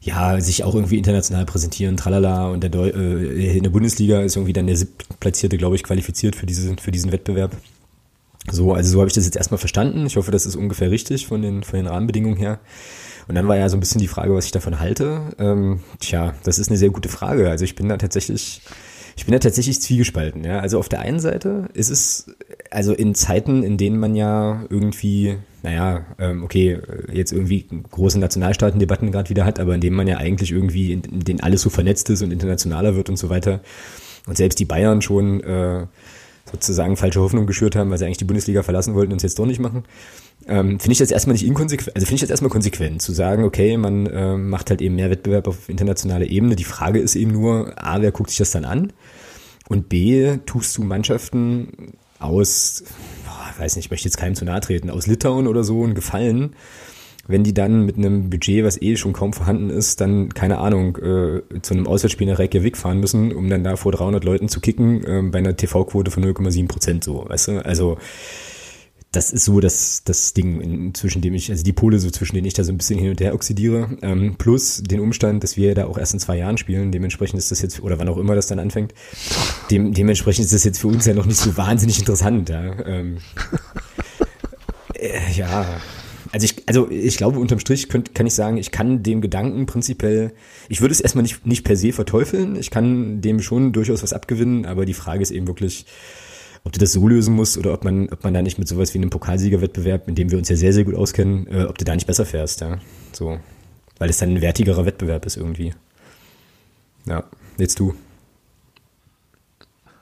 [0.00, 2.48] ja, sich auch irgendwie international präsentieren, tralala.
[2.48, 6.36] Und der Deu äh, in der Bundesliga ist irgendwie dann der siebtplatzierte, glaube ich, qualifiziert
[6.36, 7.56] für, diese, für diesen Wettbewerb.
[8.50, 10.06] So, also so habe ich das jetzt erstmal verstanden.
[10.06, 12.60] Ich hoffe, das ist ungefähr richtig von den, von den Rahmenbedingungen her.
[13.26, 15.20] Und dann war ja so ein bisschen die Frage, was ich davon halte.
[15.38, 17.50] Ähm, tja, das ist eine sehr gute Frage.
[17.50, 18.62] Also ich bin da tatsächlich
[19.16, 20.44] ich bin da tatsächlich zwiegespalten.
[20.44, 20.60] Ja?
[20.60, 22.30] Also auf der einen Seite ist es,
[22.70, 26.78] also in Zeiten, in denen man ja irgendwie, naja, ähm, okay,
[27.10, 31.00] jetzt irgendwie große Nationalstaatendebatten gerade wieder hat, aber in denen man ja eigentlich irgendwie, in,
[31.02, 33.60] in denen alles so vernetzt ist und internationaler wird und so weiter.
[34.26, 35.86] Und selbst die Bayern schon äh,
[36.50, 39.38] sozusagen falsche Hoffnung geschürt haben, weil sie eigentlich die Bundesliga verlassen wollten und es jetzt
[39.38, 39.84] doch nicht machen.
[40.46, 43.44] Ähm, finde ich das erstmal nicht inkonsequent, also finde ich das erstmal konsequent, zu sagen,
[43.44, 46.56] okay, man äh, macht halt eben mehr Wettbewerb auf internationaler Ebene.
[46.56, 48.92] Die Frage ist eben nur, A, wer guckt sich das dann an?
[49.68, 52.84] Und B, tust du Mannschaften aus,
[53.24, 55.94] boah, weiß nicht, ich möchte jetzt keinem zu nahe treten, aus Litauen oder so einen
[55.94, 56.54] Gefallen,
[57.28, 60.96] wenn die dann mit einem Budget, was eh schon kaum vorhanden ist, dann, keine Ahnung,
[60.96, 64.60] äh, zu einem Auswärtsspiel nach Reykjavik fahren müssen, um dann da vor 300 Leuten zu
[64.60, 67.64] kicken, äh, bei einer TV-Quote von 0,7 Prozent so, weißt du?
[67.64, 67.98] Also,
[69.16, 72.46] das ist so das, das Ding, zwischen dem ich, also die Pole so zwischen denen
[72.46, 75.74] ich da so ein bisschen hin und her oxidiere, ähm, plus den Umstand, dass wir
[75.74, 78.34] da auch erst in zwei Jahren spielen, dementsprechend ist das jetzt, oder wann auch immer
[78.34, 78.92] das dann anfängt,
[79.70, 82.78] dem, dementsprechend ist das jetzt für uns ja noch nicht so wahnsinnig interessant, ja.
[82.84, 83.18] Ähm,
[84.94, 85.66] äh, ja,
[86.36, 89.64] also ich, also ich glaube, unterm Strich könnt, kann ich sagen, ich kann dem Gedanken
[89.64, 90.34] prinzipiell,
[90.68, 94.12] ich würde es erstmal nicht, nicht per se verteufeln, ich kann dem schon durchaus was
[94.12, 95.86] abgewinnen, aber die Frage ist eben wirklich,
[96.62, 98.92] ob du das so lösen musst oder ob man, ob man da nicht mit sowas
[98.92, 101.86] wie einem Pokalsiegerwettbewerb, in dem wir uns ja sehr, sehr gut auskennen, äh, ob du
[101.86, 102.80] da nicht besser fährst, ja.
[103.12, 103.40] So.
[103.96, 105.72] Weil es dann ein wertigerer Wettbewerb ist irgendwie.
[107.06, 107.24] Ja,
[107.56, 107.94] jetzt du.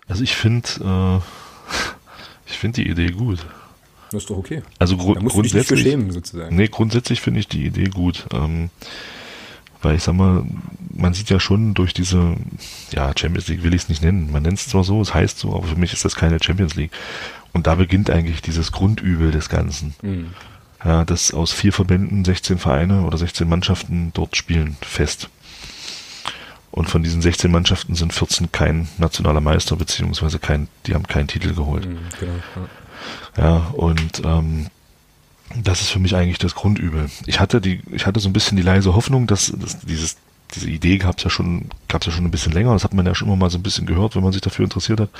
[0.08, 1.20] Also ich finde, äh,
[2.50, 3.46] ich finde die Idee gut.
[4.14, 4.62] Das ist doch okay.
[4.78, 6.54] Also gru grundsätzlich, schämen, sozusagen.
[6.56, 8.26] Nee, grundsätzlich finde ich die Idee gut.
[8.32, 8.70] Ähm,
[9.84, 10.44] weil ich sag mal,
[10.94, 12.36] man sieht ja schon durch diese,
[12.92, 14.32] ja, Champions League will ich es nicht nennen.
[14.32, 16.74] Man nennt es zwar so, es heißt so, aber für mich ist das keine Champions
[16.74, 16.92] League.
[17.52, 19.94] Und da beginnt eigentlich dieses Grundübel des Ganzen.
[20.02, 20.28] Mhm.
[20.84, 25.28] Ja, dass aus vier Verbänden 16 Vereine oder 16 Mannschaften dort spielen, fest.
[26.70, 31.28] Und von diesen 16 Mannschaften sind 14 kein nationaler Meister, beziehungsweise kein, die haben keinen
[31.28, 31.86] Titel geholt.
[31.86, 32.68] Mhm, genau, ja.
[33.36, 34.66] Ja, und ähm,
[35.62, 37.10] das ist für mich eigentlich das Grundübel.
[37.26, 40.16] Ich hatte die, ich hatte so ein bisschen die leise Hoffnung, dass, dass dieses,
[40.54, 42.72] diese Idee gab es ja schon, gab es ja schon ein bisschen länger.
[42.72, 44.64] Das hat man ja schon immer mal so ein bisschen gehört, wenn man sich dafür
[44.64, 45.10] interessiert hat.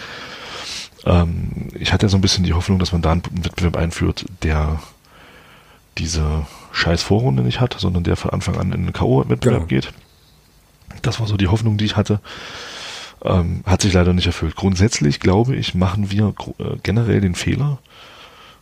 [1.05, 4.24] Ähm, ich hatte ja so ein bisschen die Hoffnung, dass man da einen Wettbewerb einführt,
[4.43, 4.81] der
[5.98, 9.66] diese scheiß Vorrunde nicht hat, sondern der von Anfang an in einen K.O.-Wettbewerb genau.
[9.66, 9.93] geht.
[11.02, 12.20] Das war so die Hoffnung, die ich hatte.
[13.24, 14.55] Ähm, hat sich leider nicht erfüllt.
[14.55, 17.78] Grundsätzlich glaube ich, machen wir äh, generell den Fehler,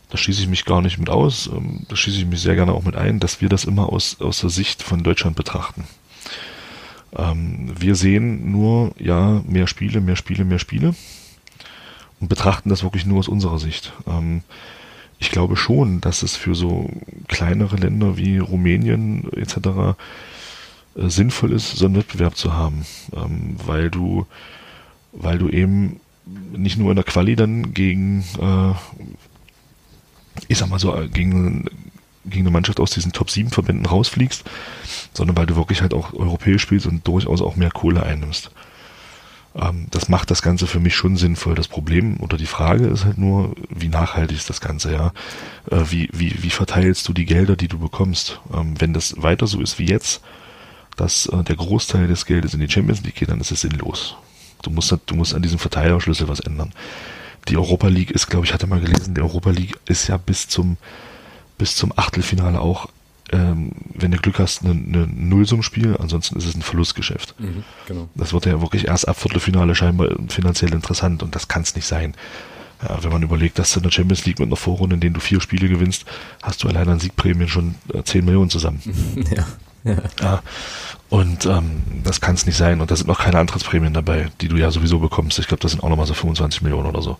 [0.09, 2.73] da schließe ich mich gar nicht mit aus, ähm, da schließe ich mich sehr gerne
[2.73, 5.85] auch mit ein, dass wir das immer aus, aus der Sicht von Deutschland betrachten.
[7.15, 10.95] Ähm, wir sehen nur, ja, mehr Spiele, mehr Spiele, mehr Spiele
[12.19, 13.91] und betrachten das wirklich nur aus unserer Sicht.
[14.07, 14.43] Ähm,
[15.19, 16.89] ich glaube schon, dass es für so
[17.27, 19.97] kleinere Länder wie Rumänien etc.
[20.95, 24.25] äh, sinnvoll ist, so einen Wettbewerb zu haben, ähm, weil du,
[25.11, 28.73] weil du eben nicht nur in der Quali dann gegen, äh,
[30.47, 31.65] ich sag mal so, äh, gegen,
[32.25, 34.43] gegen eine Mannschaft aus diesen Top 7 Verbänden rausfliegst,
[35.13, 38.51] sondern weil du wirklich halt auch europäisch spielst und durchaus auch mehr Kohle einnimmst.
[39.55, 41.55] Ähm, das macht das Ganze für mich schon sinnvoll.
[41.55, 45.11] Das Problem oder die Frage ist halt nur, wie nachhaltig ist das Ganze, ja?
[45.69, 48.39] Äh, wie, wie, wie verteilst du die Gelder, die du bekommst?
[48.53, 50.21] Ähm, wenn das weiter so ist wie jetzt,
[50.95, 54.15] dass äh, der Großteil des Geldes in die Champions League geht, dann ist es sinnlos.
[54.61, 56.71] Du musst, du musst an diesem Verteilerschlüssel was ändern.
[57.49, 60.47] Die Europa League ist, glaube ich, hatte mal gelesen, die Europa League ist ja bis
[60.47, 60.77] zum,
[61.57, 62.87] bis zum Achtelfinale auch,
[63.31, 67.35] ähm, wenn du Glück hast, ein ne, Nullsummspiel, ansonsten ist es ein Verlustgeschäft.
[67.39, 68.09] Mhm, genau.
[68.15, 71.85] Das wird ja wirklich erst ab Viertelfinale scheinbar finanziell interessant und das kann es nicht
[71.85, 72.13] sein.
[72.81, 75.13] Ja, wenn man überlegt, dass du in der Champions League mit einer Vorrunde, in denen
[75.13, 76.05] du vier Spiele gewinnst,
[76.41, 78.81] hast du allein an Siegprämien schon äh, 10 Millionen zusammen.
[79.35, 79.45] ja.
[79.83, 79.97] Ja.
[80.21, 80.43] ja.
[81.09, 82.81] Und ähm, das kann es nicht sein.
[82.81, 85.37] Und da sind noch keine Antrittsprämien dabei, die du ja sowieso bekommst.
[85.39, 87.17] Ich glaube, das sind auch nochmal so 25 Millionen oder so.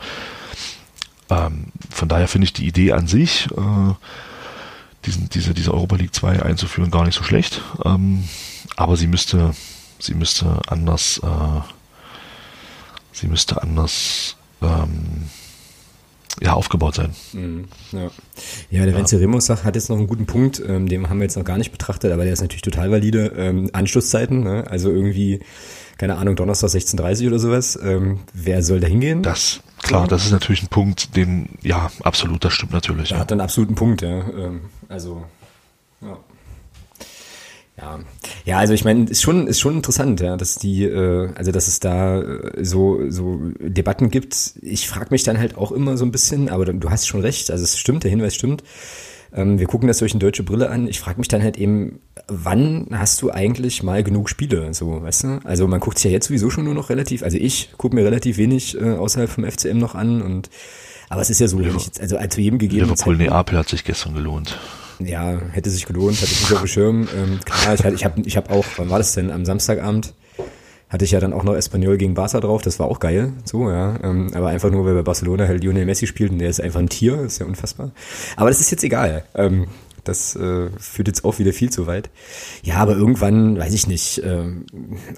[1.30, 3.94] Ähm, von daher finde ich die Idee an sich, äh,
[5.06, 7.61] diesen, diese, diese Europa League 2 einzuführen, gar nicht so schlecht.
[7.85, 8.27] Ähm,
[8.76, 9.53] aber sie müsste,
[9.99, 11.61] sie müsste anders, äh,
[13.11, 15.30] sie müsste anders ähm,
[16.41, 17.14] ja, aufgebaut sein.
[17.34, 18.10] Mhm, ja.
[18.69, 19.22] ja, der Vinci ja.
[19.22, 21.72] Remus hat jetzt noch einen guten Punkt, ähm, den haben wir jetzt noch gar nicht
[21.72, 23.34] betrachtet, aber der ist natürlich total valide.
[23.38, 24.65] Ähm, Anschlusszeiten, ne?
[24.68, 25.41] also irgendwie,
[25.97, 27.80] keine Ahnung, Donnerstag 16.30 oder sowas.
[27.81, 29.22] Ähm, wer soll da hingehen?
[29.22, 33.10] Das, klar, das ist natürlich ein Punkt, den, ja, absolut, das stimmt natürlich.
[33.10, 33.22] Da ja.
[33.22, 34.27] hat einen absoluten Punkt, ja.
[34.30, 35.43] Ähm, also, ja.
[37.78, 38.00] Ja,
[38.45, 41.68] ja, also ich meine, ist schon ist schon interessant, ja, dass die, äh, also dass
[41.68, 44.54] es da äh, so so Debatten gibt.
[44.62, 47.50] Ich frage mich dann halt auch immer so ein bisschen, aber du hast schon recht,
[47.50, 48.64] also es stimmt, der Hinweis stimmt.
[49.34, 50.88] Ähm, wir gucken das durch eine deutsche Brille an.
[50.88, 55.24] Ich frage mich dann halt eben, wann hast du eigentlich mal genug Spiele, so, weißt
[55.24, 55.40] du?
[55.44, 58.06] Also man guckt sich ja jetzt sowieso schon nur noch relativ, also ich gucke mir
[58.06, 60.52] relativ wenig äh, außerhalb vom FCM noch an und
[61.10, 62.84] aber es ist ja so, Liverpool, ich, also zu jedem gegeben.
[62.84, 64.60] Liverpool Neapel hat sich gestern gelohnt
[65.06, 67.08] ja, hätte sich gelohnt, hatte ich auf dem Schirm.
[67.16, 69.32] Ähm, klar, ich, ich habe ich hab auch, wann war das denn?
[69.32, 70.14] Am Samstagabend
[70.94, 73.70] hatte ich ja dann auch noch Espanyol gegen Barca drauf, das war auch geil, so,
[73.70, 73.96] ja.
[74.04, 76.80] Ähm, aber einfach nur, weil bei Barcelona halt Lionel Messi spielt und der ist einfach
[76.80, 77.92] ein Tier, ist ja unfassbar.
[78.36, 79.24] Aber das ist jetzt egal.
[79.34, 79.66] Ähm,
[80.04, 82.10] das äh, führt jetzt auch wieder viel zu weit.
[82.64, 84.44] Ja, aber irgendwann, weiß ich nicht, äh,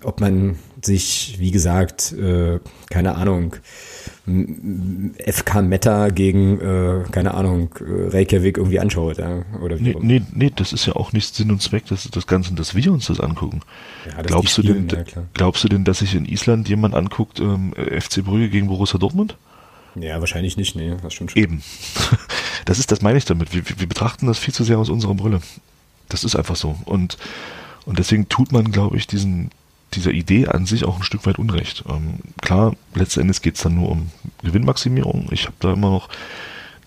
[0.04, 2.60] ob man sich, wie gesagt, äh,
[2.90, 3.56] keine Ahnung,
[4.26, 9.18] FK Meta gegen, äh, keine Ahnung, Reykjavik irgendwie anschaut.
[9.18, 9.44] Ja?
[9.62, 12.28] Oder wie nee, nee, nee, das ist ja auch nicht Sinn und Zweck ist das
[12.28, 13.62] Ganze, dass wir uns das angucken.
[14.06, 15.04] Ja, glaubst, du denn, ja,
[15.34, 19.38] glaubst du denn, dass sich in Island jemand anguckt, ähm, FC Brügge gegen Borussia Dortmund?
[19.96, 21.42] Ja, wahrscheinlich nicht, nee, das stimmt schon.
[21.42, 21.64] Eben.
[22.66, 23.54] Das ist, das meine ich damit.
[23.54, 25.40] Wir, wir betrachten das viel zu sehr aus unserer Brille.
[26.10, 26.76] Das ist einfach so.
[26.86, 27.20] Und,
[27.86, 29.52] und deswegen tut man, glaube ich, diesen,
[29.94, 31.84] dieser Idee an sich auch ein Stück weit Unrecht.
[31.88, 34.10] Ähm, klar, letzten Endes geht es dann nur um
[34.42, 35.28] Gewinnmaximierung.
[35.32, 36.10] Ich habe da immer noch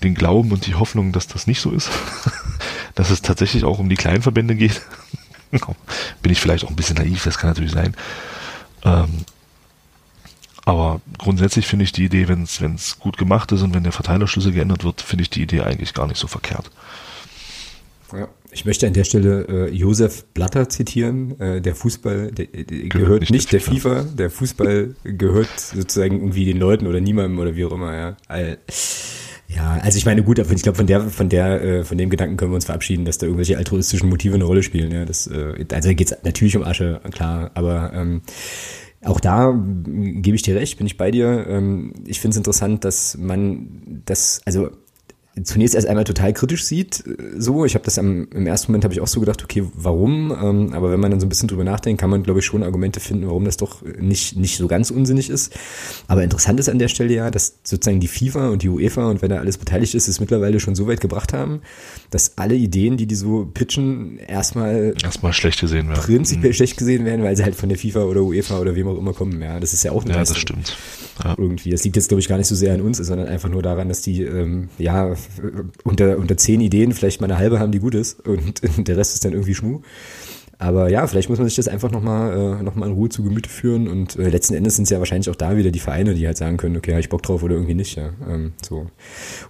[0.02, 1.90] den Glauben und die Hoffnung, dass das nicht so ist.
[2.96, 4.82] dass es tatsächlich auch um die kleinen Verbände geht.
[6.22, 7.94] Bin ich vielleicht auch ein bisschen naiv, das kann natürlich sein.
[8.84, 9.24] Ähm,
[10.68, 14.52] aber grundsätzlich finde ich die Idee, wenn es gut gemacht ist und wenn der Verteilerschlüssel
[14.52, 16.70] geändert wird, finde ich die Idee eigentlich gar nicht so verkehrt.
[18.12, 18.28] Ja.
[18.50, 21.40] Ich möchte an der Stelle äh, Josef Blatter zitieren.
[21.40, 23.88] Äh, der Fußball der, der gehört, gehört, nicht, nicht der, FIFA.
[23.88, 24.16] der FIFA.
[24.16, 27.94] Der Fußball gehört sozusagen irgendwie den Leuten oder niemandem oder wie auch immer.
[27.94, 28.58] Ja, All,
[29.48, 32.36] ja also ich meine, gut, ich glaube, von der, von der, äh, von dem Gedanken
[32.36, 34.92] können wir uns verabschieden, dass da irgendwelche altruistischen Motive eine Rolle spielen.
[34.92, 38.20] Ja, das, äh, also geht es natürlich um Asche, klar, aber ähm,
[39.04, 41.46] auch da gebe ich dir recht, bin ich bei dir.
[41.48, 44.70] Ähm, ich finde es interessant, dass man das, also
[45.42, 47.04] zunächst erst einmal total kritisch sieht.
[47.06, 49.64] Äh, so, ich habe das am, im ersten Moment habe ich auch so gedacht, okay,
[49.74, 50.30] warum?
[50.30, 52.62] Ähm, aber wenn man dann so ein bisschen drüber nachdenkt, kann man, glaube ich, schon
[52.62, 55.56] Argumente finden, warum das doch nicht nicht so ganz unsinnig ist.
[56.06, 59.22] Aber interessant ist an der Stelle ja, dass sozusagen die FIFA und die UEFA und
[59.22, 61.60] wenn da alles beteiligt ist, es mittlerweile schon so weit gebracht haben,
[62.10, 66.00] dass alle Ideen, die die so pitchen, erstmal erstmal schlecht gesehen werden.
[66.00, 66.54] Prinzipiell mhm.
[66.54, 69.12] schlecht gesehen werden, weil sie halt von der FIFA oder UEFA oder wem auch immer
[69.12, 69.40] kommen.
[69.42, 70.34] Ja, das ist ja auch eine Ja, Leistung.
[70.34, 70.76] das stimmt.
[71.24, 71.34] Ja.
[71.36, 71.70] Irgendwie.
[71.70, 73.88] Das liegt jetzt, glaube ich, gar nicht so sehr an uns, sondern einfach nur daran,
[73.88, 75.14] dass die ähm, ja
[75.84, 79.14] unter, unter zehn Ideen vielleicht mal eine halbe haben, die gut ist und der Rest
[79.14, 79.80] ist dann irgendwie Schmuh.
[80.60, 83.48] Aber ja, vielleicht muss man sich das einfach nochmal äh, noch in Ruhe zu Gemüte
[83.48, 86.26] führen und äh, letzten Endes sind es ja wahrscheinlich auch da wieder die Vereine, die
[86.26, 87.96] halt sagen können, okay, habe ich Bock drauf oder irgendwie nicht.
[87.96, 88.88] Ja, ähm, so.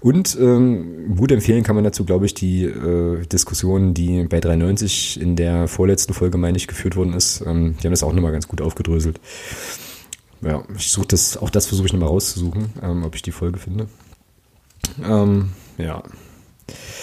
[0.01, 5.19] Und ähm, gut empfehlen kann man dazu, glaube ich, die äh, Diskussion, die bei 93
[5.19, 7.43] in der vorletzten Folge, meine ich, geführt worden ist.
[7.47, 9.19] Ähm, die haben das auch nochmal ganz gut aufgedröselt.
[10.43, 13.59] Ja, ich suche das, auch das versuche ich nochmal rauszusuchen, ähm, ob ich die Folge
[13.59, 13.89] finde.
[15.03, 16.03] Ähm, ja.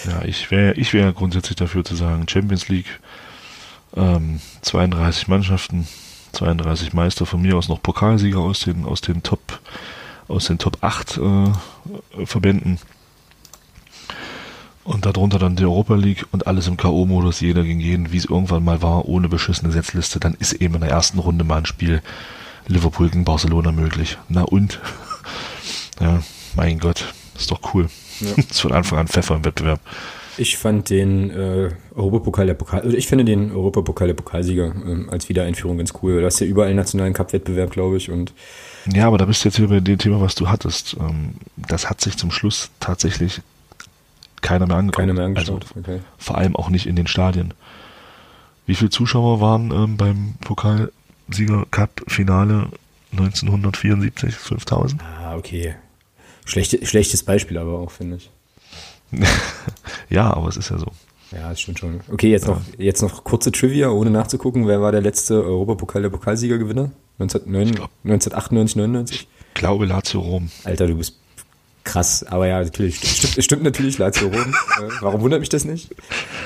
[0.06, 3.00] Ja, ich wäre ich wär grundsätzlich dafür zu sagen, Champions League
[3.96, 5.88] Ähm, 32 Mannschaften,
[6.32, 9.60] 32 Meister, von mir aus noch Pokalsieger aus den, aus den Top,
[10.28, 12.78] aus den Top 8 äh, Verbänden.
[14.84, 18.26] Und darunter dann die Europa League und alles im K.O.-Modus, jeder gegen jeden, wie es
[18.26, 20.20] irgendwann mal war, ohne beschissene Setzliste.
[20.20, 22.02] Dann ist eben in der ersten Runde mal ein Spiel
[22.68, 24.18] Liverpool gegen Barcelona möglich.
[24.28, 24.80] Na und?
[25.98, 26.22] Ja,
[26.54, 27.88] mein Gott, ist doch cool.
[28.20, 28.32] Ja.
[28.36, 29.80] ist von Anfang an Pfeffer im Wettbewerb.
[30.38, 35.10] Ich fand den äh, Europapokal der Pokal, also ich finde den Europapokal der Pokalsieger äh,
[35.10, 36.20] als Wiedereinführung ganz cool.
[36.20, 38.10] Du hast ja überall einen nationalen Cup-Wettbewerb, glaube ich.
[38.10, 38.32] Und
[38.92, 40.96] ja, aber da bist du jetzt wieder bei dem Thema, was du hattest.
[41.00, 43.40] Ähm, das hat sich zum Schluss tatsächlich
[44.42, 44.98] keiner mehr angeguckt.
[44.98, 45.66] Keiner mehr angeschaut.
[45.74, 46.00] Also, okay.
[46.18, 47.54] Vor allem auch nicht in den Stadien.
[48.66, 52.68] Wie viele Zuschauer waren ähm, beim Pokalsieger Cup Finale
[53.12, 54.34] 1974?
[54.34, 55.02] 5000?
[55.02, 55.76] Ah, okay.
[56.46, 58.30] Schlechte, schlechtes Beispiel aber auch, finde ich.
[60.08, 60.86] ja, aber es ist ja so.
[61.32, 62.00] Ja, das stimmt schon.
[62.10, 62.54] Okay, jetzt, ja.
[62.54, 64.66] noch, jetzt noch kurze Trivia, ohne nachzugucken.
[64.66, 66.92] Wer war der letzte Europapokal der Pokalsiegergewinner?
[67.18, 69.28] 1998, 99?
[69.48, 70.50] Ich glaube Lazio Rom.
[70.64, 71.16] Alter, du bist
[71.82, 72.22] krass.
[72.24, 72.96] Aber ja, natürlich.
[72.96, 74.54] Stimmt, stimmt natürlich, Lazio Rom.
[74.76, 75.88] Äh, warum wundert mich das nicht,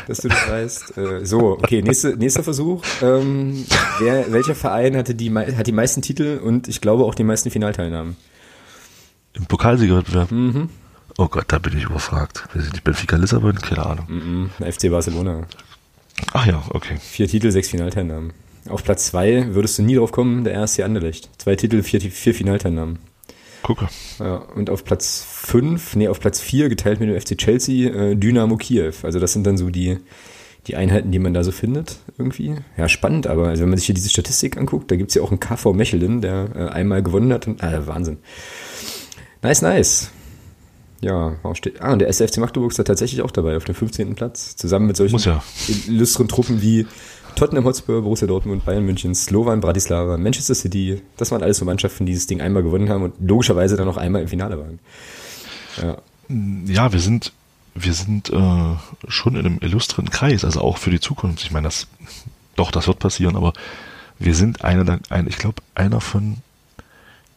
[0.07, 0.97] dass du das weißt?
[0.97, 2.85] Äh, so, okay, nächste, nächster Versuch.
[3.03, 3.67] Ähm,
[3.99, 7.51] wer, welcher Verein hatte die, hat die meisten Titel und ich glaube auch die meisten
[7.51, 8.17] Finalteilnahmen?
[9.35, 10.31] Im Pokalsiegerwettbewerb?
[10.31, 10.69] Mhm.
[11.19, 12.45] Oh Gott, da bin ich überfragt.
[12.53, 13.57] Wir sind nicht Benfica Lissabon?
[13.57, 14.07] Keine Ahnung.
[14.09, 15.47] -mm, FC Barcelona.
[16.33, 16.97] Ach ja, okay.
[17.01, 18.33] Vier Titel, sechs Finalteilnahmen.
[18.69, 21.31] Auf Platz zwei würdest du nie drauf kommen, der erste Anderlecht.
[21.39, 22.99] Zwei Titel, vier, vier Finalteilnahmen.
[23.63, 23.89] Gucke.
[24.19, 28.17] Ja, und auf Platz fünf, nee, auf Platz vier geteilt mit dem FC Chelsea, äh,
[28.17, 28.93] Dynamo Kiew.
[29.03, 29.99] Also das sind dann so die,
[30.67, 32.57] die Einheiten, die man da so findet, irgendwie.
[32.77, 35.23] Ja, spannend, aber also wenn man sich hier diese Statistik anguckt, da gibt es ja
[35.23, 37.47] auch einen KV Mechelen, der äh, einmal gewonnen hat.
[37.47, 38.19] Und, äh, Wahnsinn.
[39.43, 40.11] Nice, nice.
[41.01, 44.15] Ja, steht, ah, und der SFC Magdeburg ist da tatsächlich auch dabei, auf dem 15.
[44.15, 45.43] Platz, zusammen mit solchen ja.
[45.87, 46.87] illustren Truppen wie
[47.37, 51.01] Tottenham Hotspur, Borussia Dortmund, Bayern München, Slovan, Bratislava, Manchester City.
[51.17, 53.97] Das waren alles so Mannschaften, die das Ding einmal gewonnen haben und logischerweise dann noch
[53.97, 54.79] einmal im Finale waren.
[55.81, 55.97] Ja,
[56.67, 57.33] ja wir sind,
[57.75, 58.77] wir sind äh,
[59.09, 61.43] schon in einem illustren Kreis, also auch für die Zukunft.
[61.43, 61.87] Ich meine, das,
[62.57, 63.55] doch, das wird passieren, aber
[64.19, 66.37] wir sind einer, ein, ich glaube, einer von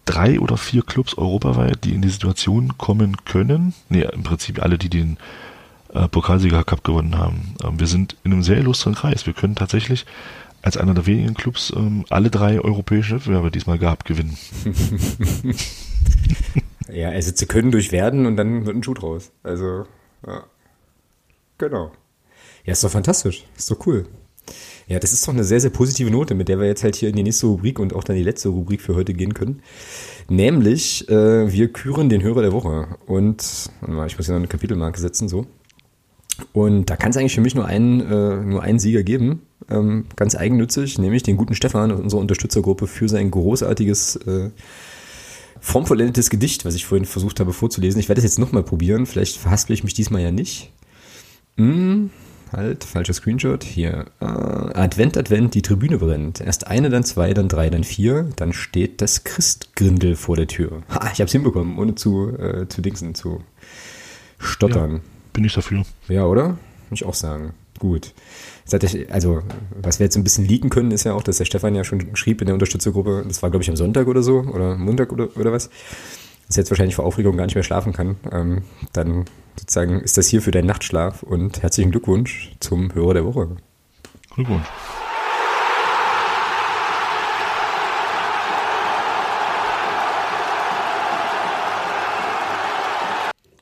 [0.06, 3.74] drei oder vier Clubs europaweit, die in die Situation kommen können.
[3.90, 5.18] Nee, im Prinzip alle, die den
[5.94, 7.56] äh, Pokalsieger Cup gewonnen haben.
[7.64, 9.26] Ähm, wir sind in einem sehr illustren Kreis.
[9.26, 10.06] Wir können tatsächlich
[10.62, 14.38] als einer der wenigen Clubs ähm, alle drei europäischen Wettbewerbe diesmal gehabt gewinnen.
[16.92, 19.32] ja, also sie können durch werden und dann wird ein Schuh draus.
[19.44, 19.86] Also,
[20.26, 20.44] ja.
[21.58, 21.92] Genau.
[22.66, 23.44] Ja, ist doch fantastisch.
[23.58, 24.08] Ist doch cool.
[24.88, 27.10] Ja, das ist doch eine sehr, sehr positive Note, mit der wir jetzt halt hier
[27.10, 29.62] in die nächste Rubrik und auch dann die letzte Rubrik für heute gehen können.
[30.30, 32.88] Nämlich, äh, wir küren den Hörer der Woche.
[33.06, 35.46] Und, mal, ich muss hier noch eine Kapitelmarke setzen, so.
[36.52, 40.06] Und da kann es eigentlich für mich nur einen, äh, nur einen Sieger geben, ähm,
[40.16, 44.50] ganz eigennützig, nämlich den guten Stefan und unsere Unterstützergruppe für sein großartiges, äh,
[45.60, 48.00] formvollendetes Gedicht, was ich vorhin versucht habe vorzulesen.
[48.00, 50.72] Ich werde es jetzt nochmal probieren, vielleicht verhaspel ich mich diesmal ja nicht.
[51.58, 52.10] Hm,
[52.54, 53.64] halt, falscher Screenshot.
[53.64, 54.06] Hier.
[54.20, 56.42] Äh, Advent, Advent, die Tribüne brennt.
[56.42, 58.30] Erst eine, dann zwei, dann drei, dann vier.
[58.36, 60.84] Dann steht das Christgrindel vor der Tür.
[60.90, 63.42] Ha, ich hab's hinbekommen, ohne zu, äh, zu dingsen, zu
[64.40, 64.92] stottern.
[64.92, 65.02] Ja,
[65.34, 65.84] bin ich dafür.
[66.08, 66.58] Ja, oder?
[66.90, 67.54] Muss ich auch sagen.
[67.80, 68.14] Gut.
[69.10, 69.42] Also,
[69.82, 72.16] was wir jetzt ein bisschen leaken können, ist ja auch, dass der Stefan ja schon
[72.16, 75.36] schrieb in der Unterstützergruppe, das war, glaube ich, am Sonntag oder so, oder Montag oder,
[75.36, 75.70] oder was,
[76.48, 78.18] dass jetzt wahrscheinlich vor Aufregung gar nicht mehr schlafen kann.
[78.32, 78.64] Ähm,
[78.94, 79.26] dann
[79.60, 83.56] sozusagen ist das hier für deinen Nachtschlaf und herzlichen Glückwunsch zum Hörer der Woche.
[84.36, 84.68] Glückwunsch.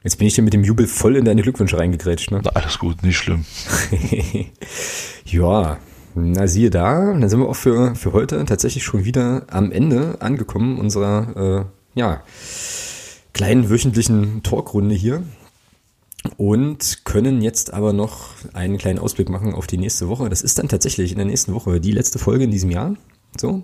[0.03, 2.41] Jetzt bin ich dir mit dem Jubel voll in deine Glückwünsche reingegrätscht, ne?
[2.43, 3.45] Na, alles gut, nicht schlimm.
[5.25, 5.77] ja,
[6.15, 10.17] na siehe da, dann sind wir auch für, für heute tatsächlich schon wieder am Ende
[10.19, 11.65] angekommen unserer, äh,
[11.95, 12.23] ja,
[13.33, 15.23] kleinen wöchentlichen Talkrunde hier
[16.37, 20.29] und können jetzt aber noch einen kleinen Ausblick machen auf die nächste Woche.
[20.29, 22.95] Das ist dann tatsächlich in der nächsten Woche die letzte Folge in diesem Jahr.
[23.39, 23.63] So.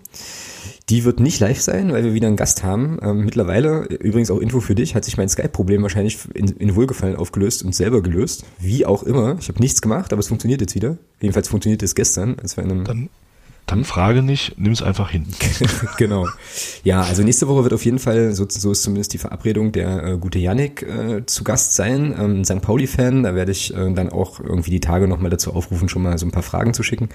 [0.90, 2.98] Die wird nicht live sein, weil wir wieder einen Gast haben.
[3.02, 7.18] Ähm, mittlerweile, übrigens auch Info für dich, hat sich mein Skype-Problem wahrscheinlich in, in, Wohlgefallen
[7.18, 8.46] aufgelöst und selber gelöst.
[8.60, 9.38] Wie auch immer.
[9.40, 10.98] Ich habe nichts gemacht, aber es funktioniert jetzt wieder.
[11.20, 13.10] Jedenfalls funktioniert es gestern, als wir in einem dann
[13.68, 15.26] dann frage nicht, nimm es einfach hin.
[15.98, 16.28] genau.
[16.86, 20.04] Ja, also nächste Woche wird auf jeden Fall, so, so ist zumindest die Verabredung, der
[20.04, 22.62] äh, gute Yannick äh, zu Gast sein, ähm, St.
[22.62, 23.24] Pauli-Fan.
[23.24, 26.26] Da werde ich äh, dann auch irgendwie die Tage nochmal dazu aufrufen, schon mal so
[26.26, 27.10] ein paar Fragen zu schicken.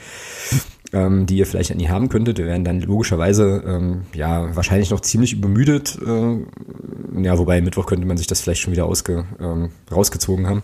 [0.92, 2.38] Ähm, die ihr vielleicht an ihr haben könntet.
[2.38, 5.98] Wir werden dann logischerweise ähm, ja wahrscheinlich noch ziemlich übermüdet.
[6.04, 10.62] Äh, ja, wobei Mittwoch könnte man sich das vielleicht schon wieder ausge, ähm, rausgezogen haben.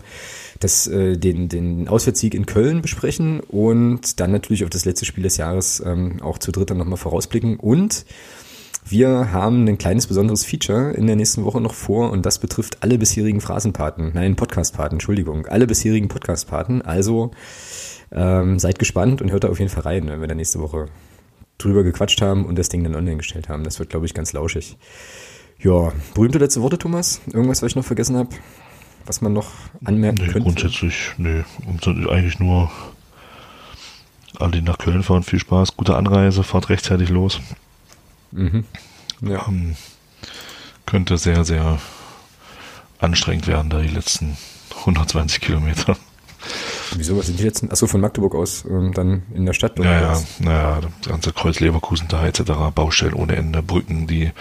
[0.61, 5.23] Das, äh, den, den Auswärtssieg in Köln besprechen und dann natürlich auf das letzte Spiel
[5.23, 7.57] des Jahres ähm, auch zu dritt dann nochmal vorausblicken.
[7.57, 8.05] Und
[8.91, 12.83] wir haben ein kleines besonderes Feature in der nächsten Woche noch vor und das betrifft
[12.83, 16.83] alle bisherigen Phrasenpaten, nein, Podcastpaten, Entschuldigung, alle bisherigen Podcastpaten.
[16.83, 17.33] Also
[18.13, 20.87] ähm, seid gespannt und hört da auf jeden Fall rein, wenn wir da nächste Woche
[21.59, 23.65] drüber gequatscht haben und das Ding dann online gestellt haben.
[23.65, 24.77] Das wird, glaube ich, ganz lauschig.
[25.59, 27.21] Ja, berühmte letzte Worte, Thomas?
[27.33, 28.31] Irgendwas, was ich noch vergessen habe?
[29.07, 29.51] Was man noch
[29.85, 30.43] anmerken nee, könnte?
[30.43, 31.43] Grundsätzlich, nee.
[31.85, 32.71] Eigentlich nur
[34.39, 37.41] alle, die nach Köln fahren, viel Spaß, gute Anreise, fahrt rechtzeitig los.
[38.33, 38.65] Mhm.
[39.21, 39.47] Ja.
[39.49, 39.77] Ähm,
[40.87, 41.79] könnte sehr, sehr
[42.99, 44.37] anstrengend werden, da die letzten
[44.81, 45.97] 120 Kilometer.
[46.95, 47.63] Wieso, was sind die jetzt?
[47.71, 49.79] Achso, von Magdeburg aus ähm, dann in der Stadt?
[49.79, 52.43] Oder naja, naja, das ganze Kreuz Leverkusen da etc.,
[52.75, 54.33] Baustellen ohne Ende, Brücken, die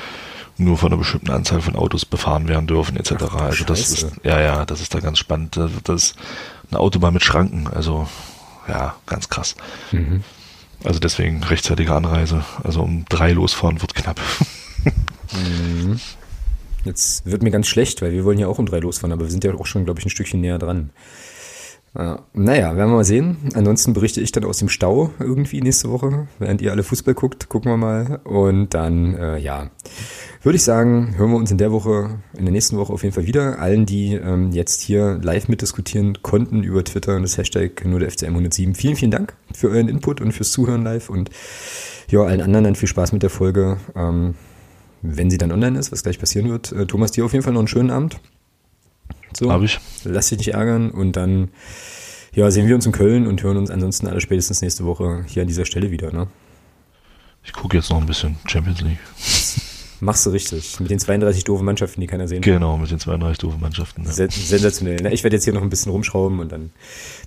[0.58, 3.16] nur von einer bestimmten Anzahl von Autos befahren werden dürfen etc.
[3.30, 5.60] Ach, also das ist, ja, ja, das ist da ganz spannend.
[5.84, 6.16] Das ist
[6.72, 8.08] eine Autobahn mit Schranken, also
[8.68, 9.56] ja, ganz krass.
[9.92, 10.24] Mhm.
[10.84, 12.46] Also deswegen rechtzeitige Anreise.
[12.64, 14.20] Also um drei losfahren wird knapp.
[15.34, 16.00] Mhm.
[16.86, 19.32] Jetzt wird mir ganz schlecht, weil wir wollen ja auch um drei losfahren, aber wir
[19.32, 20.92] sind ja auch schon, glaube ich, ein Stückchen näher dran.
[21.98, 23.38] Ja, naja, werden wir mal sehen.
[23.56, 27.50] Ansonsten berichte ich dann aus dem Stau irgendwie nächste Woche, während ihr alle Fußball guckt.
[27.50, 28.20] Gucken wir mal.
[28.24, 29.72] Und dann, äh, ja,
[30.44, 33.16] würde ich sagen, hören wir uns in der Woche, in der nächsten Woche auf jeden
[33.16, 33.58] Fall wieder.
[33.58, 38.12] Allen, die ähm, jetzt hier live mitdiskutieren konnten über Twitter und das Hashtag nur der
[38.12, 38.76] FCM 107.
[38.76, 41.10] Vielen, vielen Dank für euren Input und fürs Zuhören live.
[41.10, 41.32] Und
[42.10, 43.78] ja, allen anderen dann viel Spaß mit der Folge.
[43.96, 44.36] Ähm,
[45.02, 46.72] wenn sie dann online ist, was gleich passieren wird.
[46.72, 48.20] Äh, Thomas, dir auf jeden Fall noch einen schönen Abend.
[49.40, 49.80] So, Hab ich.
[50.04, 51.50] Lass dich nicht ärgern und dann
[52.34, 55.44] ja, sehen wir uns in Köln und hören uns ansonsten alle spätestens nächste Woche hier
[55.44, 56.12] an dieser Stelle wieder.
[56.12, 56.28] Ne?
[57.44, 59.00] Ich gucke jetzt noch ein bisschen Champions League.
[60.00, 60.80] Machst du richtig.
[60.80, 64.04] Mit den 32 doofen Mannschaften, die keiner sehen Genau, mit den 32 doofen Mannschaften.
[64.06, 64.12] Ja.
[64.12, 65.02] Sensationell.
[65.02, 65.14] Ne?
[65.14, 66.72] Ich werde jetzt hier noch ein bisschen rumschrauben und dann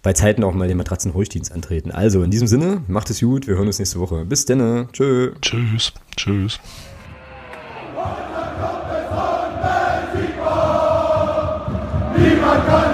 [0.03, 1.91] bei Zeiten auch mal den Matratzenruhigdienst antreten.
[1.91, 3.49] Also in diesem Sinne, macht es gut.
[3.49, 4.25] Wir hören uns nächste Woche.
[4.25, 4.89] Bis dann.
[4.93, 5.33] Tschö.
[5.41, 5.93] Tschüss.
[6.17, 6.61] Tschüss.
[12.41, 12.90] Niemand kann